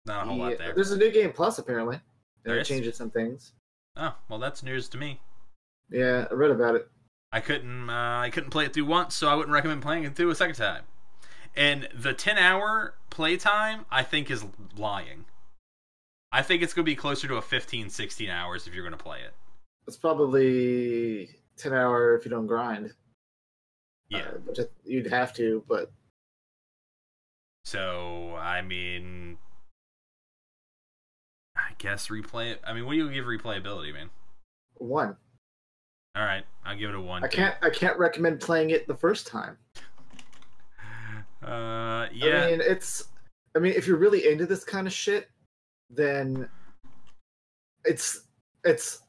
not 0.06 0.24
a 0.24 0.28
whole 0.28 0.36
Yeah, 0.38 0.44
lot 0.44 0.58
there. 0.58 0.74
There's 0.74 0.92
a 0.92 0.98
new 0.98 1.10
game 1.10 1.32
plus 1.32 1.58
apparently. 1.58 1.98
There 2.44 2.54
They're 2.54 2.64
changing 2.64 2.92
some 2.92 3.10
things. 3.10 3.52
Oh, 3.96 4.14
well, 4.28 4.38
that's 4.38 4.62
news 4.62 4.88
to 4.90 4.98
me. 4.98 5.20
Yeah, 5.90 6.28
I 6.30 6.34
read 6.34 6.52
about 6.52 6.76
it. 6.76 6.88
I 7.32 7.40
couldn't 7.40 7.90
uh, 7.90 8.20
I 8.20 8.30
couldn't 8.30 8.50
play 8.50 8.66
it 8.66 8.72
through 8.72 8.86
once, 8.86 9.16
so 9.16 9.28
I 9.28 9.34
wouldn't 9.34 9.52
recommend 9.52 9.82
playing 9.82 10.04
it 10.04 10.14
through 10.14 10.30
a 10.30 10.34
second 10.34 10.54
time. 10.54 10.84
And 11.56 11.88
the 11.92 12.12
10 12.12 12.38
hour 12.38 12.94
playtime, 13.10 13.84
I 13.90 14.04
think, 14.04 14.30
is 14.30 14.44
lying. 14.76 15.24
I 16.32 16.42
think 16.42 16.62
it's 16.62 16.72
going 16.72 16.84
to 16.84 16.90
be 16.90 16.96
closer 16.96 17.26
to 17.28 17.36
a 17.36 17.42
15, 17.42 17.90
16 17.90 18.30
hours 18.30 18.66
if 18.66 18.74
you're 18.74 18.84
going 18.84 18.96
to 18.96 19.02
play 19.02 19.18
it. 19.20 19.34
It's 19.86 19.96
probably 19.96 21.30
ten 21.56 21.72
hour 21.72 22.14
if 22.14 22.24
you 22.24 22.30
don't 22.30 22.46
grind. 22.46 22.92
Yeah. 24.08 24.20
Uh, 24.20 24.30
which 24.44 24.58
you'd 24.84 25.06
have 25.08 25.32
to, 25.34 25.64
but 25.68 25.90
So, 27.64 28.36
I 28.38 28.62
mean, 28.62 29.38
I 31.56 31.72
guess 31.78 32.08
replay. 32.08 32.56
I 32.64 32.72
mean, 32.72 32.86
what 32.86 32.92
do 32.92 32.98
you 32.98 33.10
give 33.10 33.24
replayability, 33.24 33.92
man? 33.92 34.10
one. 34.74 35.16
All 36.16 36.24
right, 36.24 36.44
I'll 36.64 36.76
give 36.76 36.90
it 36.90 36.96
a 36.96 37.00
one. 37.00 37.22
I 37.22 37.28
can't. 37.28 37.54
I 37.62 37.70
can't 37.70 37.98
recommend 37.98 38.40
playing 38.40 38.70
it 38.70 38.86
the 38.86 38.96
first 38.96 39.26
time. 39.26 39.56
Uh, 41.42 42.06
yeah. 42.12 42.44
I 42.44 42.50
mean, 42.50 42.60
it's. 42.60 43.04
I 43.56 43.60
mean, 43.60 43.72
if 43.74 43.86
you're 43.86 43.96
really 43.96 44.28
into 44.30 44.44
this 44.44 44.62
kind 44.62 44.86
of 44.86 44.92
shit, 44.92 45.30
then 45.90 46.48
it's 47.84 48.22
it's 48.64 49.02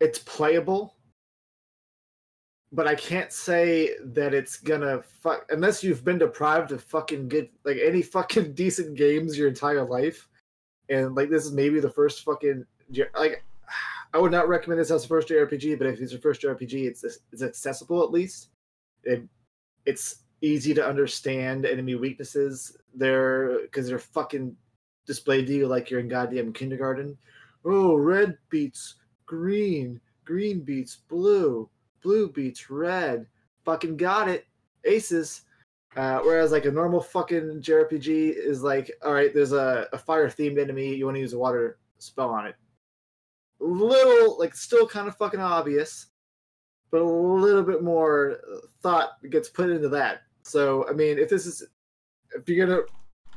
it's 0.00 0.18
playable. 0.20 0.94
But 2.74 2.86
I 2.86 2.94
can't 2.94 3.30
say 3.30 3.96
that 4.02 4.32
it's 4.32 4.56
gonna 4.56 5.02
fuck 5.02 5.46
unless 5.50 5.84
you've 5.84 6.04
been 6.04 6.18
deprived 6.18 6.72
of 6.72 6.82
fucking 6.82 7.28
good 7.28 7.50
like 7.64 7.78
any 7.82 8.02
fucking 8.02 8.52
decent 8.54 8.96
games 8.96 9.36
your 9.36 9.48
entire 9.48 9.84
life, 9.84 10.28
and 10.88 11.14
like 11.14 11.28
this 11.28 11.44
is 11.44 11.52
maybe 11.52 11.80
the 11.80 11.90
first 11.90 12.24
fucking 12.24 12.64
like. 13.18 13.44
I 14.14 14.18
would 14.18 14.32
not 14.32 14.46
recommend 14.46 14.78
this 14.78 14.90
as 14.90 15.06
a 15.06 15.08
first 15.08 15.28
JRPG, 15.28 15.78
but 15.78 15.86
if 15.86 15.98
it's 15.98 16.12
your 16.12 16.20
first 16.20 16.42
JRPG, 16.42 16.84
it's 16.86 17.02
it's 17.02 17.42
accessible 17.42 18.02
at 18.04 18.10
least. 18.10 18.48
It, 19.04 19.22
it's 19.86 20.24
easy 20.42 20.74
to 20.74 20.86
understand 20.86 21.64
enemy 21.64 21.94
weaknesses 21.94 22.76
there 22.94 23.60
because 23.62 23.88
they're 23.88 23.98
fucking 23.98 24.54
displayed 25.06 25.46
to 25.46 25.52
you 25.52 25.66
like 25.66 25.90
you're 25.90 26.00
in 26.00 26.08
goddamn 26.08 26.52
kindergarten. 26.52 27.16
Oh, 27.64 27.94
red 27.94 28.36
beats 28.50 28.96
green, 29.26 30.00
green 30.24 30.60
beats 30.60 30.96
blue, 31.08 31.68
blue 32.02 32.30
beats 32.30 32.70
red. 32.70 33.26
Fucking 33.64 33.96
got 33.96 34.28
it, 34.28 34.46
aces. 34.84 35.42
Uh, 35.96 36.20
whereas 36.20 36.52
like 36.52 36.64
a 36.64 36.70
normal 36.70 37.00
fucking 37.00 37.60
JRPG 37.60 38.34
is 38.34 38.62
like, 38.62 38.90
all 39.04 39.12
right, 39.12 39.34
there's 39.34 39.52
a, 39.52 39.86
a 39.92 39.98
fire 39.98 40.28
themed 40.28 40.58
enemy, 40.58 40.94
you 40.94 41.04
want 41.04 41.16
to 41.16 41.20
use 41.20 41.34
a 41.34 41.38
water 41.38 41.78
spell 41.98 42.30
on 42.30 42.46
it. 42.46 42.56
Little 43.60 44.38
like 44.38 44.54
still 44.54 44.86
kind 44.86 45.06
of 45.06 45.16
fucking 45.16 45.38
obvious, 45.40 46.06
but 46.90 47.02
a 47.02 47.04
little 47.04 47.62
bit 47.62 47.82
more 47.82 48.38
thought 48.82 49.18
gets 49.30 49.48
put 49.48 49.70
into 49.70 49.88
that. 49.90 50.22
So, 50.42 50.88
I 50.88 50.92
mean, 50.92 51.18
if 51.18 51.28
this 51.28 51.46
is, 51.46 51.62
if 52.34 52.48
you're 52.48 52.66
gonna 52.66 52.82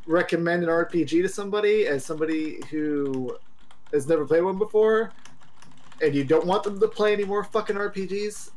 recommend 0.06 0.64
an 0.64 0.70
RPG 0.70 1.22
to 1.22 1.30
somebody 1.30 1.88
as 1.88 2.06
somebody 2.06 2.62
who 2.70 3.36
has 3.92 4.08
never 4.08 4.26
played 4.26 4.44
one 4.44 4.58
before, 4.58 5.12
and 6.02 6.14
you 6.14 6.24
don't 6.24 6.46
want 6.46 6.64
them 6.64 6.80
to 6.80 6.88
play 6.88 7.14
any 7.14 7.24
more 7.24 7.44
fucking 7.44 7.76
RPGs, 7.76 8.52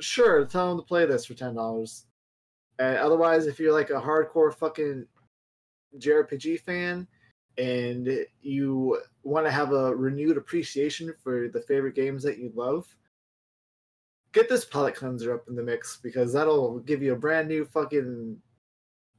sure, 0.00 0.44
tell 0.44 0.68
them 0.68 0.78
to 0.78 0.86
play 0.86 1.06
this 1.06 1.26
for 1.26 1.34
ten 1.34 1.54
dollars. 1.54 2.06
And 2.78 2.96
otherwise, 2.96 3.46
if 3.46 3.58
you're 3.58 3.72
like 3.72 3.90
a 3.90 4.00
hardcore 4.00 4.54
fucking 4.54 5.06
JRPG 5.98 6.60
fan 6.60 7.06
and 7.58 8.24
you 8.40 8.98
want 9.22 9.44
to 9.46 9.52
have 9.52 9.72
a 9.72 9.94
renewed 9.94 10.38
appreciation 10.38 11.12
for 11.22 11.48
the 11.48 11.60
favorite 11.60 11.94
games 11.94 12.22
that 12.22 12.38
you 12.38 12.50
love, 12.54 12.86
get 14.32 14.48
this 14.48 14.64
palette 14.64 14.94
cleanser 14.94 15.34
up 15.34 15.46
in 15.48 15.56
the 15.56 15.62
mix 15.62 15.98
because 16.02 16.32
that'll 16.32 16.78
give 16.80 17.02
you 17.02 17.12
a 17.12 17.16
brand 17.16 17.48
new 17.48 17.64
fucking 17.66 18.38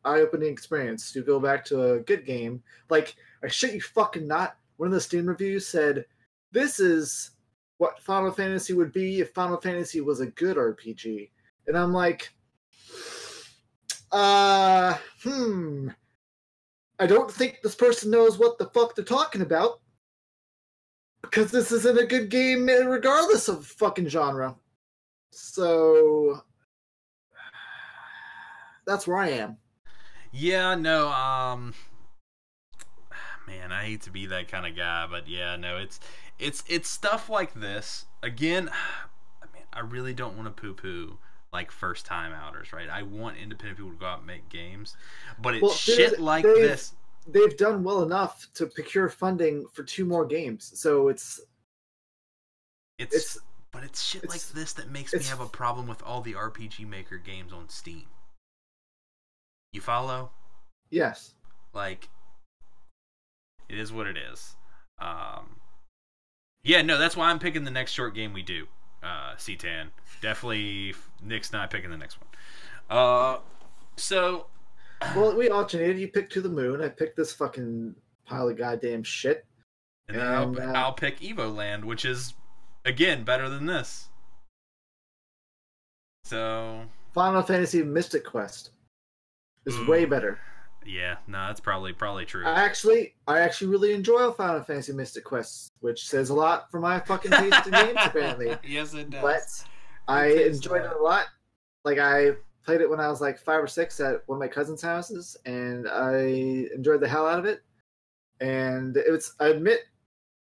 eye-opening 0.06 0.52
experience 0.52 1.12
to 1.12 1.22
go 1.22 1.40
back 1.40 1.64
to 1.66 1.94
a 1.94 2.00
good 2.00 2.26
game. 2.26 2.62
Like 2.90 3.16
I 3.44 3.48
shit 3.48 3.74
you 3.74 3.82
fucking 3.82 4.28
not. 4.28 4.58
One 4.78 4.88
of 4.88 4.94
the 4.94 5.02
Steam 5.02 5.26
reviews 5.26 5.68
said, 5.68 6.06
"This 6.52 6.80
is 6.80 7.32
what 7.78 8.02
Final 8.02 8.32
Fantasy 8.32 8.74
would 8.74 8.92
be 8.92 9.22
if 9.22 9.34
Final 9.34 9.58
Fantasy 9.58 10.02
was 10.02 10.20
a 10.20 10.28
good 10.28 10.58
RPG," 10.58 11.30
and 11.68 11.78
I'm 11.78 11.94
like, 11.94 12.34
uh, 14.12 14.98
hmm. 15.24 15.90
I 17.00 17.08
don't 17.08 17.32
think 17.32 17.62
this 17.64 17.76
person 17.76 18.12
knows 18.12 18.38
what 18.38 18.60
the 18.60 18.68
fuck 18.68 18.96
they're 18.96 19.04
talking 19.04 19.42
about 19.42 19.82
because 21.22 21.50
this 21.52 21.72
isn't 21.72 21.98
a 21.98 22.06
good 22.06 22.30
game 22.30 22.68
regardless 22.68 23.48
of 23.48 23.66
fucking 23.66 24.08
genre. 24.08 24.56
So 25.32 26.42
that's 28.86 29.08
where 29.08 29.18
I 29.18 29.30
am. 29.30 29.58
Yeah, 30.32 30.76
no, 30.76 31.10
um 31.10 31.74
man, 33.48 33.72
I 33.72 33.84
hate 33.86 34.02
to 34.04 34.12
be 34.12 34.26
that 34.28 34.48
kind 34.48 34.66
of 34.66 34.76
guy, 34.76 35.08
but 35.10 35.28
yeah, 35.28 35.56
no, 35.56 35.78
it's 35.78 36.00
it's 36.40 36.64
it's 36.68 36.90
stuff 36.90 37.30
like 37.30 37.54
this. 37.54 38.06
Again, 38.24 38.70
I 39.42 39.46
mean, 39.54 39.64
I 39.74 39.80
really 39.82 40.14
don't 40.14 40.38
want 40.38 40.56
to 40.56 40.62
poo-poo 40.62 41.18
like 41.54 41.70
first 41.72 42.06
time 42.06 42.32
outers, 42.32 42.72
right? 42.72 42.90
I 42.90 43.04
want 43.04 43.36
independent 43.38 43.78
people 43.78 43.92
to 43.92 43.98
go 43.98 44.06
out 44.06 44.20
and 44.20 44.28
make 44.28 44.48
games, 44.50 44.96
but 45.42 45.54
it's 45.56 45.62
Well, 45.64 45.74
shit 45.74 46.20
like 46.20 46.44
they've- 46.44 46.56
this. 46.56 46.94
They've 47.28 47.56
done 47.56 47.84
well 47.84 48.02
enough 48.02 48.48
to 48.56 48.66
procure 48.66 49.08
funding 49.08 49.68
for 49.74 49.84
two 49.84 50.06
more 50.06 50.26
games, 50.26 50.72
so 50.74 51.08
it's 51.08 51.40
It's, 52.98 53.16
it's 53.16 53.38
but 53.72 53.84
it's 53.84 54.02
shit 54.02 54.28
like 54.28 54.42
this 54.50 54.74
that 54.74 54.90
makes 54.90 55.14
me 55.14 55.22
have 55.26 55.40
a 55.40 55.46
problem 55.46 55.88
with 55.88 56.02
all 56.02 56.22
the 56.22 56.34
RPG 56.34 56.88
Maker 56.88 57.18
games 57.20 57.54
on 57.54 57.70
Steam. 57.70 58.08
You 59.74 59.82
follow? 59.82 60.32
yes. 60.90 61.34
Like, 61.74 62.10
it 63.70 63.80
is 63.80 63.94
what 63.94 64.06
it 64.06 64.18
is. 64.18 64.56
Um, 65.00 65.56
yeah, 66.64 66.82
no, 66.82 66.98
that's 66.98 67.16
why 67.16 67.30
I'm 67.30 67.40
picking 67.40 67.64
the 67.64 67.72
next 67.72 67.94
short 67.94 68.14
game 68.14 68.34
we 68.34 68.42
do. 68.44 68.68
Uh, 69.02 69.36
C10. 69.38 69.88
Definitely, 70.22 70.94
Nick's 71.24 71.54
not 71.54 71.72
picking 71.72 71.90
the 71.90 71.98
next 71.98 72.18
one. 72.20 72.28
Uh, 72.90 73.38
so, 73.96 74.48
Well, 75.16 75.36
we 75.38 75.50
alternated. 75.50 75.98
You 75.98 76.10
picked 76.10 76.34
to 76.34 76.42
the 76.42 76.50
moon. 76.50 76.82
I 76.82 76.90
picked 76.90 77.16
this 77.16 77.32
fucking 77.32 77.96
pile 78.26 78.50
of 78.50 78.58
goddamn 78.58 79.04
shit. 79.04 79.46
and 80.10 80.18
then 80.18 80.26
and, 80.28 80.60
I'll, 80.60 80.70
uh, 80.70 80.74
I'll 80.80 80.94
pick 80.94 81.22
Evoland, 81.22 81.86
which 81.86 82.04
is 82.04 82.34
again 82.84 83.24
better 83.24 83.48
than 83.48 83.66
this. 83.66 84.10
So, 86.26 86.82
Final 87.14 87.42
Fantasy 87.42 87.82
Mystic 87.82 88.26
Quest 88.26 88.72
is 89.66 89.76
Ooh. 89.76 89.86
Mm. 89.86 89.88
way 89.88 90.06
better. 90.06 90.40
yeah, 90.86 91.18
no, 91.28 91.48
that's 91.48 91.60
probably 91.60 91.94
probably 91.94 92.26
true. 92.26 92.46
I 92.46 92.64
actually, 92.64 93.14
I 93.28 93.40
actually 93.40 93.68
really 93.68 93.94
enjoy 93.94 94.32
Final 94.32 94.64
Fantasy 94.64 94.94
Mystic 94.94 95.24
Quest, 95.24 95.72
which 95.82 96.08
says 96.08 96.30
a 96.30 96.34
lot 96.34 96.72
for 96.72 96.80
my 96.80 97.00
fucking 97.00 97.32
taste 97.32 97.68
in 97.68 97.72
games, 97.72 98.00
apparently. 98.04 98.56
yes, 98.68 98.94
it 98.94 99.10
does. 99.10 99.22
But 99.22 99.68
I 100.08 100.26
It 100.28 100.36
tastes 100.38 100.58
enjoyed 100.66 100.86
it 100.86 100.92
a 100.92 101.02
lot. 101.02 101.28
Like 101.86 102.00
I 102.00 102.32
played 102.66 102.82
it 102.82 102.90
when 102.90 103.00
I 103.00 103.08
was 103.08 103.22
like 103.22 103.40
five 103.40 103.64
or 103.64 103.68
six 103.68 104.00
at 104.00 104.22
one 104.28 104.38
of 104.38 104.40
my 104.40 104.48
cousins' 104.48 104.82
houses, 104.82 105.38
and 105.46 105.88
I 105.88 106.68
enjoyed 106.76 107.00
the 107.02 107.08
hell 107.08 107.28
out 107.28 107.40
of 107.40 107.46
it. 107.46 107.62
And 108.40 108.98
it 108.98 109.12
was, 109.12 109.34
I 109.40 109.48
admit, 109.50 109.82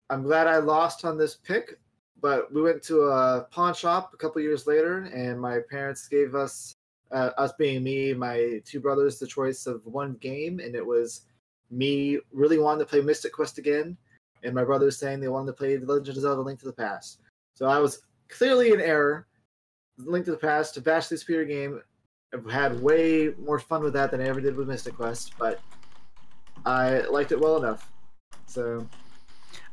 I'm 0.09 0.23
glad 0.23 0.47
I 0.47 0.57
lost 0.57 1.03
on 1.03 1.17
this 1.17 1.35
pick. 1.35 1.77
But 2.21 2.53
we 2.53 2.61
went 2.61 2.83
to 2.83 3.01
a 3.01 3.47
pawn 3.51 3.73
shop 3.73 4.11
a 4.13 4.17
couple 4.17 4.41
years 4.41 4.67
later, 4.67 5.03
and 5.13 5.41
my 5.41 5.59
parents 5.69 6.07
gave 6.07 6.35
us, 6.35 6.73
uh, 7.11 7.31
us 7.37 7.51
being 7.57 7.83
me, 7.83 8.13
my 8.13 8.61
two 8.65 8.79
brothers, 8.79 9.19
the 9.19 9.27
choice 9.27 9.65
of 9.65 9.85
one 9.85 10.13
game, 10.15 10.59
and 10.59 10.75
it 10.75 10.85
was 10.85 11.21
me 11.69 12.19
really 12.31 12.59
wanting 12.59 12.79
to 12.79 12.89
play 12.89 13.01
Mystic 13.01 13.33
Quest 13.33 13.57
again, 13.57 13.97
and 14.43 14.53
my 14.53 14.63
brothers 14.63 14.97
saying 14.97 15.19
they 15.19 15.27
wanted 15.27 15.47
to 15.47 15.53
play 15.53 15.77
The 15.77 15.85
Legend 15.85 16.17
of 16.17 16.21
Zelda: 16.23 16.41
Link 16.41 16.59
to 16.59 16.65
the 16.65 16.73
Past. 16.73 17.19
So 17.55 17.65
I 17.65 17.79
was 17.79 18.01
clearly 18.29 18.71
in 18.71 18.81
error. 18.81 19.27
Link 19.97 20.25
to 20.25 20.31
the 20.31 20.37
Past, 20.37 20.77
a 20.77 20.81
vastly 20.81 21.17
superior 21.17 21.45
game. 21.45 21.81
I've 22.33 22.49
had 22.49 22.81
way 22.81 23.33
more 23.37 23.59
fun 23.59 23.83
with 23.83 23.93
that 23.93 24.11
than 24.11 24.21
I 24.21 24.25
ever 24.25 24.41
did 24.41 24.55
with 24.55 24.67
Mystic 24.67 24.95
Quest, 24.95 25.33
but 25.37 25.59
I 26.65 27.01
liked 27.01 27.31
it 27.31 27.39
well 27.39 27.57
enough. 27.57 27.91
So 28.45 28.87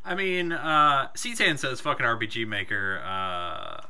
I 0.05 0.14
mean, 0.14 0.53
uh, 0.53 1.09
C10 1.14 1.59
says 1.59 1.80
fucking 1.80 2.07
RPG 2.07 2.47
Maker 2.47 3.03
uh, 3.05 3.82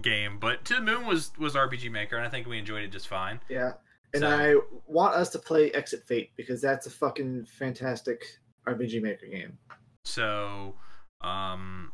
game, 0.00 0.38
but 0.38 0.64
To 0.66 0.74
the 0.74 0.80
Moon 0.80 1.06
was 1.06 1.32
was 1.38 1.54
RPG 1.54 1.90
Maker, 1.90 2.16
and 2.16 2.26
I 2.26 2.30
think 2.30 2.46
we 2.46 2.58
enjoyed 2.58 2.82
it 2.82 2.88
just 2.92 3.08
fine. 3.08 3.40
yeah, 3.48 3.74
and 4.14 4.22
So- 4.22 4.28
I 4.28 4.56
want 4.86 5.14
us 5.14 5.28
to 5.30 5.38
play 5.38 5.70
Exit 5.72 6.04
Fate 6.06 6.30
because 6.36 6.60
that's 6.60 6.86
a 6.86 6.90
fucking 6.90 7.44
fantastic 7.46 8.24
RPG 8.66 9.00
Maker 9.02 9.26
game. 9.26 9.58
So, 10.04 10.76
um, 11.20 11.92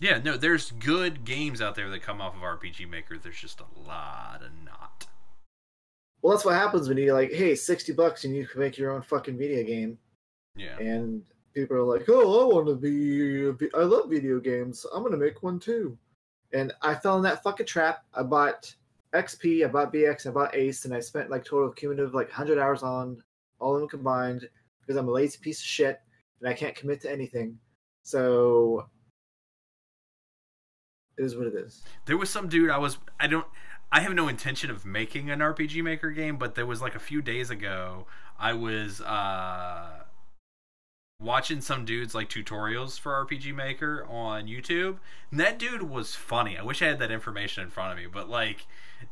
yeah, 0.00 0.18
no, 0.18 0.36
there's 0.36 0.72
good 0.72 1.24
games 1.24 1.60
out 1.62 1.74
there 1.74 1.88
that 1.90 2.02
come 2.02 2.20
off 2.20 2.34
of 2.36 2.42
RPG 2.42 2.86
Maker. 2.88 3.16
There's 3.18 3.40
just 3.40 3.60
a 3.60 3.66
lot 3.80 4.42
of 4.42 4.50
not. 4.64 5.06
Well, 6.20 6.34
that's 6.34 6.44
what 6.44 6.54
happens 6.54 6.88
when 6.88 6.98
you 6.98 7.12
like, 7.14 7.32
hey, 7.32 7.54
sixty 7.54 7.92
bucks 7.92 8.24
and 8.24 8.34
you 8.34 8.46
can 8.46 8.60
make 8.60 8.76
your 8.76 8.90
own 8.90 9.02
fucking 9.02 9.38
video 9.38 9.64
game, 9.64 9.98
Yeah. 10.54 10.76
and 10.78 11.24
people 11.54 11.76
are 11.76 11.82
like, 11.82 12.08
oh, 12.08 12.50
I 12.50 12.54
want 12.54 12.66
to 12.66 12.74
be, 13.56 13.68
I 13.74 13.82
love 13.84 14.10
video 14.10 14.38
games. 14.38 14.84
I'm 14.92 15.02
gonna 15.02 15.16
make 15.16 15.42
one 15.42 15.58
too. 15.58 15.96
And 16.52 16.72
I 16.82 16.94
fell 16.94 17.16
in 17.16 17.22
that 17.22 17.42
fucking 17.42 17.66
trap. 17.66 18.04
I 18.14 18.22
bought 18.22 18.74
XP, 19.14 19.64
I 19.64 19.68
bought 19.68 19.92
VX, 19.92 20.26
I 20.26 20.30
bought 20.30 20.54
Ace, 20.54 20.84
and 20.84 20.94
I 20.94 21.00
spent 21.00 21.30
like 21.30 21.44
total 21.44 21.70
cumulative 21.70 22.14
like 22.14 22.28
100 22.28 22.58
hours 22.58 22.82
on 22.82 23.22
all 23.58 23.74
of 23.74 23.80
them 23.80 23.88
combined 23.88 24.48
because 24.80 24.96
I'm 24.96 25.08
a 25.08 25.12
lazy 25.12 25.38
piece 25.40 25.60
of 25.60 25.66
shit 25.66 26.00
and 26.40 26.48
I 26.48 26.54
can't 26.54 26.74
commit 26.74 27.00
to 27.02 27.12
anything. 27.12 27.58
So 28.02 28.86
it 31.18 31.24
is 31.24 31.36
what 31.36 31.46
it 31.46 31.54
is. 31.54 31.82
There 32.06 32.16
was 32.16 32.30
some 32.30 32.48
dude 32.48 32.70
I 32.70 32.78
was 32.78 32.98
I 33.18 33.26
don't 33.26 33.46
I 33.90 34.00
have 34.00 34.14
no 34.14 34.28
intention 34.28 34.70
of 34.70 34.84
making 34.84 35.30
an 35.30 35.40
RPG 35.40 35.82
Maker 35.82 36.10
game, 36.10 36.36
but 36.36 36.54
there 36.54 36.66
was 36.66 36.80
like 36.80 36.94
a 36.94 37.00
few 37.00 37.22
days 37.22 37.50
ago 37.50 38.06
I 38.38 38.52
was 38.52 39.00
uh 39.00 40.04
watching 41.20 41.60
some 41.60 41.84
dudes 41.84 42.14
like 42.14 42.28
tutorials 42.28 42.98
for 42.98 43.12
RPG 43.26 43.54
Maker 43.54 44.06
on 44.08 44.46
YouTube. 44.46 44.98
And 45.30 45.40
that 45.40 45.58
dude 45.58 45.82
was 45.82 46.14
funny. 46.14 46.56
I 46.56 46.62
wish 46.62 46.80
I 46.80 46.86
had 46.86 47.00
that 47.00 47.10
information 47.10 47.64
in 47.64 47.70
front 47.70 47.92
of 47.92 47.98
me, 47.98 48.06
but 48.06 48.28
like 48.28 48.66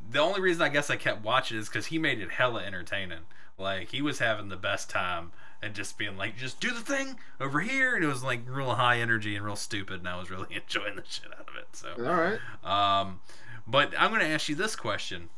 the 0.08 0.20
only 0.20 0.40
reason 0.40 0.62
I 0.62 0.68
guess 0.68 0.88
I 0.90 0.96
kept 0.96 1.24
watching 1.24 1.58
is 1.58 1.68
cuz 1.68 1.86
he 1.86 1.98
made 1.98 2.20
it 2.20 2.32
hella 2.32 2.62
entertaining. 2.62 3.26
Like 3.58 3.90
he 3.90 4.02
was 4.02 4.20
having 4.20 4.48
the 4.48 4.56
best 4.56 4.88
time 4.88 5.32
and 5.60 5.74
just 5.74 5.98
being 5.98 6.16
like 6.16 6.36
just 6.36 6.60
do 6.60 6.70
the 6.70 6.80
thing 6.80 7.18
over 7.40 7.60
here 7.60 7.96
and 7.96 8.04
it 8.04 8.08
was 8.08 8.22
like 8.22 8.42
real 8.46 8.74
high 8.74 8.98
energy 9.00 9.34
and 9.34 9.44
real 9.44 9.56
stupid 9.56 9.98
and 10.00 10.08
I 10.08 10.16
was 10.18 10.30
really 10.30 10.54
enjoying 10.54 10.96
the 10.96 11.04
shit 11.08 11.32
out 11.36 11.48
of 11.48 11.56
it. 11.56 11.68
So 11.72 11.92
All 11.98 12.14
right. 12.14 13.00
um, 13.00 13.20
but 13.66 13.92
I'm 13.98 14.10
going 14.10 14.20
to 14.20 14.28
ask 14.28 14.48
you 14.48 14.54
this 14.54 14.76
question, 14.76 15.30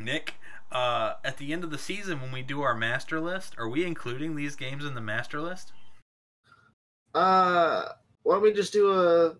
Nick. 0.00 0.34
Uh, 0.72 1.14
at 1.24 1.36
the 1.38 1.52
end 1.52 1.64
of 1.64 1.70
the 1.70 1.78
season, 1.78 2.20
when 2.20 2.30
we 2.30 2.42
do 2.42 2.62
our 2.62 2.74
master 2.74 3.20
list, 3.20 3.54
are 3.58 3.68
we 3.68 3.84
including 3.84 4.36
these 4.36 4.54
games 4.54 4.84
in 4.84 4.94
the 4.94 5.00
master 5.00 5.40
list? 5.40 5.72
Uh, 7.14 7.86
why 8.22 8.34
don't 8.34 8.42
we 8.42 8.52
just 8.52 8.72
do 8.72 8.92
a 8.92 9.34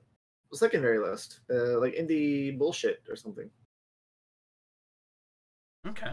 secondary 0.52 0.98
list, 0.98 1.40
uh, 1.50 1.78
like 1.78 1.94
indie 1.94 2.56
bullshit 2.58 3.02
or 3.08 3.14
something? 3.14 3.48
Okay. 5.86 6.12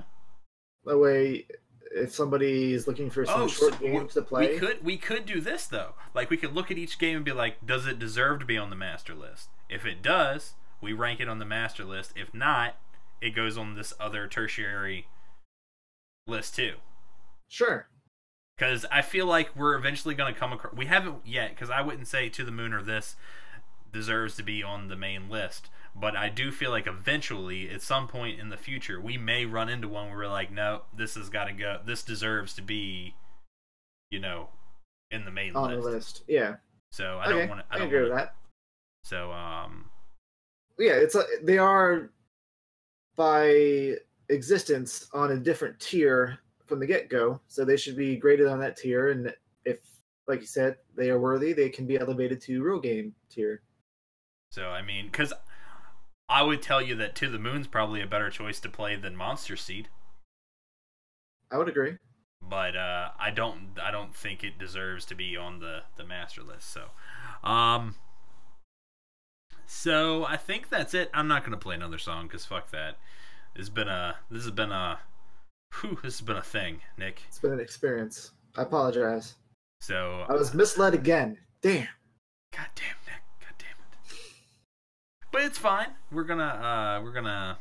That 0.86 0.98
way, 0.98 1.48
if 1.92 2.14
somebody 2.14 2.74
is 2.74 2.88
looking 2.88 3.10
for 3.10 3.26
some 3.26 3.42
Oh, 3.42 3.48
short 3.48 3.74
so 3.74 3.80
games 3.80 4.14
to 4.14 4.22
play, 4.22 4.54
We 4.54 4.60
could 4.60 4.86
we 4.86 4.98
could 4.98 5.26
do 5.26 5.42
this 5.42 5.66
though. 5.66 5.96
Like 6.14 6.30
we 6.30 6.38
could 6.38 6.54
look 6.54 6.70
at 6.72 6.78
each 6.78 7.00
game 7.00 7.18
and 7.18 7.26
be 7.26 7.32
like, 7.34 7.66
does 7.66 7.88
it 7.88 8.00
deserve 8.00 8.40
to 8.42 8.46
be 8.46 8.58
on 8.58 8.70
the 8.70 8.76
master 8.76 9.16
list? 9.16 9.50
If 9.70 9.86
it 9.86 10.02
does, 10.02 10.54
we 10.80 10.94
rank 10.94 11.20
it 11.20 11.28
on 11.28 11.40
the 11.40 11.46
master 11.46 11.84
list. 11.84 12.14
If 12.16 12.34
not, 12.34 12.76
it 13.22 13.32
goes 13.32 13.58
on 13.58 13.76
this 13.76 13.94
other 14.00 14.28
tertiary 14.28 15.08
list 16.28 16.56
too. 16.56 16.76
sure. 17.48 17.88
because 18.58 18.86
I 18.92 19.02
feel 19.02 19.26
like 19.26 19.56
we're 19.56 19.76
eventually 19.76 20.14
going 20.16 20.34
to 20.34 20.40
come 20.40 20.52
across. 20.54 20.74
We 20.76 20.86
haven't 20.88 21.26
yet, 21.26 21.52
because 21.52 21.70
I 21.70 21.82
wouldn't 21.82 22.08
say 22.08 22.30
To 22.30 22.44
the 22.44 22.52
Moon 22.52 22.74
or 22.74 22.82
this 22.82 23.16
deserves 23.92 24.36
to 24.36 24.44
be 24.44 24.62
on 24.62 24.90
the 24.90 24.96
main 24.96 25.30
list, 25.30 25.70
but 25.96 26.16
I 26.16 26.30
do 26.30 26.52
feel 26.52 26.70
like 26.72 26.86
eventually, 26.86 27.70
at 27.70 27.82
some 27.82 28.08
point 28.08 28.40
in 28.40 28.50
the 28.50 28.58
future, 28.58 29.00
we 29.00 29.18
may 29.18 29.46
run 29.46 29.70
into 29.70 29.88
one 29.88 30.10
where 30.10 30.18
we're 30.18 30.28
like, 30.28 30.52
no, 30.52 30.82
this 30.96 31.16
has 31.16 31.30
got 31.30 31.46
to 31.46 31.54
go. 31.54 31.80
This 31.86 32.04
deserves 32.04 32.54
to 32.56 32.62
be, 32.62 33.16
you 34.12 34.20
know, 34.20 34.50
in 35.10 35.26
the 35.26 35.32
main 35.32 35.54
list. 35.54 35.58
On 35.58 35.70
list. 35.72 35.84
the 35.84 35.90
list, 35.90 36.24
yeah. 36.28 36.56
So 36.92 37.18
I 37.18 37.28
okay, 37.28 37.40
don't 37.40 37.50
want 37.50 37.62
to. 37.62 37.66
I 37.72 37.76
I 37.76 37.78
don't 37.80 37.88
agree 37.88 38.02
with 38.02 38.12
wanna, 38.12 38.24
that. 38.26 38.36
So 39.04 39.32
um, 39.32 39.86
Yeah, 40.78 40.94
it's 40.94 41.16
a, 41.16 41.24
they 41.42 41.58
are 41.58 42.10
by 43.18 43.96
existence 44.30 45.10
on 45.14 45.32
a 45.32 45.38
different 45.38 45.78
tier 45.80 46.40
from 46.66 46.80
the 46.80 46.88
get 46.88 47.10
go, 47.10 47.42
so 47.48 47.66
they 47.66 47.78
should 47.78 47.98
be 47.98 48.16
graded 48.16 48.48
on 48.48 48.60
that 48.60 48.78
tier. 48.78 49.10
And 49.10 49.34
if, 49.66 49.80
like 50.28 50.40
you 50.42 50.48
said, 50.48 50.78
they 50.96 51.10
are 51.10 51.20
worthy, 51.20 51.52
they 51.54 51.70
can 51.70 51.86
be 51.86 51.98
elevated 52.00 52.40
to 52.44 52.64
real 52.64 52.80
game 52.80 53.14
tier. 53.30 53.62
So 54.52 54.70
I 54.70 54.82
mean, 54.82 55.08
because 55.08 55.34
I 56.30 56.44
would 56.44 56.62
tell 56.62 56.82
you 56.82 56.96
that 56.96 57.16
To 57.16 57.30
the 57.30 57.40
Moon's 57.40 57.68
probably 57.68 58.02
a 58.02 58.08
better 58.08 58.30
choice 58.30 58.60
to 58.62 58.70
play 58.70 58.96
than 58.96 59.16
Monster 59.16 59.56
Seed, 59.58 59.90
I 61.52 61.58
would 61.58 61.70
agree. 61.70 61.98
but 62.42 62.76
uh, 62.76 63.10
I 63.20 63.32
don't. 63.32 63.78
I 63.82 63.92
don't 63.92 64.16
think 64.16 64.44
it 64.44 64.58
deserves 64.60 65.06
to 65.06 65.16
be 65.16 65.36
on 65.38 65.60
the 65.60 65.84
the 65.96 66.04
master 66.06 66.44
list. 66.44 66.70
So, 66.72 66.90
um, 67.44 67.96
so 69.68 70.26
I 70.26 70.38
think 70.38 70.70
that's 70.70 70.94
it. 70.94 71.12
I'm 71.14 71.28
not 71.28 71.44
gonna 71.44 71.58
play 71.58 71.76
another 71.76 71.98
song 71.98 72.28
because 72.28 72.46
fuck 72.46 72.72
that. 72.72 72.98
This 73.54 73.64
has 73.66 73.70
been 73.70 73.90
a. 73.90 74.16
This 74.32 74.44
has 74.44 74.52
been 74.52 74.72
a. 74.72 75.00
Whew, 75.82 76.00
this 76.02 76.20
has 76.20 76.22
been 76.22 76.38
a 76.38 76.42
thing, 76.42 76.80
Nick. 76.98 77.22
It's 77.28 77.40
been 77.40 77.52
an 77.52 77.60
experience. 77.60 78.32
I 78.56 78.62
apologize. 78.62 79.36
So 79.82 80.26
I 80.30 80.34
was 80.34 80.54
misled 80.54 80.94
again. 80.94 81.38
Damn. 81.62 81.88
God 82.56 82.68
damn, 82.76 82.96
Nick. 83.06 83.22
God 83.42 83.54
damn 83.58 83.68
it. 83.70 84.18
But 85.32 85.42
it's 85.42 85.58
fine. 85.58 85.90
We're 86.12 86.24
gonna 86.24 86.44
uh 86.44 87.02
we're 87.04 87.12
gonna 87.12 87.58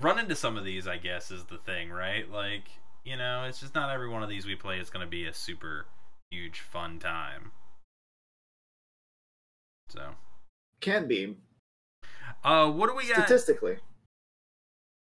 run 0.00 0.18
into 0.18 0.34
some 0.34 0.56
of 0.56 0.64
these, 0.64 0.88
I 0.88 0.96
guess, 0.96 1.30
is 1.30 1.44
the 1.44 1.58
thing, 1.58 1.90
right? 1.90 2.30
Like, 2.30 2.64
you 3.04 3.16
know, 3.16 3.44
it's 3.46 3.60
just 3.60 3.74
not 3.74 3.90
every 3.90 4.08
one 4.08 4.22
of 4.22 4.28
these 4.28 4.46
we 4.46 4.54
play 4.54 4.78
is 4.78 4.88
gonna 4.88 5.06
be 5.06 5.26
a 5.26 5.34
super 5.34 5.86
huge 6.30 6.60
fun 6.60 6.98
time. 6.98 7.52
So 9.90 10.14
Can 10.80 11.06
be 11.08 11.36
uh 12.44 12.70
what 12.70 12.88
do 12.88 12.94
we 12.94 13.08
got 13.08 13.26
statistically. 13.26 13.78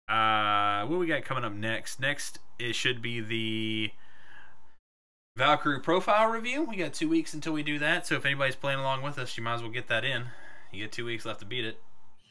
uh 0.09 0.83
what 0.87 0.97
do 0.97 0.99
we 0.99 1.07
got 1.07 1.25
coming 1.25 1.45
up 1.45 1.53
next? 1.53 2.01
Next 2.01 2.39
it 2.59 2.75
should 2.75 3.01
be 3.01 3.21
the 3.21 3.91
Valkyrie 5.37 5.81
profile 5.81 6.29
review. 6.31 6.65
We 6.65 6.77
got 6.77 6.93
two 6.93 7.09
weeks 7.09 7.33
until 7.35 7.53
we 7.53 7.63
do 7.63 7.79
that, 7.79 8.07
so 8.07 8.17
if 8.17 8.27
anybody's 8.27 8.57
playing 8.57 8.81
along 8.81 9.03
with 9.03 9.19
us, 9.19 9.37
you 9.37 9.43
might 9.43 9.55
as 9.55 9.63
well 9.63 9.71
get 9.71 9.89
that 9.89 10.05
in. 10.05 10.25
You 10.73 10.83
get 10.85 10.93
two 10.93 11.05
weeks 11.05 11.25
left 11.25 11.41
to 11.41 11.47
beat 11.47 11.65
it. 11.65 11.81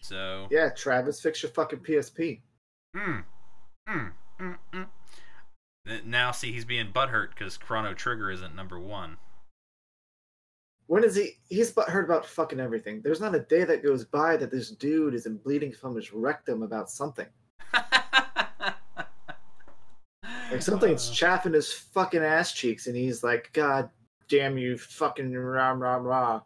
So 0.02 0.48
Yeah, 0.52 0.70
Travis, 0.70 1.22
fix 1.22 1.42
your 1.42 1.52
fucking 1.52 1.80
PSP. 1.80 2.42
Hmm. 2.96 3.20
Hmm. 3.88 4.08
Mm, 4.40 4.58
mm. 4.74 4.88
Now, 6.06 6.32
see, 6.32 6.52
he's 6.52 6.66
being 6.66 6.92
butthurt 6.92 7.30
because 7.30 7.58
Chrono 7.58 7.94
Trigger 7.94 8.32
isn't 8.32 8.56
number 8.56 8.80
one. 8.80 9.18
When 10.90 11.04
is 11.04 11.16
he? 11.16 11.34
He's 11.50 11.72
heard 11.88 12.06
about 12.06 12.26
fucking 12.26 12.60
everything. 12.60 13.02
There's 13.04 13.22
not 13.22 13.36
a 13.36 13.42
day 13.42 13.64
that 13.64 13.84
goes 13.84 14.06
by 14.06 14.36
that 14.38 14.50
this 14.50 14.72
dude 14.72 15.14
isn't 15.14 15.44
bleeding 15.44 15.72
from 15.72 15.96
his 15.96 16.12
rectum 16.12 16.64
about 16.64 16.90
something. 16.90 17.28
Like 20.52 20.64
something's 20.64 21.08
Uh, 21.08 21.14
chaffing 21.14 21.54
his 21.54 21.72
fucking 21.72 22.24
ass 22.24 22.54
cheeks, 22.54 22.88
and 22.88 22.96
he's 22.96 23.24
like, 23.24 23.54
"God 23.54 23.88
damn 24.30 24.58
you, 24.58 24.80
fucking 24.80 25.32
rah 25.32 25.72
rah 25.74 25.98
rah." 25.98 26.42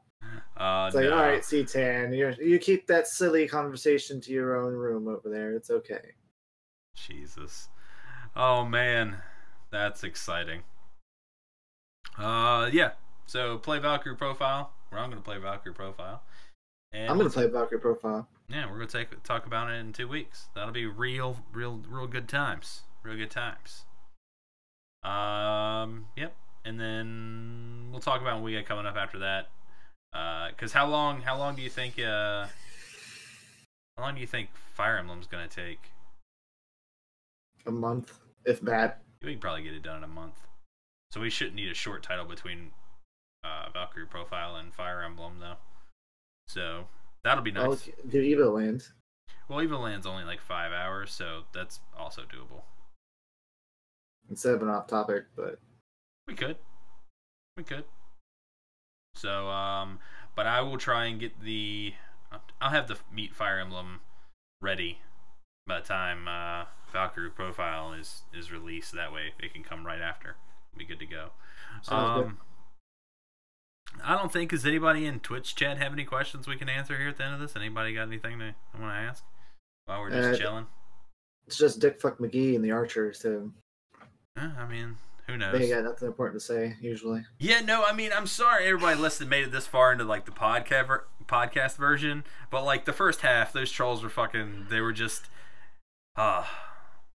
uh, 0.57 0.87
It's 0.87 0.95
like, 0.95 1.05
no. 1.05 1.13
all 1.13 1.21
right, 1.23 1.41
C10, 1.41 2.13
you 2.13 2.35
you 2.45 2.59
keep 2.59 2.85
that 2.87 3.07
silly 3.07 3.47
conversation 3.47 4.19
to 4.19 4.33
your 4.33 4.57
own 4.57 4.73
room 4.73 5.07
over 5.07 5.29
there. 5.29 5.55
It's 5.55 5.69
okay. 5.69 6.01
Jesus. 6.95 7.69
Oh 8.35 8.65
man, 8.65 9.15
that's 9.71 10.03
exciting. 10.03 10.63
Uh, 12.17 12.69
yeah. 12.73 12.91
So 13.33 13.57
play 13.57 13.79
Valkyrie 13.79 14.15
profile. 14.15 14.69
Or 14.91 14.99
I'm 14.99 15.09
gonna 15.09 15.21
play 15.21 15.39
Valkyrie 15.39 15.73
profile. 15.73 16.21
And 16.91 17.09
I'm 17.09 17.17
gonna 17.17 17.31
play 17.31 17.47
Valkyrie 17.47 17.79
Profile. 17.79 18.27
Yeah, 18.47 18.69
we're 18.69 18.77
gonna 18.77 18.85
take 18.85 19.23
talk 19.23 19.47
about 19.47 19.71
it 19.71 19.77
in 19.77 19.91
two 19.91 20.07
weeks. 20.07 20.49
That'll 20.53 20.71
be 20.71 20.85
real, 20.85 21.37
real, 21.51 21.81
real 21.89 22.05
good 22.05 22.29
times. 22.29 22.81
Real 23.01 23.17
good 23.17 23.31
times. 23.31 23.85
Um, 25.01 26.05
yep. 26.15 26.35
And 26.63 26.79
then 26.79 27.87
we'll 27.89 28.01
talk 28.01 28.21
about 28.21 28.35
what 28.35 28.43
we 28.43 28.53
got 28.53 28.65
coming 28.65 28.85
up 28.85 28.95
after 28.95 29.17
that. 29.17 29.49
Uh, 30.13 30.49
cause 30.55 30.71
how 30.71 30.85
long? 30.85 31.23
How 31.23 31.35
long 31.35 31.55
do 31.55 31.63
you 31.63 31.69
think? 31.71 31.97
Uh, 31.97 32.45
how 33.97 34.03
long 34.03 34.13
do 34.13 34.21
you 34.21 34.27
think 34.27 34.49
Fire 34.75 34.99
Emblem's 34.99 35.25
gonna 35.25 35.47
take? 35.47 35.79
A 37.65 37.71
month, 37.71 38.19
if 38.45 38.63
bad. 38.63 38.97
We 39.23 39.31
can 39.31 39.39
probably 39.39 39.63
get 39.63 39.73
it 39.73 39.81
done 39.81 39.97
in 39.97 40.03
a 40.03 40.07
month. 40.07 40.35
So 41.09 41.21
we 41.21 41.31
shouldn't 41.31 41.55
need 41.55 41.71
a 41.71 41.73
short 41.73 42.03
title 42.03 42.25
between 42.25 42.71
uh, 43.43 43.69
Valkyrie 43.73 44.05
Profile 44.05 44.55
and 44.55 44.73
Fire 44.73 45.03
Emblem, 45.03 45.39
though. 45.39 45.57
So 46.47 46.87
that'll 47.23 47.43
be 47.43 47.51
nice. 47.51 47.63
I'll 47.63 47.77
do 48.09 48.21
Evoland. 48.21 48.89
Well, 49.47 49.59
Evoland's 49.59 50.05
only 50.05 50.23
like 50.23 50.41
five 50.41 50.71
hours, 50.71 51.11
so 51.11 51.43
that's 51.53 51.79
also 51.97 52.21
doable. 52.21 52.63
Instead 54.29 54.55
of 54.55 54.61
an 54.61 54.69
off 54.69 54.87
topic, 54.87 55.25
but 55.35 55.59
We 56.27 56.35
could. 56.35 56.57
We 57.57 57.63
could. 57.63 57.83
So, 59.15 59.49
um, 59.49 59.99
but 60.35 60.47
I 60.47 60.61
will 60.61 60.77
try 60.77 61.05
and 61.05 61.19
get 61.19 61.41
the. 61.41 61.93
I'll 62.59 62.71
have 62.71 62.87
the 62.87 62.97
Meet 63.13 63.35
Fire 63.35 63.59
Emblem 63.59 63.99
ready 64.61 64.99
by 65.67 65.79
the 65.81 65.85
time 65.85 66.27
uh, 66.27 66.65
Valkyrie 66.91 67.29
Profile 67.29 67.93
is 67.93 68.23
is 68.33 68.51
released. 68.51 68.93
That 68.93 69.13
way, 69.13 69.33
it 69.39 69.53
can 69.53 69.63
come 69.63 69.85
right 69.85 70.01
after. 70.01 70.37
Be 70.75 70.85
good 70.85 70.99
to 70.99 71.05
go. 71.05 71.29
Sounds 71.83 72.25
um, 72.25 72.37
I 74.03 74.15
don't 74.17 74.31
think 74.31 74.51
does 74.51 74.65
anybody 74.65 75.05
in 75.05 75.19
Twitch 75.19 75.55
chat 75.55 75.77
have 75.77 75.91
any 75.93 76.03
questions 76.05 76.47
we 76.47 76.55
can 76.55 76.69
answer 76.69 76.97
here 76.97 77.09
at 77.09 77.17
the 77.17 77.23
end 77.25 77.33
of 77.35 77.39
this. 77.39 77.55
Anybody 77.55 77.93
got 77.93 78.03
anything 78.07 78.39
to 78.39 78.53
want 78.79 78.93
to 78.93 78.97
ask 78.97 79.23
while 79.85 79.99
we're 80.01 80.09
just 80.11 80.39
Uh, 80.39 80.43
chilling? 80.43 80.67
it's 81.47 81.57
just 81.57 81.79
Dick 81.79 81.99
Fuck 82.01 82.17
McGee 82.19 82.55
and 82.55 82.63
the 82.63 82.71
Archers, 82.71 83.19
so 83.19 83.51
Eh, 84.37 84.49
I 84.57 84.65
mean, 84.67 84.97
who 85.27 85.37
knows? 85.37 85.57
they 85.59 85.69
got 85.69 85.83
nothing 85.83 86.07
important 86.07 86.39
to 86.41 86.45
say 86.45 86.75
usually. 86.81 87.25
Yeah, 87.37 87.59
no, 87.61 87.83
I 87.85 87.93
mean, 87.93 88.11
I'm 88.13 88.27
sorry 88.27 88.65
everybody 88.65 88.99
listening 88.99 89.29
made 89.29 89.43
it 89.43 89.51
this 89.51 89.67
far 89.67 89.91
into 89.91 90.05
like 90.05 90.25
the 90.25 90.31
podcast 90.31 90.87
ver- 90.87 91.05
podcast 91.27 91.77
version, 91.77 92.23
but 92.49 92.63
like 92.63 92.85
the 92.85 92.93
first 92.93 93.21
half, 93.21 93.53
those 93.53 93.71
trolls 93.71 94.01
were 94.03 94.09
fucking. 94.09 94.67
They 94.69 94.81
were 94.81 94.91
just, 94.93 95.27
ah, 96.17 96.69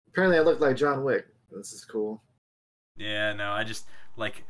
Apparently, 0.09 0.39
I 0.39 0.43
look 0.43 0.59
like 0.61 0.77
John 0.77 1.05
Wick. 1.05 1.27
This 1.51 1.73
is 1.73 1.85
cool. 1.85 2.23
yeah, 2.97 3.33
no, 3.35 3.51
I 3.53 3.65
just 3.65 3.87
like. 4.17 4.45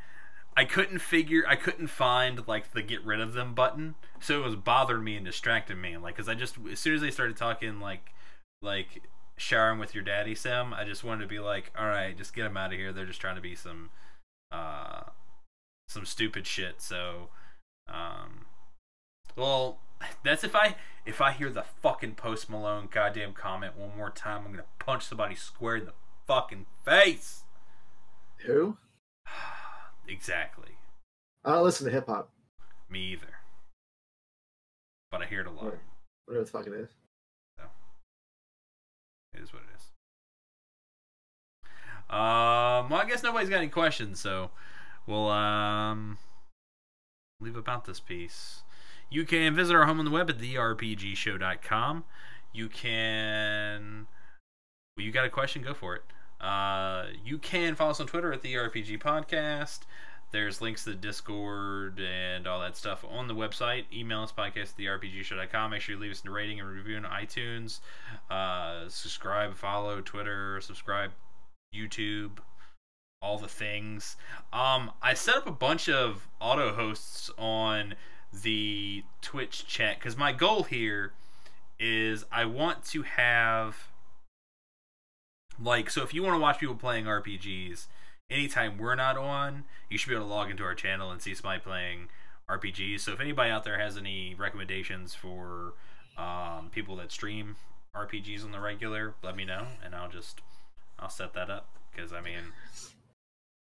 I 0.59 0.65
couldn't 0.65 0.99
figure, 0.99 1.45
I 1.47 1.55
couldn't 1.55 1.87
find 1.87 2.43
like 2.49 2.73
the 2.73 2.83
get 2.83 3.05
rid 3.05 3.21
of 3.21 3.33
them 3.33 3.55
button, 3.55 3.95
so 4.19 4.41
it 4.41 4.45
was 4.45 4.57
bothering 4.57 5.05
me 5.05 5.15
and 5.15 5.25
distracting 5.25 5.81
me. 5.81 5.97
Like, 5.97 6.17
cause 6.17 6.29
I 6.29 6.35
just 6.35 6.57
as 6.73 6.81
soon 6.81 6.97
as 6.97 7.01
they 7.01 7.13
started 7.13 7.37
talking 7.37 7.79
like, 7.79 8.13
like 8.61 9.05
showering 9.37 9.79
with 9.79 9.95
your 9.95 10.03
daddy, 10.03 10.35
Sam, 10.35 10.75
I 10.75 10.83
just 10.83 11.05
wanted 11.05 11.21
to 11.23 11.29
be 11.29 11.39
like, 11.39 11.71
all 11.79 11.87
right, 11.87 12.19
just 12.19 12.35
get 12.35 12.43
them 12.43 12.57
out 12.57 12.73
of 12.73 12.77
here. 12.77 12.93
They're 12.93 13.07
just 13.07 13.21
trying 13.21 13.37
to 13.37 13.41
be 13.41 13.55
some, 13.55 13.91
uh, 14.51 15.03
some 15.87 16.05
stupid 16.05 16.45
shit. 16.45 16.83
So, 16.83 17.29
um, 17.87 18.47
well, 19.37 19.79
that's 20.25 20.43
if 20.43 20.57
I 20.57 20.75
if 21.07 21.21
I 21.21 21.31
hear 21.35 21.51
the 21.51 21.67
fucking 21.83 22.17
Post 22.17 22.51
Malone 22.51 22.89
goddamn 22.91 23.33
comment 23.33 23.79
one 23.79 23.97
more 23.97 24.11
time, 24.11 24.43
I'm 24.45 24.51
gonna 24.51 24.65
punch 24.81 25.05
somebody 25.05 25.37
square 25.37 25.77
in 25.77 25.85
the 25.85 25.95
fucking 26.27 26.67
face. 26.85 27.45
Who? 28.39 28.77
exactly. 30.09 30.79
I 31.45 31.53
don't 31.53 31.65
listen 31.65 31.87
to 31.87 31.93
hip 31.93 32.07
hop. 32.07 32.31
Me 32.91 33.01
either. 33.13 33.39
But 35.11 35.23
I 35.23 35.27
hear 35.27 35.41
it 35.41 35.47
a 35.47 35.51
lot. 35.51 35.75
Whatever 36.27 36.45
the 36.45 36.51
fuck 36.51 36.67
it 36.67 36.73
is. 36.73 36.89
It 39.35 39.43
is 39.43 39.53
what 39.53 39.63
it 39.63 39.69
is. 39.77 39.91
Um, 42.11 42.89
well, 42.89 43.01
I 43.01 43.05
guess 43.07 43.23
nobody's 43.23 43.51
got 43.51 43.59
any 43.59 43.69
questions, 43.69 44.19
so 44.19 44.51
we'll 45.07 45.29
um 45.29 46.19
leave 47.41 47.57
about 47.57 47.85
this 47.85 48.01
piece. 48.01 48.63
You 49.11 49.25
can 49.25 49.55
visit 49.55 49.75
our 49.77 49.87
home 49.87 49.99
on 49.99 50.05
the 50.05 50.11
web 50.11 50.29
at 50.29 50.39
therpgshow.com. 50.39 52.05
You 52.53 52.69
can. 52.69 54.07
Well, 54.97 55.07
you 55.07 55.13
got 55.13 55.27
a 55.27 55.31
question? 55.31 55.63
Go 55.63 55.75
for 55.75 55.95
it. 55.97 56.03
Uh, 56.41 57.07
you 57.25 57.39
can 57.39 57.75
follow 57.75 57.91
us 57.91 58.01
on 58.01 58.07
Twitter 58.07 58.33
at 58.33 58.43
the 58.43 58.55
RPG 58.55 59.01
Podcast. 59.01 59.81
There's 60.31 60.61
links 60.61 60.85
to 60.85 60.91
the 60.91 60.97
Discord 60.97 62.01
and 62.01 62.47
all 62.47 62.61
that 62.61 62.77
stuff 62.77 63.05
on 63.09 63.29
the 63.29 63.35
website. 63.35 63.85
Email 63.93 64.23
us 64.23 64.33
podcast 64.33 64.75
at 64.75 64.79
therpgshow.com. 64.79 65.71
Make 65.71 65.81
sure 65.81 65.95
you 65.95 66.01
leave 66.01 66.11
us 66.11 66.23
a 66.27 66.31
rating 66.31 66.61
and 66.61 66.69
review 66.69 66.97
on 66.99 67.05
iTunes. 67.05 67.81
Uh, 68.31 68.89
subscribe, 68.89 69.55
follow 69.55 70.03
Twitter, 70.03 70.61
subscribe 70.61 71.13
YouTube, 71.75 72.39
all 73.23 73.39
the 73.39 73.49
things. 73.49 74.17
Um, 74.53 74.91
I 75.03 75.15
set 75.15 75.37
up 75.37 75.47
a 75.47 75.53
bunch 75.53 75.89
of 75.89 76.29
auto 76.41 76.75
hosts 76.75 77.31
on 77.39 77.95
the 78.43 79.05
Twitch 79.23 79.67
chat 79.67 79.99
because 79.99 80.17
my 80.17 80.33
goal 80.33 80.65
here 80.65 81.15
is 81.81 82.25
I 82.31 82.45
want 82.45 82.85
to 82.87 83.03
have 83.03 83.88
like 85.63 85.91
so 85.91 86.03
if 86.03 86.15
you 86.15 86.23
want 86.23 86.35
to 86.35 86.41
watch 86.41 86.59
people 86.59 86.75
playing 86.75 87.05
RPGs 87.05 87.87
anytime 88.31 88.79
we're 88.79 88.95
not 88.95 89.17
on, 89.17 89.65
you 89.91 89.99
should 89.99 90.09
be 90.09 90.15
able 90.15 90.27
to 90.27 90.33
log 90.33 90.51
into 90.51 90.65
our 90.65 90.75
channel 90.75 91.11
and 91.11 91.21
see 91.21 91.35
somebody 91.35 91.61
playing 91.61 92.09
RPGs. 92.49 93.01
So 93.01 93.13
if 93.13 93.21
anybody 93.21 93.51
out 93.51 93.65
there 93.65 93.79
has 93.79 93.97
any 93.97 94.35
recommendations 94.35 95.15
for 95.15 95.75
um, 96.17 96.71
people 96.71 96.97
that 96.97 97.13
stream 97.13 97.57
RPGs 97.95 98.45
on 98.45 98.53
the 98.53 98.61
regular, 98.61 99.15
let 99.23 99.37
me 99.37 99.45
know, 99.45 99.67
and 99.85 99.95
I'll 99.95 100.11
just 100.11 100.41
I'll 100.99 101.11
set 101.11 101.35
that 101.35 101.51
up 101.51 101.69
because 101.91 102.13
I 102.13 102.21
mean, 102.21 102.53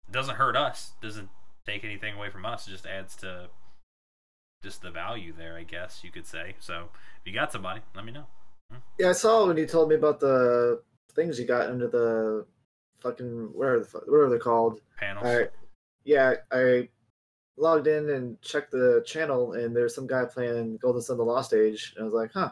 it 0.07 0.11
doesn't 0.11 0.35
hurt 0.35 0.55
us, 0.55 0.91
doesn't 1.01 1.29
take 1.65 1.83
anything 1.83 2.15
away 2.15 2.29
from 2.29 2.45
us. 2.45 2.67
It 2.67 2.71
just 2.71 2.85
adds 2.85 3.15
to 3.17 3.49
just 4.63 4.81
the 4.81 4.91
value 4.91 5.33
there, 5.37 5.55
I 5.55 5.63
guess 5.63 6.01
you 6.03 6.11
could 6.11 6.25
say. 6.25 6.55
So 6.59 6.89
if 7.21 7.27
you 7.27 7.33
got 7.33 7.51
somebody, 7.51 7.81
let 7.95 8.05
me 8.05 8.11
know. 8.11 8.25
Yeah, 8.97 9.09
I 9.09 9.13
saw 9.13 9.47
when 9.47 9.57
you 9.57 9.65
told 9.65 9.89
me 9.89 9.95
about 9.95 10.19
the 10.19 10.81
things 11.17 11.37
you 11.37 11.45
got 11.45 11.67
under 11.67 11.87
the 11.89 12.45
fucking 13.01 13.49
whatever 13.53 13.79
the 13.79 13.85
fu- 13.85 14.03
whatever 14.07 14.29
they're 14.29 14.39
called. 14.39 14.79
Panels. 14.97 15.25
I, 15.25 15.47
yeah, 16.05 16.35
I 16.51 16.87
logged 17.57 17.87
in 17.87 18.09
and 18.09 18.41
checked 18.41 18.71
the 18.71 19.03
channel, 19.05 19.53
and 19.53 19.75
there's 19.75 19.93
some 19.93 20.07
guy 20.07 20.23
playing 20.23 20.77
Golden 20.77 21.01
Sun: 21.01 21.17
The 21.17 21.23
Lost 21.23 21.53
Age, 21.53 21.93
and 21.95 22.03
I 22.03 22.05
was 22.05 22.13
like, 22.13 22.31
huh, 22.33 22.51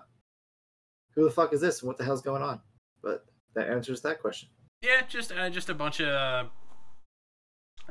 who 1.14 1.24
the 1.24 1.32
fuck 1.32 1.54
is 1.54 1.62
this? 1.62 1.82
and 1.82 1.88
What 1.88 1.98
the 1.98 2.04
hell's 2.04 2.22
going 2.22 2.42
on? 2.42 2.60
But 3.02 3.26
that 3.54 3.70
answers 3.70 4.02
that 4.02 4.20
question. 4.20 4.50
Yeah, 4.82 5.02
just 5.08 5.32
uh, 5.32 5.50
just 5.50 5.70
a 5.70 5.74
bunch 5.74 6.02
of 6.02 6.10
uh, 6.10 6.44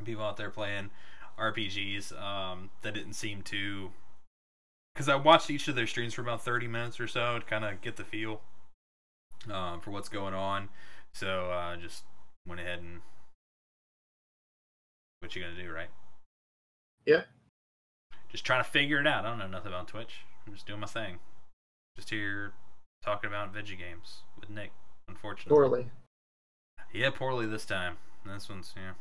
people 0.04 0.24
out 0.24 0.36
there 0.36 0.50
playing 0.50 0.90
RPGs 1.38 2.20
um, 2.20 2.70
that 2.82 2.94
didn't 2.94 3.14
seem 3.14 3.42
to. 3.42 3.90
Because 4.94 5.08
I 5.08 5.16
watched 5.16 5.50
each 5.50 5.66
of 5.66 5.74
their 5.74 5.86
streams 5.86 6.14
for 6.14 6.22
about 6.22 6.44
thirty 6.44 6.66
minutes 6.68 7.00
or 7.00 7.08
so 7.08 7.38
to 7.38 7.44
kind 7.44 7.64
of 7.64 7.80
get 7.80 7.96
the 7.96 8.04
feel 8.04 8.42
um, 9.50 9.80
for 9.80 9.90
what's 9.90 10.08
going 10.08 10.34
on. 10.34 10.68
So 11.14 11.50
uh, 11.50 11.76
just 11.76 12.04
went 12.46 12.60
ahead 12.60 12.80
and 12.80 13.00
what 15.20 15.34
you 15.34 15.42
gonna 15.42 15.60
do, 15.60 15.70
right? 15.70 15.90
Yeah. 17.06 17.22
Just 18.30 18.44
trying 18.44 18.62
to 18.62 18.68
figure 18.68 19.00
it 19.00 19.06
out. 19.06 19.24
I 19.24 19.28
don't 19.28 19.38
know 19.38 19.46
nothing 19.46 19.72
about 19.72 19.88
Twitch. 19.88 20.24
I'm 20.46 20.54
just 20.54 20.66
doing 20.66 20.80
my 20.80 20.86
thing. 20.86 21.18
Just 21.96 22.10
here 22.10 22.52
talking 23.02 23.28
about 23.28 23.54
veggie 23.54 23.78
games 23.78 24.22
with 24.40 24.50
Nick. 24.50 24.72
Unfortunately. 25.08 25.50
Poorly. 25.54 25.86
Yeah, 26.92 27.10
poorly 27.10 27.46
this 27.46 27.64
time. 27.64 27.96
This 28.26 28.48
one's 28.48 28.72
yeah. 28.76 28.92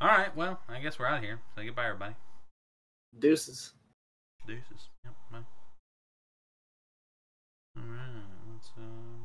All 0.00 0.08
right, 0.08 0.34
well, 0.36 0.60
I 0.68 0.80
guess 0.80 0.98
we're 0.98 1.06
out 1.06 1.18
of 1.18 1.22
here. 1.22 1.40
Say 1.56 1.66
goodbye, 1.66 1.86
everybody. 1.86 2.14
Deuces. 3.18 3.72
Deuces. 4.46 4.88
Yep. 5.04 5.14
Bye. 5.30 5.38
All 7.76 7.82
right. 7.84 8.33
So. 8.64 9.04